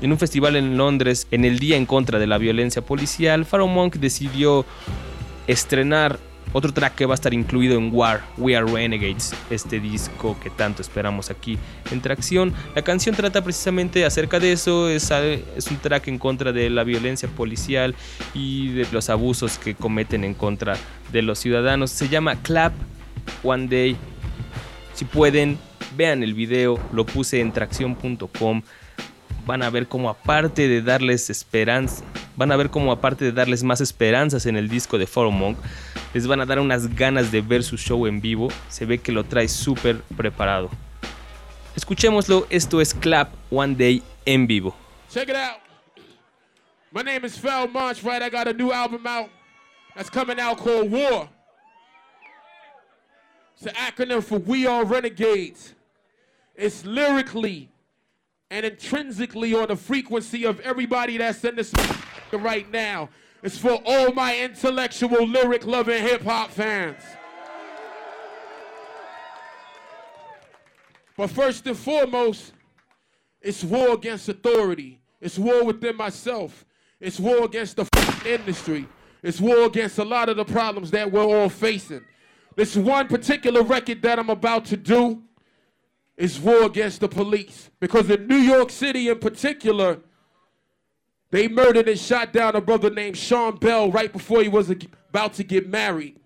en 0.00 0.12
un 0.12 0.18
festival 0.18 0.56
en 0.56 0.76
Londres, 0.76 1.26
en 1.30 1.44
el 1.44 1.58
Día 1.58 1.76
en 1.76 1.86
contra 1.86 2.18
de 2.18 2.26
la 2.26 2.38
Violencia 2.38 2.82
Policial, 2.82 3.44
Pharaoh 3.44 3.68
Monk 3.68 3.96
decidió 3.96 4.64
estrenar 5.46 6.18
otro 6.54 6.72
track 6.72 6.94
que 6.94 7.04
va 7.04 7.14
a 7.14 7.16
estar 7.16 7.34
incluido 7.34 7.76
en 7.76 7.90
War, 7.92 8.22
We 8.38 8.56
Are 8.56 8.64
Renegades, 8.64 9.34
este 9.50 9.80
disco 9.80 10.38
que 10.40 10.50
tanto 10.50 10.82
esperamos 10.82 11.28
aquí 11.30 11.58
en 11.90 12.00
Tracción. 12.00 12.54
La 12.76 12.82
canción 12.82 13.16
trata 13.16 13.42
precisamente 13.42 14.04
acerca 14.04 14.38
de 14.38 14.52
eso, 14.52 14.88
es, 14.88 15.10
es 15.10 15.66
un 15.66 15.78
track 15.78 16.06
en 16.08 16.18
contra 16.18 16.52
de 16.52 16.70
la 16.70 16.84
violencia 16.84 17.28
policial 17.28 17.96
y 18.34 18.68
de 18.68 18.86
los 18.92 19.10
abusos 19.10 19.58
que 19.58 19.74
cometen 19.74 20.22
en 20.22 20.34
contra 20.34 20.76
de 21.12 21.22
los 21.22 21.40
ciudadanos. 21.40 21.90
Se 21.90 22.08
llama 22.08 22.36
Clap 22.36 22.72
One 23.42 23.66
Day. 23.66 23.96
Si 24.94 25.04
pueden, 25.04 25.58
vean 25.96 26.22
el 26.22 26.34
video, 26.34 26.78
lo 26.92 27.04
puse 27.04 27.40
en 27.40 27.52
tracción.com 27.52 28.62
van 29.46 29.62
a 29.62 29.70
ver 29.70 29.86
como 29.88 30.08
aparte 30.08 30.68
de 30.68 30.82
darles 30.82 31.30
esperanza, 31.30 32.04
van 32.36 32.52
a 32.52 32.56
ver 32.56 32.70
como 32.70 32.92
aparte 32.92 33.24
de 33.24 33.32
darles 33.32 33.62
más 33.62 33.80
esperanzas 33.80 34.46
en 34.46 34.56
el 34.56 34.68
disco 34.68 34.98
de 34.98 35.06
Pharaoh 35.06 35.30
Monk, 35.30 35.58
les 36.12 36.26
van 36.26 36.40
a 36.40 36.46
dar 36.46 36.58
unas 36.58 36.94
ganas 36.94 37.30
de 37.32 37.40
ver 37.40 37.62
su 37.62 37.76
show 37.76 38.06
en 38.06 38.20
vivo. 38.20 38.48
Se 38.68 38.86
ve 38.86 38.98
que 38.98 39.12
lo 39.12 39.24
trae 39.24 39.48
súper 39.48 40.00
preparado. 40.16 40.70
Escuchémoslo, 41.76 42.46
esto 42.50 42.80
es 42.80 42.94
Clap 42.94 43.32
One 43.50 43.74
Day 43.74 44.02
en 44.24 44.46
vivo. 44.46 44.76
Check 45.10 45.28
it 45.28 45.36
out. 45.36 45.60
My 46.92 47.02
name 47.02 47.26
is 47.26 47.36
Phil 47.36 47.68
March, 47.72 48.02
right? 48.04 48.22
I 48.22 48.30
got 48.30 48.46
a 48.46 48.52
new 48.52 48.72
album 48.72 49.06
out. 49.06 49.28
that's 49.94 50.10
coming 50.10 50.40
out 50.40 50.58
called 50.58 50.90
War. 50.90 51.28
It's 53.56 53.66
an 53.66 53.74
acronym 53.74 54.22
for 54.22 54.38
We 54.38 54.66
Are 54.66 54.84
Renegades. 54.84 55.74
It's 56.56 56.84
lyrically 56.84 57.70
and 58.54 58.64
intrinsically 58.64 59.52
on 59.52 59.66
the 59.66 59.74
frequency 59.74 60.44
of 60.44 60.60
everybody 60.60 61.16
that's 61.16 61.42
in 61.44 61.56
this 61.56 61.74
right 62.32 62.70
now. 62.70 63.08
It's 63.42 63.58
for 63.58 63.82
all 63.84 64.12
my 64.12 64.38
intellectual, 64.38 65.26
lyric 65.26 65.66
loving 65.66 66.00
hip 66.00 66.22
hop 66.22 66.52
fans. 66.52 67.02
But 71.16 71.30
first 71.30 71.66
and 71.66 71.76
foremost, 71.76 72.52
it's 73.40 73.64
war 73.64 73.94
against 73.94 74.28
authority. 74.28 75.00
It's 75.20 75.36
war 75.36 75.64
within 75.64 75.96
myself. 75.96 76.64
It's 77.00 77.18
war 77.18 77.44
against 77.44 77.74
the 77.74 77.88
industry. 78.24 78.86
It's 79.24 79.40
war 79.40 79.64
against 79.64 79.98
a 79.98 80.04
lot 80.04 80.28
of 80.28 80.36
the 80.36 80.44
problems 80.44 80.92
that 80.92 81.10
we're 81.10 81.24
all 81.24 81.48
facing. 81.48 82.02
This 82.54 82.76
one 82.76 83.08
particular 83.08 83.62
record 83.62 84.00
that 84.02 84.20
I'm 84.20 84.30
about 84.30 84.64
to 84.66 84.76
do 84.76 85.24
is 86.16 86.38
war 86.38 86.64
against 86.64 87.00
the 87.00 87.08
police. 87.08 87.70
Because 87.80 88.08
in 88.10 88.26
New 88.26 88.36
York 88.36 88.70
City 88.70 89.08
in 89.08 89.18
particular, 89.18 90.00
they 91.30 91.48
murdered 91.48 91.88
and 91.88 91.98
shot 91.98 92.32
down 92.32 92.54
a 92.54 92.60
brother 92.60 92.90
named 92.90 93.16
Sean 93.16 93.56
Bell 93.56 93.90
right 93.90 94.12
before 94.12 94.42
he 94.42 94.48
was 94.48 94.70
about 94.70 95.34
to 95.34 95.44
get 95.44 95.68
married. 95.68 96.20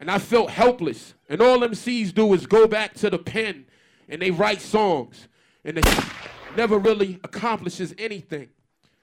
And 0.00 0.10
I 0.10 0.18
felt 0.18 0.50
helpless. 0.50 1.14
And 1.28 1.40
all 1.40 1.60
MCs 1.60 2.14
do 2.14 2.32
is 2.34 2.46
go 2.46 2.66
back 2.66 2.94
to 2.94 3.10
the 3.10 3.18
pen 3.18 3.66
and 4.08 4.20
they 4.20 4.30
write 4.30 4.60
songs. 4.60 5.28
And 5.64 5.78
it 5.78 5.86
never 6.56 6.78
really 6.78 7.20
accomplishes 7.22 7.94
anything. 7.98 8.48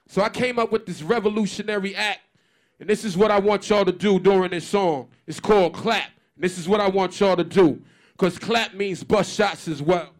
So 0.08 0.22
I 0.22 0.28
came 0.28 0.58
up 0.58 0.72
with 0.72 0.86
this 0.86 1.02
revolutionary 1.02 1.94
act. 1.94 2.20
And 2.80 2.88
this 2.88 3.04
is 3.04 3.16
what 3.16 3.30
I 3.30 3.38
want 3.38 3.68
y'all 3.68 3.84
to 3.84 3.92
do 3.92 4.18
during 4.18 4.50
this 4.50 4.66
song. 4.66 5.08
It's 5.26 5.38
called 5.38 5.74
Clap. 5.74 6.10
And 6.34 6.42
this 6.42 6.58
is 6.58 6.68
what 6.68 6.80
I 6.80 6.88
want 6.88 7.18
y'all 7.20 7.36
to 7.36 7.44
do. 7.44 7.80
Because 8.20 8.38
clap 8.38 8.74
means 8.74 9.02
bust 9.02 9.34
shots 9.34 9.66
as 9.66 9.80
well. 9.80 10.10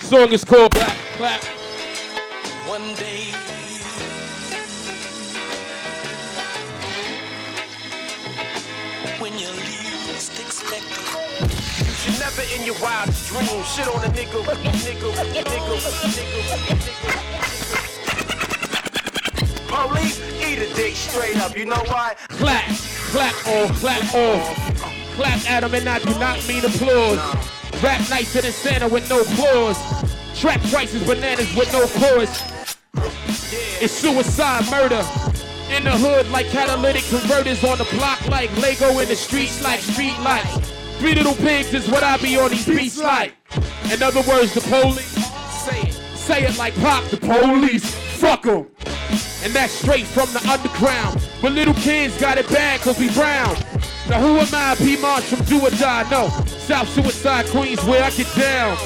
Song 0.00 0.32
is 0.32 0.42
called 0.42 0.72
Clap. 0.72 0.96
Clap. 1.18 1.44
One 2.66 2.94
day. 2.94 3.45
Never 12.26 12.42
in 12.56 12.66
your 12.66 12.74
wildest 12.82 13.28
dreams 13.28 13.68
shit 13.72 13.86
on 13.86 14.02
a 14.02 14.08
nigga, 14.08 14.42
nigga, 14.42 14.72
nigga, 14.82 15.12
nigga, 15.30 15.78
nigga. 16.16 16.38
Police 19.68 20.18
eat 20.44 20.58
a 20.58 20.74
dick 20.74 20.96
straight 20.96 21.36
up. 21.36 21.56
You 21.56 21.66
know 21.66 21.82
why? 21.86 22.16
Clap, 22.30 22.64
clap 23.12 23.46
off, 23.46 23.78
clap 23.78 24.14
off. 24.14 24.42
Clap 25.14 25.50
at 25.50 25.62
'em 25.62 25.74
and 25.74 25.88
I 25.88 26.00
do 26.00 26.18
not 26.18 26.44
mean 26.48 26.64
applause. 26.64 27.20
Rap 27.80 28.00
nicer 28.10 28.40
than 28.42 28.52
Santa 28.52 28.88
with 28.88 29.08
no 29.08 29.22
claws. 29.36 29.78
Track 30.34 30.60
prices 30.70 31.04
bananas 31.04 31.54
with 31.54 31.72
no 31.72 31.86
chorus. 32.00 32.42
It's 33.80 33.92
suicide 33.92 34.68
murder. 34.68 35.04
In 35.70 35.84
the 35.84 35.92
hood 35.92 36.28
like 36.30 36.50
catalytic 36.50 37.04
converters 37.04 37.62
on 37.62 37.78
the 37.78 37.84
block 37.96 38.26
like 38.28 38.50
Lego 38.56 38.98
in 38.98 39.08
the 39.08 39.16
streets 39.16 39.62
like 39.62 39.80
street 39.80 40.18
lights. 40.20 40.75
Three 40.98 41.14
little 41.14 41.34
pigs 41.34 41.74
is 41.74 41.88
what 41.88 42.02
I 42.02 42.16
be 42.18 42.38
on 42.38 42.50
these 42.50 42.66
beats 42.66 42.98
like. 42.98 43.34
In 43.92 44.02
other 44.02 44.22
words, 44.22 44.54
the 44.54 44.62
police. 44.62 45.14
Say 45.64 45.80
it. 45.82 45.92
Say 46.16 46.42
it 46.44 46.58
like 46.58 46.74
pop, 46.76 47.04
the 47.04 47.18
police. 47.18 47.94
Fuck 48.18 48.46
'em. 48.46 48.66
And 49.44 49.52
that's 49.52 49.72
straight 49.72 50.06
from 50.06 50.32
the 50.32 50.40
underground. 50.50 51.20
But 51.42 51.52
little 51.52 51.74
kids 51.74 52.18
got 52.20 52.38
it 52.38 52.48
bad 52.48 52.80
cause 52.80 52.98
we 52.98 53.10
brown. 53.10 53.54
Now 54.08 54.20
who 54.20 54.38
am 54.38 54.48
I? 54.52 54.74
P 54.76 54.96
March 54.96 55.24
from 55.24 55.44
Do 55.44 55.60
or 55.60 55.70
Die? 55.70 56.10
No. 56.10 56.28
South 56.46 56.88
Suicide 56.88 57.46
Queens 57.46 57.84
where 57.84 58.02
I 58.02 58.10
get 58.10 58.34
down. 58.34 58.76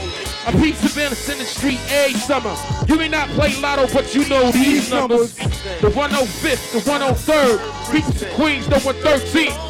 A 0.46 0.52
piece 0.52 0.82
of 0.84 0.92
Venice 0.92 1.28
in 1.28 1.38
the 1.38 1.44
street 1.44 1.78
every 1.90 2.14
summer. 2.14 2.54
You 2.88 2.96
may 2.96 3.08
not 3.08 3.28
play 3.30 3.54
lotto, 3.60 3.86
but 3.92 4.14
you 4.14 4.28
know 4.28 4.50
these 4.50 4.90
numbers. 4.90 5.34
The 5.34 5.90
105th, 5.90 6.72
the 6.72 6.80
103rd. 6.80 7.92
Beats 7.92 8.34
Queens, 8.34 8.66
the 8.66 8.76
113th. 8.76 9.69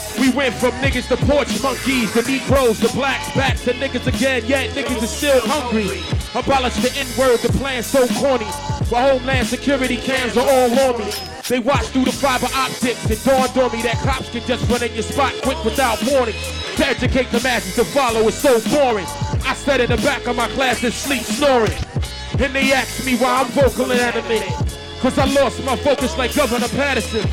We 0.19 0.29
went 0.31 0.55
from 0.55 0.71
niggas 0.81 1.07
to 1.09 1.17
porch 1.25 1.61
monkeys, 1.61 2.11
to 2.13 2.21
Negroes, 2.21 2.79
to 2.81 2.89
blacks, 2.93 3.33
back 3.35 3.57
to 3.59 3.73
niggas 3.73 4.07
again, 4.07 4.45
yet 4.45 4.71
niggas 4.71 5.03
are 5.03 5.07
still 5.07 5.41
hungry. 5.45 6.03
Abolish 6.35 6.75
the 6.75 6.91
N-word, 6.99 7.39
the 7.39 7.49
plan 7.57 7.83
so 7.83 8.07
corny. 8.19 8.45
While 8.89 9.19
Homeland 9.19 9.47
Security 9.47 9.97
cams 9.97 10.37
are 10.37 10.47
all 10.47 10.79
on 10.79 10.99
me. 10.99 11.11
They 11.47 11.59
watch 11.59 11.87
through 11.87 12.05
the 12.05 12.11
fiber 12.11 12.47
optics. 12.55 13.09
It 13.09 13.23
dawned 13.23 13.57
on 13.57 13.71
me 13.71 13.81
that 13.83 13.97
cops 13.97 14.29
can 14.29 14.41
just 14.45 14.69
run 14.69 14.83
in 14.83 14.93
your 14.93 15.03
spot 15.03 15.33
quick 15.43 15.63
without 15.63 16.01
warning. 16.03 16.35
To 16.77 16.85
educate 16.85 17.31
the 17.31 17.41
masses 17.41 17.75
to 17.75 17.85
follow 17.85 18.27
is 18.27 18.35
so 18.35 18.59
boring. 18.69 19.05
I 19.45 19.53
sat 19.53 19.81
in 19.81 19.89
the 19.89 19.97
back 19.97 20.27
of 20.27 20.35
my 20.35 20.47
class 20.49 20.83
and 20.83 20.93
sleep 20.93 21.23
snoring. 21.23 21.73
And 22.39 22.55
they 22.55 22.71
asked 22.71 23.05
me 23.05 23.17
why 23.17 23.41
I'm 23.41 23.47
vocal 23.47 23.91
and 23.91 23.99
animated. 23.99 24.53
Cause 24.99 25.17
I 25.17 25.25
lost 25.25 25.63
my 25.65 25.75
focus 25.75 26.17
like 26.17 26.35
Governor 26.35 26.69
Patterson. 26.69 27.29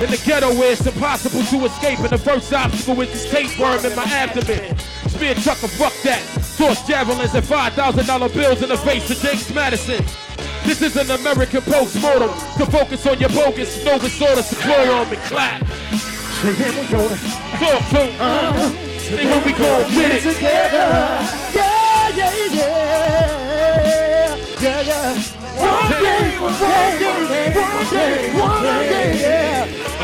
In 0.00 0.10
the 0.10 0.20
ghetto 0.24 0.48
where 0.54 0.72
it's 0.72 0.86
impossible 0.86 1.42
to 1.42 1.66
escape 1.66 1.98
and 2.00 2.10
the 2.10 2.18
first 2.18 2.52
obstacle 2.52 3.00
is 3.02 3.10
this 3.12 3.30
tapeworm 3.30 3.84
in 3.84 3.94
my 3.96 4.04
abdomen. 4.04 4.76
Spear 5.08 5.34
trucker, 5.34 5.68
fuck 5.68 5.92
that. 6.04 6.22
Toss 6.56 6.86
javelins 6.86 7.34
and 7.34 7.44
$5,000 7.44 8.34
bills 8.34 8.62
in 8.62 8.68
the 8.68 8.78
face 8.78 9.10
of 9.10 9.18
James 9.18 9.52
Madison. 9.54 10.04
This 10.64 10.82
is 10.82 10.96
an 10.96 11.10
American 11.10 11.62
postmortem 11.62 12.30
to 12.58 12.66
focus 12.66 13.06
on 13.06 13.18
your 13.18 13.30
bogus 13.30 13.84
Nova 13.84 14.08
Soda 14.08 14.42
Secure 14.42 14.92
on 14.92 15.10
me. 15.10 15.16
Clap. 15.16 15.66
Say 15.66 16.54
here 16.54 16.72
we 16.72 16.88
go. 16.88 17.08
Talk 17.08 17.88
to. 17.90 18.12
Uh, 18.20 18.70
when 19.10 19.44
we 19.44 19.52
go 19.52 19.88
get 19.90 20.10
it. 20.12 20.22
together. 20.22 20.88
Yeah, 21.54 22.08
yeah, 22.16 22.34
yeah. 22.52 23.40
Yeah, 24.60 24.80
yeah. 24.82 25.14
One 25.60 25.90
day, 25.90 26.38
one 26.38 26.54
day, 26.58 27.10
one 27.56 27.86
day, 27.90 28.40
one 28.40 28.62
day, 28.62 29.20
yeah. 29.20 29.39
I 29.39 29.39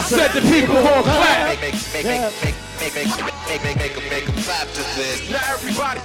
Said 0.06 0.30
the 0.30 0.40
people 0.40 0.76
all 0.76 1.02
clap. 1.02 1.58
Make, 1.60 1.74
make, 1.74 1.74
make, 1.92 2.04
make, 2.06 2.54
make, 2.78 2.94
make, 2.94 2.94
make, 2.94 3.64
make, 3.64 3.76
make, 3.76 3.96
make 4.08 4.24
them 4.24 4.36
clap 4.36 4.68
to 4.68 4.82
this. 4.94 5.28
Now 5.28 5.42
everybody, 5.50 5.98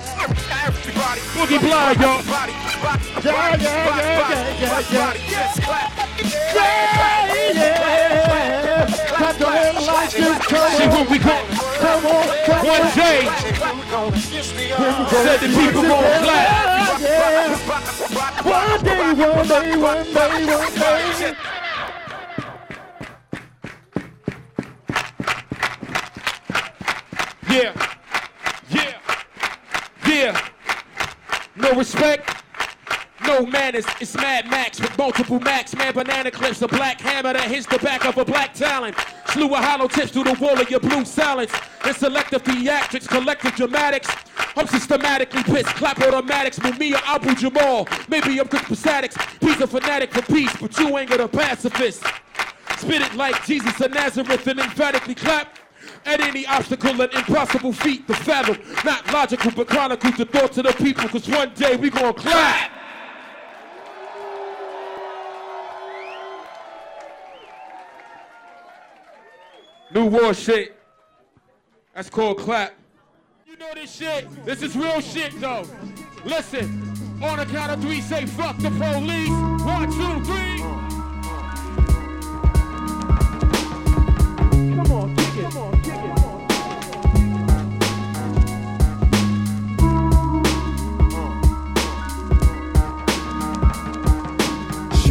everybody, 0.65 1.21
boogie 1.37 1.61
blind, 1.61 2.01
y'all. 2.01 2.17
Yeah, 2.25 3.61
yeah, 3.61 3.61
yeah, 3.61 4.57
yeah, 4.59 4.81
yeah, 4.89 5.13
yeah. 5.29 5.53
Yeah, 6.33 6.81
yeah. 7.53 8.01
Clap 9.05 9.39
your 9.39 9.51
hands 9.51 9.85
like 9.85 10.17
you 10.17 10.33
come. 10.49 10.71
See 10.71 10.87
what 10.87 11.05
we 11.07 11.19
call 11.19 11.45
Come 11.77 12.05
on, 12.07 12.25
come 12.43 12.57
on. 12.57 12.81
One 12.81 12.89
day, 12.97 13.29
said 15.13 15.39
the 15.41 15.47
people 15.53 15.83
won't 15.83 16.23
clap. 16.25 16.89
One 18.45 18.83
day, 18.83 19.13
one 19.13 19.47
day, 19.47 19.77
one 19.77 20.05
day, 20.11 20.45
one 20.57 20.73
day. 20.73 21.60
Yeah. 27.51 27.73
Yeah. 28.69 28.97
Yeah. 30.07 30.47
No 31.57 31.73
respect. 31.73 32.43
No 33.25 33.45
manners. 33.45 33.85
It's 33.99 34.15
Mad 34.15 34.49
Max 34.49 34.79
with 34.79 34.97
multiple 34.97 35.39
max. 35.41 35.75
Man, 35.75 35.93
banana 35.93 36.31
clips. 36.31 36.61
A 36.61 36.67
black 36.67 37.01
hammer 37.01 37.33
that 37.33 37.49
hits 37.49 37.65
the 37.65 37.77
back 37.79 38.05
of 38.05 38.17
a 38.17 38.23
black 38.23 38.53
talon. 38.53 38.93
Slew 39.27 39.53
of 39.53 39.63
hollow 39.63 39.89
tips 39.89 40.11
through 40.11 40.23
the 40.23 40.33
wall 40.35 40.59
of 40.59 40.69
your 40.69 40.79
blue 40.79 41.03
silence. 41.03 41.51
And 41.83 41.93
selective 41.95 42.41
theatrics, 42.43 43.07
collective 43.07 43.55
dramatics. 43.55 44.09
I'm 44.55 44.67
systematically 44.67 45.43
pissed, 45.43 45.75
clap 45.75 45.99
automatics, 46.01 46.59
Mumia 46.59 47.01
Abu 47.05 47.35
Jamal. 47.35 47.87
Maybe 48.09 48.39
I'm 48.39 48.47
Chris 48.47 48.63
Pasatics, 48.63 49.39
he's 49.39 49.61
a 49.61 49.67
fanatic 49.67 50.11
for 50.13 50.21
peace, 50.23 50.53
but 50.59 50.77
you 50.77 50.97
ain't 50.97 51.09
got 51.09 51.21
a 51.21 51.27
pacifist. 51.27 52.03
Spit 52.77 53.01
it 53.01 53.15
like 53.15 53.45
Jesus 53.45 53.79
of 53.79 53.91
Nazareth 53.91 54.45
and 54.47 54.59
emphatically 54.59 55.15
clap 55.15 55.57
at 56.05 56.21
any 56.21 56.45
obstacle 56.45 57.01
and 57.01 57.13
impossible 57.13 57.73
feat 57.73 58.07
to 58.07 58.13
fathom. 58.13 58.57
Not 58.83 59.11
logical, 59.13 59.51
but 59.51 59.67
chronicle 59.67 60.11
the 60.11 60.25
thoughts 60.25 60.57
of 60.57 60.65
the 60.65 60.73
people, 60.73 61.07
cause 61.09 61.27
one 61.27 61.53
day 61.53 61.75
we 61.75 61.89
gonna 61.89 62.13
clap. 62.13 62.71
New 69.93 70.05
war 70.05 70.33
shit. 70.33 70.77
That's 71.93 72.09
called 72.09 72.37
clap. 72.37 72.73
You 73.45 73.57
know 73.57 73.71
this 73.75 73.93
shit. 73.93 74.45
This 74.45 74.61
is 74.61 74.75
real 74.75 75.01
shit 75.01 75.39
though. 75.41 75.65
Listen, 76.23 76.81
on 77.21 77.37
the 77.37 77.45
count 77.45 77.71
of 77.73 77.81
three, 77.81 77.99
say 77.99 78.25
fuck 78.25 78.57
the 78.57 78.69
police. 78.69 79.29
One, 79.65 79.91
two, 79.91 80.23
three. 80.23 80.61
Come 84.75 84.91
on. 84.91 85.20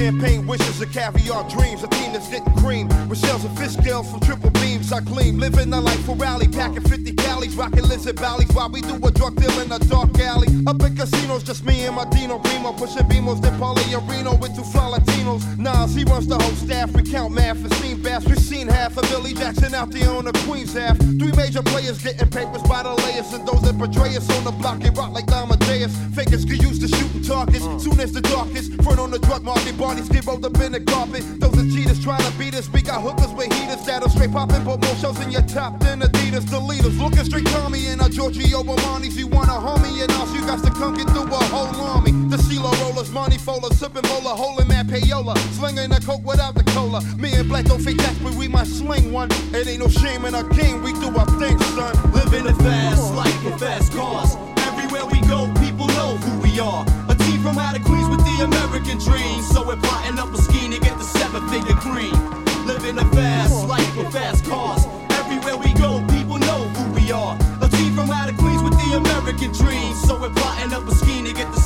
Champagne 0.01 0.47
wishes 0.47 0.81
and 0.81 0.91
caviar 0.95 1.47
dreams. 1.51 1.85
Athena's 1.85 2.27
getting 2.29 2.55
cream. 2.55 2.89
With 3.11 3.19
shells 3.19 3.45
and 3.45 3.57
fish 3.59 3.73
scales 3.73 4.11
from 4.11 4.21
triple 4.21 4.49
beams. 4.49 4.91
I 4.95 5.01
gleam. 5.01 5.39
Living 5.39 5.69
the 5.69 5.79
life 5.79 6.03
for 6.07 6.17
rally. 6.17 6.49
Packing 6.49 6.81
50 6.81 7.13
calories. 7.17 7.55
Rocking 7.55 7.85
lizard 7.85 8.19
valleys. 8.19 8.49
While 8.55 8.71
we 8.71 8.81
do 8.81 8.97
a 8.97 9.11
drug 9.11 9.37
deal 9.37 9.53
in 9.61 9.71
a 9.71 9.79
dark 9.79 10.19
alley. 10.19 10.49
Up 10.67 10.83
in 10.83 10.97
casinos, 10.97 11.43
just 11.43 11.67
me 11.67 11.85
and 11.85 11.97
my 11.97 12.07
Dino 12.07 12.39
Primo. 12.39 12.73
Pushing 12.73 13.07
Beamos, 13.11 13.43
then 13.43 13.53
Paulie 13.61 13.95
and 13.95 14.09
Reno 14.09 14.37
with 14.37 14.57
two 14.57 14.63
fly 14.63 14.97
Latinos. 14.97 15.45
Nas, 15.59 15.95
he 15.95 16.05
runs 16.05 16.27
the 16.27 16.39
whole 16.39 16.57
staff. 16.57 16.91
We 16.93 17.03
count 17.03 17.35
math 17.35 17.59
and 17.59 17.73
steam 17.75 18.01
bass. 18.01 18.25
We 18.25 18.37
seen 18.37 18.69
half 18.69 18.97
of 18.97 19.03
Billy 19.11 19.35
Jackson 19.35 19.75
out 19.75 19.91
there 19.91 20.11
on 20.11 20.25
the 20.25 20.33
Queen's 20.49 20.73
half. 20.73 20.97
Three 20.97 21.33
major 21.37 21.63
players 21.63 22.03
getting 22.03 22.31
papers 22.31 22.63
by 22.63 22.85
the 22.85 22.95
layers. 23.05 23.35
And 23.35 23.47
those 23.47 23.61
that 23.63 23.77
betray 23.77 24.17
us 24.17 24.31
on 24.39 24.45
the 24.45 24.53
block. 24.53 24.81
They 24.81 24.89
rock 24.89 25.13
like 25.13 25.31
Amadeus. 25.31 25.95
Fakers 26.15 26.47
get 26.47 26.63
used 26.63 26.81
to 26.81 26.89
shooting 26.89 27.23
targets. 27.23 27.67
Soon 27.85 28.01
as 28.01 28.13
the 28.13 28.23
darkest. 28.23 28.73
Front 28.83 28.99
on 28.99 29.11
the 29.11 29.19
drug 29.19 29.43
market. 29.43 29.77
Barney's 29.91 30.09
get 30.09 30.25
rolled 30.25 30.47
up 30.47 30.55
in 30.61 30.71
the 30.71 30.79
carpet. 30.79 31.25
Those 31.41 31.59
are 31.59 31.69
cheaters 31.69 31.99
trying 31.99 32.23
to 32.23 32.31
beat 32.39 32.55
us. 32.55 32.71
We 32.71 32.81
got 32.81 33.03
hookers 33.03 33.33
with 33.35 33.53
heaters 33.53 33.85
that'll 33.85 34.09
straight 34.09 34.31
poppin', 34.31 34.63
put 34.63 34.81
more 34.81 34.95
shows 35.03 35.19
in 35.19 35.33
your 35.33 35.43
top 35.43 35.81
than 35.81 35.99
Adidas. 35.99 36.49
The 36.49 36.61
leaders 36.61 36.97
looking 36.97 37.25
straight 37.25 37.47
Tommy 37.47 37.89
and 37.89 38.01
our 38.01 38.09
Giorgio 38.09 38.63
Armani's. 38.63 39.17
You 39.19 39.27
want 39.27 39.49
a 39.49 39.59
homie 39.59 40.01
and 40.01 40.13
us, 40.13 40.33
you 40.33 40.47
got 40.47 40.63
to 40.63 40.71
come 40.71 40.95
get 40.95 41.11
through 41.11 41.27
a 41.27 41.43
whole 41.51 41.75
army. 41.83 42.13
The 42.31 42.37
CeeLo 42.37 42.71
rollers, 42.83 43.11
money 43.11 43.37
folders, 43.37 43.81
sipping 43.81 44.03
bowler, 44.03 44.37
holding 44.37 44.69
that 44.69 44.87
payola, 44.87 45.37
slinging 45.59 45.91
the 45.91 46.01
coke 46.07 46.25
without 46.25 46.55
the 46.55 46.63
cola. 46.71 47.03
Me 47.19 47.35
and 47.35 47.49
Black 47.49 47.65
don't 47.65 47.83
fake 47.83 47.99
that, 47.99 48.17
but 48.23 48.35
we 48.35 48.47
might 48.47 48.69
sling 48.69 49.11
one. 49.11 49.29
It 49.53 49.67
ain't 49.67 49.81
no 49.81 49.89
shame 49.89 50.25
in 50.25 50.37
our 50.37 50.49
game, 50.51 50.85
we 50.85 50.93
do 50.93 51.11
our 51.19 51.27
thing, 51.41 51.59
son. 51.75 51.99
Living 52.13 52.47
a 52.47 52.55
fast 52.63 53.13
life 53.15 53.45
with 53.45 53.59
fast 53.59 53.93
cars. 53.93 54.37
Everywhere 54.69 55.07
we 55.07 55.21
go, 55.27 55.53
people 55.59 55.89
know 55.99 56.15
who 56.15 56.39
we 56.47 56.61
are. 56.61 56.87
From 57.43 57.57
out 57.57 57.75
of 57.75 57.83
Queens 57.85 58.07
with 58.09 58.21
the 58.21 58.45
American 58.45 58.99
dream. 58.99 59.43
So 59.43 59.67
we're 59.67 59.77
plotting 59.77 60.19
up 60.19 60.33
a 60.35 60.37
scheme 60.37 60.73
to 60.73 60.79
get 60.79 60.99
the 60.99 61.05
seven 61.05 61.49
figure 61.49 61.75
cream. 61.77 62.13
Living 62.67 62.99
a 62.99 63.05
fast 63.17 63.67
life 63.67 63.97
with 63.97 64.13
fast 64.13 64.45
cars. 64.45 64.85
Everywhere 65.13 65.57
we 65.57 65.73
go, 65.73 66.05
people 66.09 66.39
know 66.39 66.69
who 66.69 66.93
we 66.93 67.11
are. 67.11 67.39
A 67.63 67.69
team 67.69 67.95
from 67.95 68.11
out 68.11 68.29
of 68.29 68.37
Queens 68.37 68.63
with 68.63 68.75
the 68.75 68.97
American 68.97 69.53
dream. 69.53 69.95
So 69.95 70.21
we're 70.21 70.35
plotting 70.35 70.75
up 70.75 70.87
a 70.87 70.95
scheme 70.95 71.25
to 71.25 71.33
get 71.33 71.51
the 71.53 71.60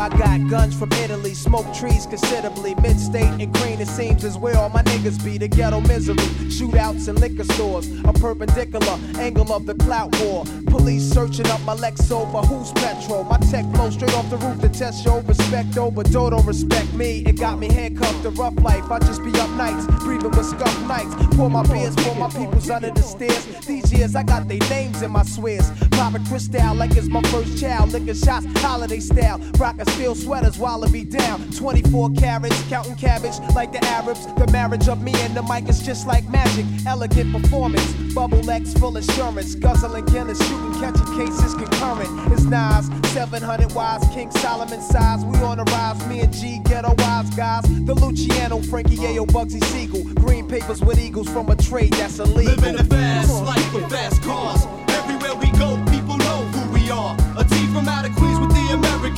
I 0.00 0.08
got 0.08 0.48
guns 0.48 0.74
from 0.74 0.90
Italy, 0.92 1.34
smoke 1.34 1.66
trees 1.74 2.06
considerably. 2.06 2.74
Mid 2.76 2.98
state 2.98 3.34
and 3.38 3.52
green, 3.52 3.82
it 3.82 3.86
seems, 3.86 4.24
is 4.24 4.38
where 4.38 4.56
all 4.56 4.70
my 4.70 4.82
niggas 4.82 5.22
be. 5.22 5.36
The 5.36 5.46
ghetto 5.46 5.82
misery, 5.82 6.16
shootouts 6.48 7.06
in 7.08 7.16
liquor 7.16 7.44
stores. 7.44 7.86
A 8.04 8.12
perpendicular 8.14 8.98
angle 9.18 9.52
of 9.52 9.66
the 9.66 9.74
clout 9.74 10.18
war. 10.22 10.46
Police 10.68 11.02
searching 11.02 11.46
up 11.48 11.60
my 11.62 11.74
Lex 11.74 12.10
over 12.10 12.38
who's 12.38 12.72
petrol. 12.72 13.24
My 13.24 13.36
tech 13.50 13.66
flow 13.74 13.90
straight 13.90 14.14
off 14.14 14.30
the 14.30 14.38
roof 14.38 14.62
to 14.62 14.70
test 14.70 15.04
show 15.04 15.20
respect 15.20 15.72
don't 15.72 16.46
respect 16.46 16.92
me. 16.94 17.22
It 17.26 17.38
got 17.38 17.58
me 17.58 17.72
handcuffed 17.72 18.22
to 18.22 18.30
rough 18.30 18.58
life. 18.62 18.90
I 18.90 18.98
just 19.00 19.22
be 19.22 19.30
up 19.38 19.50
nights, 19.50 19.86
breathing 20.02 20.30
with 20.30 20.46
scuff 20.46 20.80
nights. 20.86 21.14
Pour 21.36 21.50
my 21.50 21.62
beers 21.64 21.94
for 21.96 22.14
my 22.14 22.28
peoples 22.30 22.70
under 22.70 22.90
the 22.90 23.02
stairs. 23.02 23.44
These 23.66 23.92
years 23.92 24.16
I 24.16 24.22
got 24.22 24.48
their 24.48 24.64
names 24.70 25.02
in 25.02 25.10
my 25.10 25.24
swears. 25.24 25.70
Popping 25.90 26.24
crystal 26.26 26.74
like 26.74 26.92
it's 26.96 27.08
my 27.08 27.22
first 27.24 27.60
child. 27.60 27.92
Licking 27.92 28.14
shots, 28.14 28.46
holiday 28.60 29.00
style. 29.00 29.38
Rockin' 29.58 29.86
steel 29.90 30.14
sweaters 30.14 30.58
while 30.58 30.84
I 30.84 30.88
be 30.88 31.04
down. 31.04 31.50
24 31.52 32.10
carats, 32.10 32.62
counting 32.68 32.96
cabbage 32.96 33.38
like 33.54 33.72
the 33.72 33.84
Arabs. 33.86 34.26
The 34.34 34.48
marriage 34.52 34.88
of 34.88 35.02
me 35.02 35.12
and 35.16 35.34
the 35.34 35.42
mic 35.42 35.68
is 35.68 35.82
just 35.82 36.06
like 36.06 36.28
magic. 36.28 36.64
Elegant 36.86 37.32
performance. 37.32 37.92
Bubble 38.14 38.48
X 38.50 38.74
full 38.74 38.96
assurance. 38.96 39.54
Guzzling 39.54 40.04
Guinness, 40.06 40.38
shooting, 40.38 40.80
catching 40.80 41.06
cases 41.16 41.54
concurrent. 41.54 42.32
It's 42.32 42.44
Nas, 42.44 42.88
700 43.12 43.72
wise, 43.72 44.02
King 44.14 44.30
Solomon 44.30 44.80
size. 44.80 45.24
We 45.24 45.38
on 45.38 45.58
the 45.58 45.64
rise, 45.64 46.06
me 46.06 46.20
and 46.20 46.32
G, 46.32 46.60
ghetto 46.64 46.94
wise 46.98 47.30
guys. 47.30 47.64
The 47.84 47.94
Luciano, 47.94 48.60
Frankie 48.62 48.96
Yayo, 48.96 49.26
Bugsy 49.26 49.62
Siegel. 49.64 50.04
Green 50.14 50.48
papers 50.48 50.80
with 50.80 50.98
eagles 50.98 51.28
from 51.28 51.50
a 51.50 51.56
trade 51.56 51.92
that's 51.94 52.18
illegal. 52.18 52.54
Living 52.54 52.80
a 52.80 52.84
fast 52.84 53.42
life 53.44 53.74
with 53.74 53.90
fast 53.90 54.22
cars. 54.22 54.66
Everywhere 54.90 55.34
we 55.36 55.50
go, 55.58 55.76
people 55.90 56.16
know 56.16 56.42
who 56.52 56.72
we 56.72 56.90
are. 56.90 57.16
A 57.36 57.44
team 57.44 57.72
from 57.72 57.88
out 57.88 58.08
of 58.08 58.14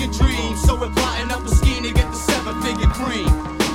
Queens 0.03 0.19
with 0.19 0.19
American 0.19 0.27
dream. 0.27 0.57
So 0.57 0.75
we're 0.75 0.91
plotting 0.91 1.31
up 1.31 1.45
a 1.45 1.49
scheme 1.49 1.83
to 1.85 1.93
get 1.93 2.11
the 2.11 2.17
seven 2.17 2.61
figure 2.63 2.89
cream. 2.89 3.27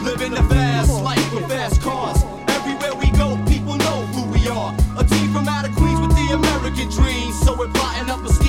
Living 0.04 0.34
a 0.34 0.44
fast 0.50 0.92
life 1.02 1.34
with 1.34 1.48
fast 1.48 1.82
cars. 1.82 2.24
Everywhere 2.50 2.96
we 2.96 3.12
go, 3.12 3.38
people 3.48 3.76
know 3.76 4.06
who 4.14 4.26
we 4.32 4.48
are. 4.48 4.76
A 4.98 5.04
team 5.04 5.32
from 5.32 5.48
out 5.48 5.68
of 5.68 5.76
Queens 5.76 6.00
with 6.00 6.16
the 6.16 6.34
American 6.34 6.90
dream. 6.90 7.32
So 7.34 7.56
we're 7.58 7.70
plotting 7.70 8.10
up 8.10 8.24
a 8.24 8.34
scheme 8.34 8.47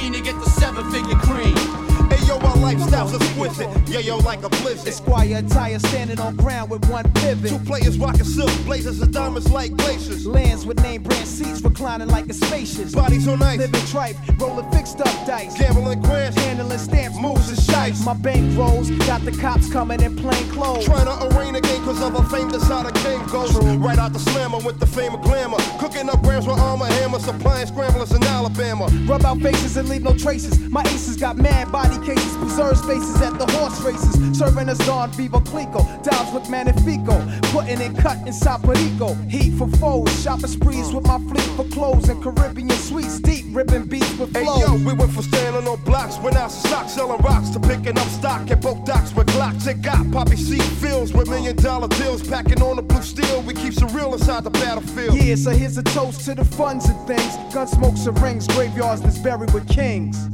lifestyle's 3.48 3.76
exquisite. 3.78 3.88
Yeah, 3.88 4.00
yo, 4.00 4.18
like 4.18 4.42
a 4.42 4.48
blizzard. 4.48 4.88
Esquire 4.88 5.38
attire 5.38 5.78
standing 5.78 6.20
on 6.20 6.36
ground 6.36 6.70
with 6.70 6.88
one 6.88 7.10
pivot. 7.14 7.50
Two 7.50 7.58
players 7.60 7.98
rocking 7.98 8.24
silk 8.24 8.50
blazers 8.64 9.00
and 9.00 9.12
diamonds 9.12 9.50
like 9.50 9.76
glaciers. 9.76 10.26
Lands 10.26 10.66
with 10.66 10.80
name 10.82 11.02
brand 11.02 11.26
seats 11.26 11.62
reclining 11.62 12.08
like 12.08 12.26
a 12.26 12.34
spacious. 12.34 12.94
Bodies 12.94 13.26
on 13.28 13.42
ice. 13.42 13.58
Living 13.58 13.86
tripe, 13.86 14.16
rolling 14.38 14.70
fixed 14.70 15.00
up 15.00 15.26
dice. 15.26 15.58
Gambling 15.58 16.02
grants. 16.02 16.36
Handling 16.38 16.78
stamps, 16.78 17.18
moves 17.18 17.48
and 17.48 17.58
shites. 17.58 18.04
My 18.04 18.14
bank 18.14 18.56
rolls, 18.56 18.90
got 19.06 19.24
the 19.24 19.32
cops 19.32 19.70
coming 19.72 20.00
in 20.00 20.16
plain 20.16 20.48
clothes. 20.50 20.84
Trying 20.84 21.06
to 21.06 21.36
arraign 21.36 21.56
a 21.56 21.60
game 21.60 21.82
cause 21.84 22.02
of 22.02 22.14
a 22.14 22.22
fame 22.24 22.48
that's 22.50 22.68
how 22.68 22.82
the 22.82 22.92
game 23.00 23.24
goes. 23.26 23.54
Right 23.78 23.98
out 23.98 24.12
the 24.12 24.18
slammer 24.18 24.58
with 24.58 24.78
the 24.80 24.86
fame 24.86 25.14
of 25.14 25.22
glamour. 25.22 25.58
Cooking 25.78 26.08
up 26.08 26.22
grams 26.22 26.46
with 26.46 26.58
armor 26.58 26.86
hammer, 26.86 27.18
supplying 27.18 27.66
scramblers 27.66 28.12
in 28.12 28.22
Alabama. 28.24 28.86
Rub 29.06 29.24
out 29.24 29.38
faces 29.40 29.76
and 29.76 29.88
leave 29.88 30.02
no 30.02 30.16
traces. 30.16 30.58
My 30.70 30.82
aces 30.82 31.16
got 31.16 31.36
mad 31.36 31.72
body 31.72 31.98
cases, 32.04 32.36
preserves 32.36 32.80
faces 32.84 33.20
at 33.20 33.38
the 33.38 33.47
horse 33.52 33.80
races. 33.80 34.38
Serving 34.38 34.68
us 34.68 34.78
Don 34.86 35.10
Viva 35.12 35.40
Clico, 35.40 35.82
dials 36.02 36.32
with 36.32 36.44
Manifico. 36.44 37.16
Putting 37.52 37.80
in 37.80 37.94
cut 37.96 38.18
inside 38.26 38.62
Perico. 38.62 39.14
Heat 39.28 39.52
for 39.58 39.68
foes, 39.78 40.22
shopping 40.22 40.48
sprees 40.48 40.92
with 40.92 41.06
my 41.06 41.18
fleet 41.18 41.50
for 41.56 41.64
clothes 41.74 42.08
and 42.08 42.22
Caribbean 42.22 42.70
sweets. 42.70 43.20
Deep 43.20 43.46
ripping 43.50 43.86
beats 43.86 44.12
with 44.18 44.34
Hey 44.36 44.44
yo, 44.44 44.74
we 44.76 44.92
went 44.92 45.12
from 45.12 45.22
standing 45.22 45.66
on 45.66 45.82
blocks, 45.84 46.18
went 46.18 46.36
out 46.36 46.50
to 46.50 46.56
stock 46.56 46.88
selling 46.88 47.20
rocks 47.22 47.50
to 47.50 47.60
picking 47.60 47.98
up 47.98 48.08
stock 48.08 48.50
at 48.50 48.60
both 48.60 48.84
docks 48.84 49.14
with 49.14 49.26
Glocks. 49.28 49.66
It 49.66 49.82
got 49.82 50.10
poppy 50.12 50.36
seed 50.36 50.62
fields 50.62 51.12
with 51.12 51.28
million 51.28 51.56
dollar 51.56 51.88
deals, 51.88 52.26
packing 52.26 52.62
on 52.62 52.76
the 52.76 52.82
blue 52.82 53.02
steel. 53.02 53.42
We 53.42 53.54
keep 53.54 53.72
it 53.72 53.92
real 53.92 54.12
inside 54.14 54.44
the 54.44 54.50
battlefield. 54.50 55.16
Yeah, 55.16 55.34
so 55.34 55.50
here's 55.50 55.78
a 55.78 55.82
toast 55.82 56.24
to 56.26 56.34
the 56.34 56.44
funds 56.44 56.88
and 56.88 57.06
things. 57.06 57.36
Gun 57.52 57.66
smokes 57.66 58.06
and 58.06 58.20
rings, 58.20 58.46
graveyards 58.48 59.02
that's 59.02 59.18
buried 59.18 59.52
with 59.52 59.68
kings. 59.68 60.28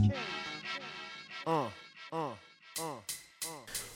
Uh. 1.47 1.69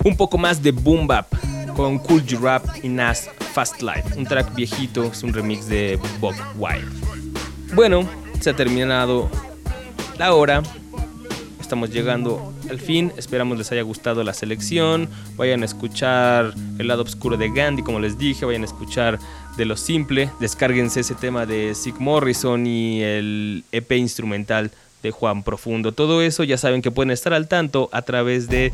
Un 0.04 0.16
poco 0.16 0.38
más 0.38 0.62
de 0.62 0.70
boom 0.70 1.06
bap 1.06 1.26
con 1.74 1.98
Cool 1.98 2.24
G 2.24 2.38
Rap 2.40 2.64
y 2.82 2.88
Nas 2.88 3.28
Fast 3.52 3.82
Life. 3.82 4.16
Un 4.16 4.24
track 4.24 4.54
viejito, 4.54 5.04
es 5.04 5.22
un 5.22 5.32
remix 5.32 5.68
de 5.68 5.98
Bob 6.20 6.34
Wild. 6.56 6.92
Bueno, 7.74 8.08
se 8.40 8.50
ha 8.50 8.56
terminado 8.56 9.28
la 10.18 10.34
hora. 10.34 10.62
Estamos 11.60 11.90
llegando 11.90 12.54
al 12.70 12.80
fin. 12.80 13.12
Esperamos 13.16 13.58
les 13.58 13.70
haya 13.72 13.82
gustado 13.82 14.24
la 14.24 14.32
selección. 14.32 15.08
Vayan 15.36 15.62
a 15.62 15.66
escuchar 15.66 16.54
el 16.78 16.88
lado 16.88 17.02
oscuro 17.02 17.36
de 17.36 17.50
Gandhi, 17.50 17.82
como 17.82 18.00
les 18.00 18.16
dije. 18.16 18.46
Vayan 18.46 18.62
a 18.62 18.66
escuchar 18.66 19.18
de 19.56 19.64
lo 19.64 19.76
simple. 19.76 20.30
Descárguense 20.40 21.00
ese 21.00 21.14
tema 21.14 21.44
de 21.44 21.74
Sig 21.74 21.98
Morrison 22.00 22.66
y 22.66 23.02
el 23.02 23.64
EP 23.72 23.92
instrumental 23.92 24.70
de 25.02 25.10
Juan 25.10 25.42
Profundo. 25.42 25.92
Todo 25.92 26.22
eso 26.22 26.44
ya 26.44 26.58
saben 26.58 26.82
que 26.82 26.90
pueden 26.90 27.10
estar 27.10 27.32
al 27.32 27.48
tanto 27.48 27.88
a 27.92 28.02
través 28.02 28.48
de 28.48 28.72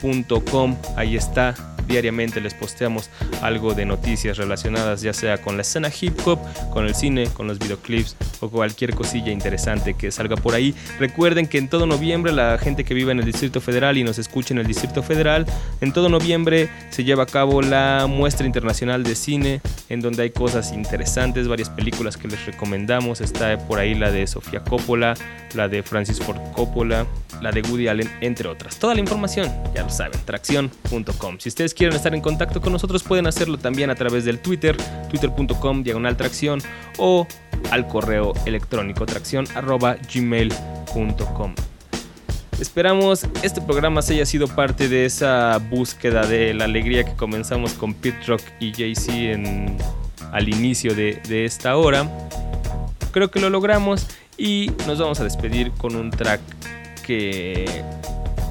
tracción.com. 0.00 0.76
Ahí 0.96 1.16
está. 1.16 1.54
Diariamente 1.86 2.40
les 2.40 2.54
posteamos 2.54 3.10
algo 3.42 3.74
de 3.74 3.84
noticias 3.84 4.36
relacionadas 4.36 5.02
ya 5.02 5.12
sea 5.12 5.38
con 5.38 5.56
la 5.56 5.62
escena 5.62 5.90
hip 6.00 6.16
hop, 6.24 6.38
con 6.72 6.86
el 6.86 6.94
cine, 6.94 7.26
con 7.34 7.48
los 7.48 7.58
videoclips 7.58 8.16
o 8.38 8.48
cualquier 8.48 8.94
cosilla 8.94 9.32
interesante 9.32 9.94
que 9.94 10.12
salga 10.12 10.36
por 10.36 10.54
ahí. 10.54 10.72
Recuerden 11.00 11.48
que 11.48 11.58
en 11.58 11.68
todo 11.68 11.86
noviembre 11.86 12.32
la 12.32 12.58
gente 12.58 12.84
que 12.84 12.94
vive 12.94 13.10
en 13.10 13.18
el 13.18 13.24
Distrito 13.24 13.60
Federal 13.60 13.98
y 13.98 14.04
nos 14.04 14.18
escucha 14.18 14.54
en 14.54 14.60
el 14.60 14.68
Distrito 14.68 15.02
Federal, 15.02 15.46
en 15.80 15.92
todo 15.92 16.08
noviembre 16.08 16.70
se 16.90 17.02
lleva 17.02 17.24
a 17.24 17.26
cabo 17.26 17.60
la 17.60 18.06
muestra 18.08 18.46
internacional 18.46 19.02
de 19.02 19.16
cine 19.16 19.60
en 19.88 20.00
donde 20.00 20.22
hay 20.22 20.30
cosas 20.30 20.72
interesantes, 20.72 21.48
varias 21.48 21.70
películas 21.70 22.16
que 22.16 22.28
les 22.28 22.46
recomendamos. 22.46 23.20
Está 23.20 23.58
por 23.66 23.80
ahí 23.80 23.96
la 23.96 24.12
de 24.12 24.28
Sofía 24.28 24.62
Coppola, 24.62 25.14
la 25.54 25.66
de 25.66 25.82
Francis 25.82 26.20
Ford 26.20 26.38
Coppola, 26.52 27.04
la 27.42 27.50
de 27.50 27.62
Woody 27.62 27.88
Allen, 27.88 28.10
entre 28.20 28.48
otras. 28.48 28.78
Toda 28.78 28.94
la 28.94 29.00
información, 29.00 29.52
ya 29.74 29.89
saben, 29.90 30.20
tracción.com. 30.24 31.38
Si 31.38 31.48
ustedes 31.48 31.74
quieren 31.74 31.96
estar 31.96 32.14
en 32.14 32.20
contacto 32.20 32.60
con 32.60 32.72
nosotros 32.72 33.02
pueden 33.02 33.26
hacerlo 33.26 33.58
también 33.58 33.90
a 33.90 33.94
través 33.94 34.24
del 34.24 34.40
Twitter, 34.40 34.76
twitter.com 35.08 35.82
diagonal 35.82 36.16
tracción 36.16 36.60
o 36.98 37.26
al 37.70 37.86
correo 37.86 38.32
electrónico 38.46 39.06
tracción 39.06 39.46
arroba 39.54 39.96
gmail.com. 40.12 41.54
Esperamos 42.60 43.26
este 43.42 43.62
programa 43.62 44.02
se 44.02 44.14
haya 44.14 44.26
sido 44.26 44.46
parte 44.46 44.88
de 44.88 45.06
esa 45.06 45.58
búsqueda 45.58 46.26
de 46.26 46.52
la 46.52 46.64
alegría 46.64 47.04
que 47.04 47.14
comenzamos 47.14 47.72
con 47.72 47.94
Pit 47.94 48.16
Rock 48.26 48.42
y 48.60 48.72
Jay-Z 48.72 49.40
al 50.32 50.48
inicio 50.48 50.94
de, 50.94 51.22
de 51.26 51.44
esta 51.46 51.76
hora. 51.76 52.08
Creo 53.12 53.30
que 53.30 53.40
lo 53.40 53.48
logramos 53.50 54.06
y 54.36 54.70
nos 54.86 54.98
vamos 54.98 55.20
a 55.20 55.24
despedir 55.24 55.72
con 55.72 55.96
un 55.96 56.10
track 56.10 56.40
que 57.06 57.82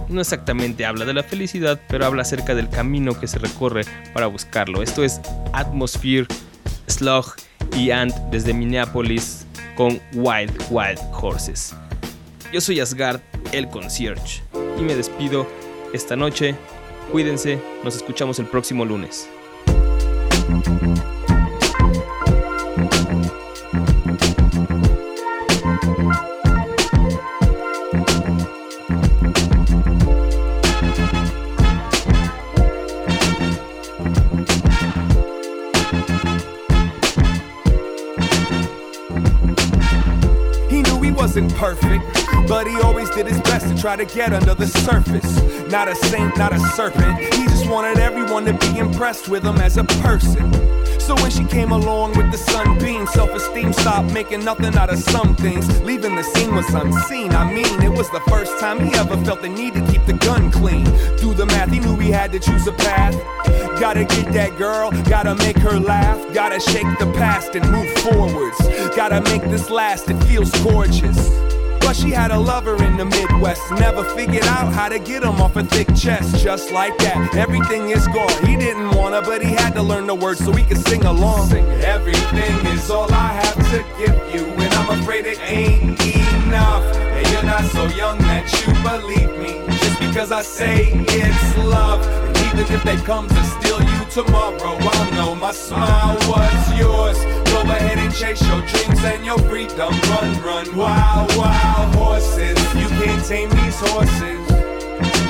no 0.09 0.21
exactamente 0.21 0.85
habla 0.85 1.05
de 1.05 1.13
la 1.13 1.23
felicidad, 1.23 1.79
pero 1.87 2.05
habla 2.05 2.23
acerca 2.23 2.55
del 2.55 2.69
camino 2.69 3.19
que 3.19 3.27
se 3.27 3.39
recorre 3.39 3.83
para 4.13 4.27
buscarlo. 4.27 4.81
Esto 4.81 5.03
es 5.03 5.21
Atmosphere, 5.53 6.27
Slug 6.87 7.35
y 7.75 7.91
Ant 7.91 8.13
desde 8.31 8.53
Minneapolis 8.53 9.45
con 9.75 9.99
Wild 10.13 10.51
Wild 10.69 10.99
Horses. 11.13 11.75
Yo 12.51 12.59
soy 12.61 12.79
Asgard, 12.79 13.21
el 13.51 13.69
concierge, 13.69 14.41
y 14.77 14.81
me 14.81 14.95
despido 14.95 15.47
esta 15.93 16.15
noche. 16.15 16.55
Cuídense, 17.11 17.61
nos 17.83 17.95
escuchamos 17.95 18.39
el 18.39 18.47
próximo 18.47 18.85
lunes. 18.85 19.29
Perfect, 41.59 42.05
but 42.47 42.65
he 42.65 42.79
always 42.79 43.09
did 43.09 43.27
his 43.27 43.41
best 43.41 43.67
to 43.67 43.75
try 43.79 43.97
to 43.97 44.05
get 44.05 44.31
under 44.31 44.55
the 44.55 44.65
surface. 44.65 45.41
Not 45.69 45.89
a 45.89 45.95
saint, 45.95 46.37
not 46.37 46.53
a 46.53 46.59
serpent. 46.59 47.19
He 47.19 47.43
just 47.43 47.69
wanted 47.69 47.99
everyone 47.99 48.45
to 48.45 48.53
be 48.53 48.79
impressed 48.79 49.27
with 49.27 49.43
him 49.43 49.57
as 49.57 49.75
a 49.75 49.83
person. 49.83 50.53
So 51.01 51.15
when 51.15 51.31
she 51.31 51.43
came 51.43 51.71
along 51.71 52.15
with 52.15 52.31
the 52.31 52.37
sunbeam, 52.37 53.05
self-esteem 53.07 53.73
stopped 53.73 54.13
making 54.13 54.45
nothing 54.45 54.73
out 54.77 54.89
of 54.89 54.99
some 54.99 55.35
things. 55.35 55.67
Leaving 55.81 56.15
the 56.15 56.23
scene 56.23 56.55
was 56.55 56.73
unseen. 56.73 57.33
I 57.33 57.51
mean, 57.51 57.81
it 57.81 57.89
was 57.89 58.09
the 58.11 58.21
first 58.21 58.57
time 58.61 58.79
he 58.79 58.93
ever 58.97 59.17
felt 59.25 59.41
the 59.41 59.49
need 59.49 59.73
to 59.73 59.85
keep 59.91 60.05
the 60.05 60.13
gun 60.13 60.51
clean. 60.51 60.85
Do 61.17 61.33
the 61.33 61.45
math, 61.45 61.71
he 61.71 61.79
knew 61.79 61.97
he 61.97 62.09
had 62.09 62.31
to 62.31 62.39
choose 62.39 62.67
a 62.67 62.73
path. 62.73 63.15
Gotta 63.81 64.05
get 64.05 64.31
that 64.31 64.57
girl, 64.57 64.91
gotta 65.09 65.35
make 65.35 65.57
her 65.57 65.77
laugh, 65.77 66.33
gotta 66.33 66.59
shake 66.61 66.87
the 66.99 67.11
past 67.17 67.53
and 67.55 67.69
move 67.69 67.91
forwards. 67.97 68.57
Gotta 68.95 69.19
make 69.29 69.41
this 69.49 69.69
last, 69.69 70.09
it 70.09 70.23
feels 70.23 70.51
gorgeous. 70.63 71.48
She 71.93 72.11
had 72.11 72.31
a 72.31 72.39
lover 72.39 72.81
in 72.83 72.97
the 72.97 73.05
Midwest. 73.05 73.61
Never 73.71 74.03
figured 74.15 74.45
out 74.45 74.71
how 74.73 74.89
to 74.89 74.99
get 74.99 75.23
him 75.23 75.41
off 75.41 75.55
a 75.55 75.63
thick 75.63 75.87
chest. 75.95 76.41
Just 76.43 76.71
like 76.71 76.97
that, 76.99 77.35
everything 77.35 77.89
is 77.89 78.07
gone. 78.07 78.45
He 78.45 78.55
didn't 78.55 78.91
wanna, 78.95 79.21
but 79.21 79.41
he 79.41 79.51
had 79.51 79.73
to 79.73 79.81
learn 79.81 80.07
the 80.07 80.15
words 80.15 80.43
so 80.43 80.51
he 80.53 80.63
could 80.63 80.77
sing 80.87 81.03
along. 81.03 81.51
Everything 81.51 82.65
is 82.67 82.89
all 82.89 83.11
I 83.11 83.29
have 83.43 83.55
to 83.71 83.83
give 83.97 84.15
you, 84.33 84.45
and 84.45 84.73
I'm 84.73 84.99
afraid 84.99 85.25
it 85.25 85.39
ain't 85.41 85.99
enough. 86.45 86.83
And 86.95 87.27
you're 87.31 87.43
not 87.43 87.65
so 87.65 87.85
young 87.87 88.17
that 88.19 88.45
you 88.59 88.73
believe 88.81 89.31
me. 89.39 89.65
Just 89.79 89.99
because 89.99 90.31
I 90.31 90.41
say 90.41 90.91
it's 90.93 91.57
love. 91.57 92.05
And 92.05 92.37
even 92.37 92.73
if 92.73 92.83
they 92.83 92.97
come 92.97 93.27
to 93.27 93.43
steal 93.43 93.81
you 93.81 93.88
tomorrow, 94.09 94.75
I'll 94.79 95.11
know 95.13 95.35
my 95.35 95.51
smile 95.51 96.15
was 96.27 96.77
yours. 96.77 97.17
Go 97.51 97.61
ahead 97.61 97.97
and 97.99 98.13
chase 98.13 98.41
your 98.47 98.61
dreams 98.61 99.03
and 99.03 99.25
your 99.25 99.37
freedom. 99.49 99.93
Run, 100.09 100.41
run, 100.41 100.75
wild, 100.75 101.35
wild 101.35 101.95
horses. 101.95 102.57
You 102.75 102.87
can't 102.87 103.23
tame 103.25 103.49
these 103.49 103.79
horses. 103.79 104.49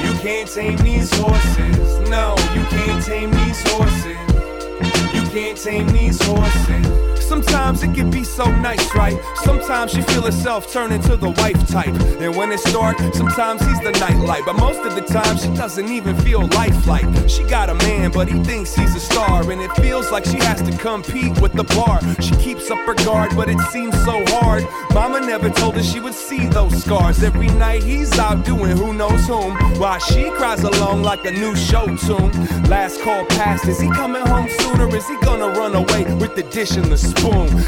You 0.04 0.14
can't 0.22 0.50
tame 0.50 0.78
these 0.78 1.12
horses. 1.18 2.10
No, 2.10 2.36
you 2.56 2.64
can't 2.66 3.04
tame 3.04 3.32
these 3.32 3.62
horses. 3.72 4.18
You 5.14 5.24
can't 5.30 5.58
tame 5.58 5.88
these 5.90 6.22
horses. 6.24 7.09
Sometimes 7.30 7.84
it 7.84 7.94
can 7.94 8.10
be 8.10 8.24
so 8.24 8.46
nice, 8.46 8.96
right? 8.96 9.16
Sometimes 9.44 9.92
she 9.92 10.02
feel 10.02 10.24
herself 10.24 10.74
turn 10.74 10.92
into 10.92 11.16
the 11.16 11.30
wife 11.30 11.68
type. 11.68 11.94
And 12.20 12.36
when 12.36 12.52
it's 12.52 12.64
dark, 12.74 12.98
sometimes 13.14 13.62
he's 13.68 13.80
the 13.82 13.92
nightlight. 13.92 14.46
But 14.48 14.56
most 14.56 14.80
of 14.80 14.96
the 14.96 15.02
time, 15.02 15.38
she 15.38 15.50
doesn't 15.54 15.90
even 15.90 16.16
feel 16.18 16.48
lifelike. 16.48 17.06
She 17.30 17.44
got 17.44 17.70
a 17.70 17.76
man, 17.76 18.10
but 18.10 18.28
he 18.28 18.44
thinks 18.44 18.74
he's 18.74 18.96
a 18.96 19.00
star. 19.00 19.48
And 19.52 19.62
it 19.62 19.72
feels 19.74 20.12
like 20.12 20.26
she 20.26 20.38
has 20.38 20.60
to 20.64 20.76
compete 20.80 21.40
with 21.40 21.54
the 21.54 21.66
bar. 21.76 22.00
She 22.20 22.36
keeps 22.38 22.72
up 22.72 22.80
her 22.88 22.96
guard, 23.06 23.36
but 23.36 23.48
it 23.48 23.60
seems 23.72 23.94
so 24.04 24.24
hard. 24.40 24.66
Mama 24.96 25.20
never 25.20 25.52
told 25.52 25.76
her 25.76 25.84
she 25.84 26.00
would 26.00 26.16
see 26.16 26.48
those 26.48 26.84
scars. 26.84 27.22
Every 27.22 27.50
night 27.50 27.84
he's 27.84 28.18
out 28.18 28.44
doing 28.44 28.76
who 28.76 28.92
knows 28.92 29.28
whom. 29.28 29.54
While 29.78 30.00
she 30.00 30.32
cries 30.32 30.64
along 30.64 31.04
like 31.04 31.24
a 31.26 31.32
new 31.32 31.56
show 31.56 31.86
tune. 31.96 32.32
Last 32.64 33.00
call 33.02 33.24
passed. 33.26 33.68
Is 33.68 33.80
he 33.80 33.88
coming 33.92 34.26
home 34.26 34.50
soon 34.50 34.82
or 34.82 34.96
is 34.96 35.08
he 35.08 35.16
gonna 35.22 35.50
run 35.50 35.76
away 35.76 36.12
with 36.16 36.36
the 36.36 36.42
dish 36.42 36.72
and 36.72 36.86
the 36.86 36.98
spoon? 36.98 37.19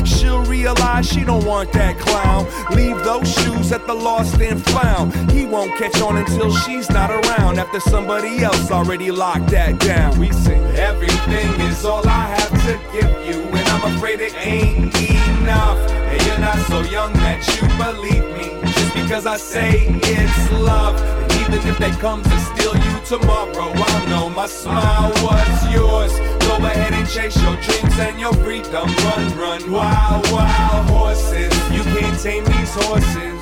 She'll 0.05 0.43
realize 0.45 1.07
she 1.07 1.23
don't 1.23 1.45
want 1.45 1.73
that 1.73 1.97
clown. 1.99 2.45
Leave 2.75 2.97
those 3.03 3.31
shoes 3.33 3.71
at 3.71 3.85
the 3.85 3.93
lost 3.93 4.39
and 4.39 4.63
found. 4.67 5.13
He 5.31 5.45
won't 5.45 5.75
catch 5.77 6.01
on 6.01 6.17
until 6.17 6.55
she's 6.55 6.89
not 6.89 7.11
around. 7.11 7.59
After 7.59 7.79
somebody 7.79 8.43
else 8.43 8.71
already 8.71 9.11
locked 9.11 9.47
that 9.51 9.79
down. 9.79 10.17
We 10.19 10.31
sing 10.31 10.63
everything 10.75 11.49
is 11.61 11.83
all 11.83 12.07
I 12.07 12.23
have 12.37 12.51
to 12.67 12.73
give 12.93 13.11
you, 13.27 13.41
and 13.43 13.67
I'm 13.69 13.95
afraid 13.95 14.21
it 14.21 14.33
ain't 14.37 14.95
enough. 14.95 15.79
And 15.89 16.25
you're 16.25 16.39
not 16.39 16.59
so 16.67 16.81
young 16.89 17.13
that 17.13 17.39
you 17.55 17.67
believe 17.77 18.27
me. 18.37 18.71
Just 18.71 18.93
because 18.93 19.25
I 19.25 19.37
say 19.37 19.87
it's 20.03 20.51
love. 20.51 20.95
And 21.01 21.31
even 21.41 21.67
if 21.67 21.77
they 21.77 21.91
come 21.91 22.23
to 22.23 22.39
steal 22.39 22.75
you 22.75 22.90
tomorrow, 23.11 23.73
I'll 23.75 24.07
know 24.07 24.29
my 24.29 24.47
smile 24.47 25.11
was 25.21 25.73
yours. 25.73 26.13
Go 26.47 26.55
ahead 26.63 26.93
and 26.93 27.05
chase 27.09 27.35
your 27.43 27.57
dreams 27.57 27.99
and 27.99 28.17
your 28.17 28.33
freedom. 28.35 28.87
Run, 28.87 29.37
run, 29.37 29.69
wild, 29.69 30.31
wild 30.31 30.89
horses. 30.89 31.51
You 31.73 31.83
can't 31.83 32.17
tame 32.17 32.45
these 32.45 32.73
horses. 32.85 33.39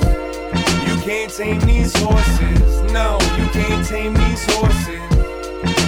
You 0.88 0.96
can't 1.06 1.32
tame 1.32 1.60
these 1.62 1.96
horses. 2.02 2.92
No, 2.92 3.20
you 3.38 3.46
can't 3.50 3.86
tame 3.86 4.16
these 4.16 4.44
horses. 4.56 5.06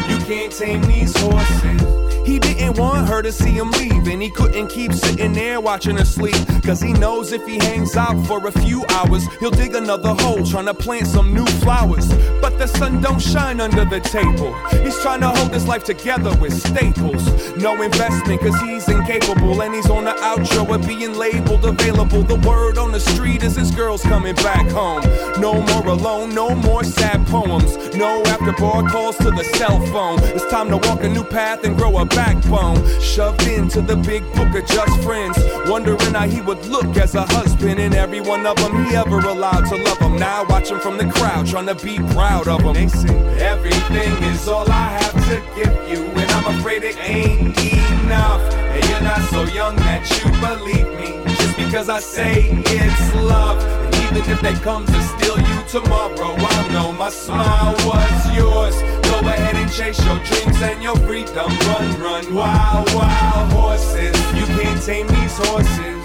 You 0.07 0.17
can't 0.29 0.51
tame 0.51 0.83
these 0.83 1.17
horses. 1.19 2.10
He 2.25 2.39
didn't 2.39 2.77
want 2.77 3.07
her 3.07 3.21
to 3.21 3.31
see 3.31 3.51
him 3.51 3.71
leave, 3.71 4.07
and 4.07 4.21
he 4.21 4.29
couldn't 4.29 4.67
keep 4.67 4.93
sitting 4.93 5.33
there 5.33 5.59
watching 5.59 5.97
her 5.97 6.05
sleep. 6.05 6.35
Cause 6.63 6.79
he 6.79 6.93
knows 6.93 7.31
if 7.31 7.45
he 7.47 7.57
hangs 7.57 7.97
out 7.97 8.25
for 8.27 8.45
a 8.47 8.51
few 8.51 8.85
hours, 8.89 9.25
he'll 9.39 9.51
dig 9.51 9.75
another 9.75 10.13
hole 10.13 10.45
trying 10.45 10.65
to 10.65 10.73
plant 10.73 11.07
some 11.07 11.33
new 11.33 11.45
flowers. 11.63 12.07
But 12.39 12.59
the 12.59 12.67
sun 12.67 13.01
don't 13.01 13.19
shine 13.19 13.59
under 13.59 13.83
the 13.85 13.99
table. 13.99 14.53
He's 14.83 14.99
trying 15.01 15.21
to 15.21 15.29
hold 15.29 15.53
his 15.53 15.67
life 15.67 15.83
together 15.83 16.35
with 16.37 16.53
staples. 16.53 17.25
No 17.57 17.81
investment, 17.81 18.41
cause 18.41 18.59
he's 18.61 18.87
incapable, 18.87 19.61
and 19.61 19.73
he's 19.73 19.89
on 19.89 20.05
the 20.05 20.11
outro 20.11 20.73
of 20.75 20.87
being 20.87 21.15
labeled 21.15 21.65
available. 21.65 22.23
The 22.23 22.35
word 22.47 22.77
on 22.77 22.91
the 22.91 22.99
street 22.99 23.43
is 23.43 23.55
his 23.55 23.71
girl's 23.71 24.03
coming 24.03 24.35
back 24.35 24.69
home. 24.69 25.01
No 25.41 25.61
more 25.61 25.87
alone, 25.87 26.35
no 26.35 26.53
more 26.55 26.83
sad 26.83 27.25
poems. 27.27 27.77
No 27.95 28.21
after 28.27 28.51
bar 28.53 28.87
calls 28.89 29.17
to 29.17 29.31
the 29.31 29.43
cell 29.55 29.83
phone. 29.87 30.19
It's 30.35 30.45
time 30.49 30.69
to 30.69 30.77
walk 30.77 31.03
a 31.03 31.09
new 31.09 31.23
path 31.23 31.63
and 31.63 31.75
grow 31.75 31.97
a 31.97 32.05
backbone. 32.15 32.77
Shoved 32.99 33.47
into 33.47 33.81
the 33.81 33.95
big 33.95 34.23
book 34.33 34.53
of 34.55 34.65
just 34.65 35.03
friends. 35.03 35.37
Wondering 35.67 36.13
how 36.13 36.27
he 36.27 36.41
would 36.41 36.65
look 36.65 36.97
as 36.97 37.15
a 37.15 37.23
husband. 37.23 37.79
And 37.79 37.93
every 37.93 38.21
one 38.21 38.45
of 38.45 38.55
them 38.57 38.85
he 38.85 38.95
ever 38.95 39.19
allowed 39.19 39.65
to 39.69 39.77
love 39.77 39.99
him. 39.99 40.15
Now 40.17 40.45
watch 40.45 40.69
him 40.69 40.79
from 40.79 40.97
the 40.97 41.05
crowd, 41.11 41.47
trying 41.47 41.67
to 41.67 41.75
be 41.75 41.97
proud 42.13 42.47
of 42.47 42.61
him. 42.61 42.73
They 42.73 42.87
sing, 42.87 43.27
everything 43.39 44.11
is 44.31 44.47
all 44.47 44.69
I 44.69 44.89
have 44.99 45.13
to 45.29 45.37
give 45.55 45.75
you. 45.89 46.05
And 46.05 46.31
I'm 46.31 46.59
afraid 46.59 46.83
it 46.83 46.97
ain't 46.99 47.57
enough. 48.03 48.41
And 48.53 48.83
you're 48.89 49.01
not 49.01 49.21
so 49.29 49.43
young 49.53 49.75
that 49.77 50.03
you 50.17 50.31
believe 50.39 50.89
me. 50.99 51.35
Just 51.35 51.57
because 51.57 51.89
I 51.89 51.99
say 51.99 52.47
it's 52.49 53.15
love. 53.15 53.57
Even 54.03 54.29
if 54.29 54.41
they 54.41 54.53
come 54.55 54.85
to 54.85 55.01
steal 55.01 55.37
you 55.39 55.63
tomorrow, 55.69 56.35
I'll 56.37 56.71
know 56.71 56.91
my 56.93 57.09
smile 57.09 57.73
was 57.85 58.35
yours. 58.35 58.75
Go 59.03 59.19
ahead 59.19 59.60
chase 59.71 60.03
your 60.05 60.19
dreams 60.19 60.61
and 60.61 60.83
your 60.83 60.97
freedom. 60.97 61.47
Run, 61.47 62.01
run, 62.01 62.33
wild, 62.33 62.93
wild 62.93 63.53
horses. 63.53 64.15
You 64.35 64.45
can't 64.57 64.81
tame 64.83 65.07
these 65.07 65.37
horses. 65.37 66.01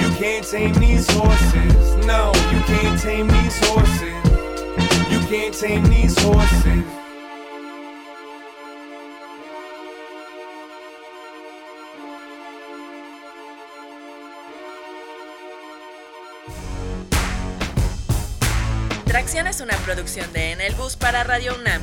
You 0.00 0.10
can't 0.16 0.46
tame 0.46 0.72
these 0.74 1.06
horses. 1.10 2.06
No, 2.06 2.32
you 2.52 2.60
can't 2.64 2.98
tame 2.98 3.28
these 3.28 3.68
horses. 3.68 4.20
You 5.12 5.20
can't 5.28 5.54
tame 5.54 5.84
these 5.90 6.18
horses. 6.22 6.84
Tracción 19.04 19.46
es 19.48 19.60
una 19.60 19.76
producción 19.84 20.32
de 20.32 20.52
En 20.52 20.60
el 20.62 20.74
Bus 20.76 20.96
para 20.96 21.24
Radio 21.24 21.54
UNAM. 21.56 21.82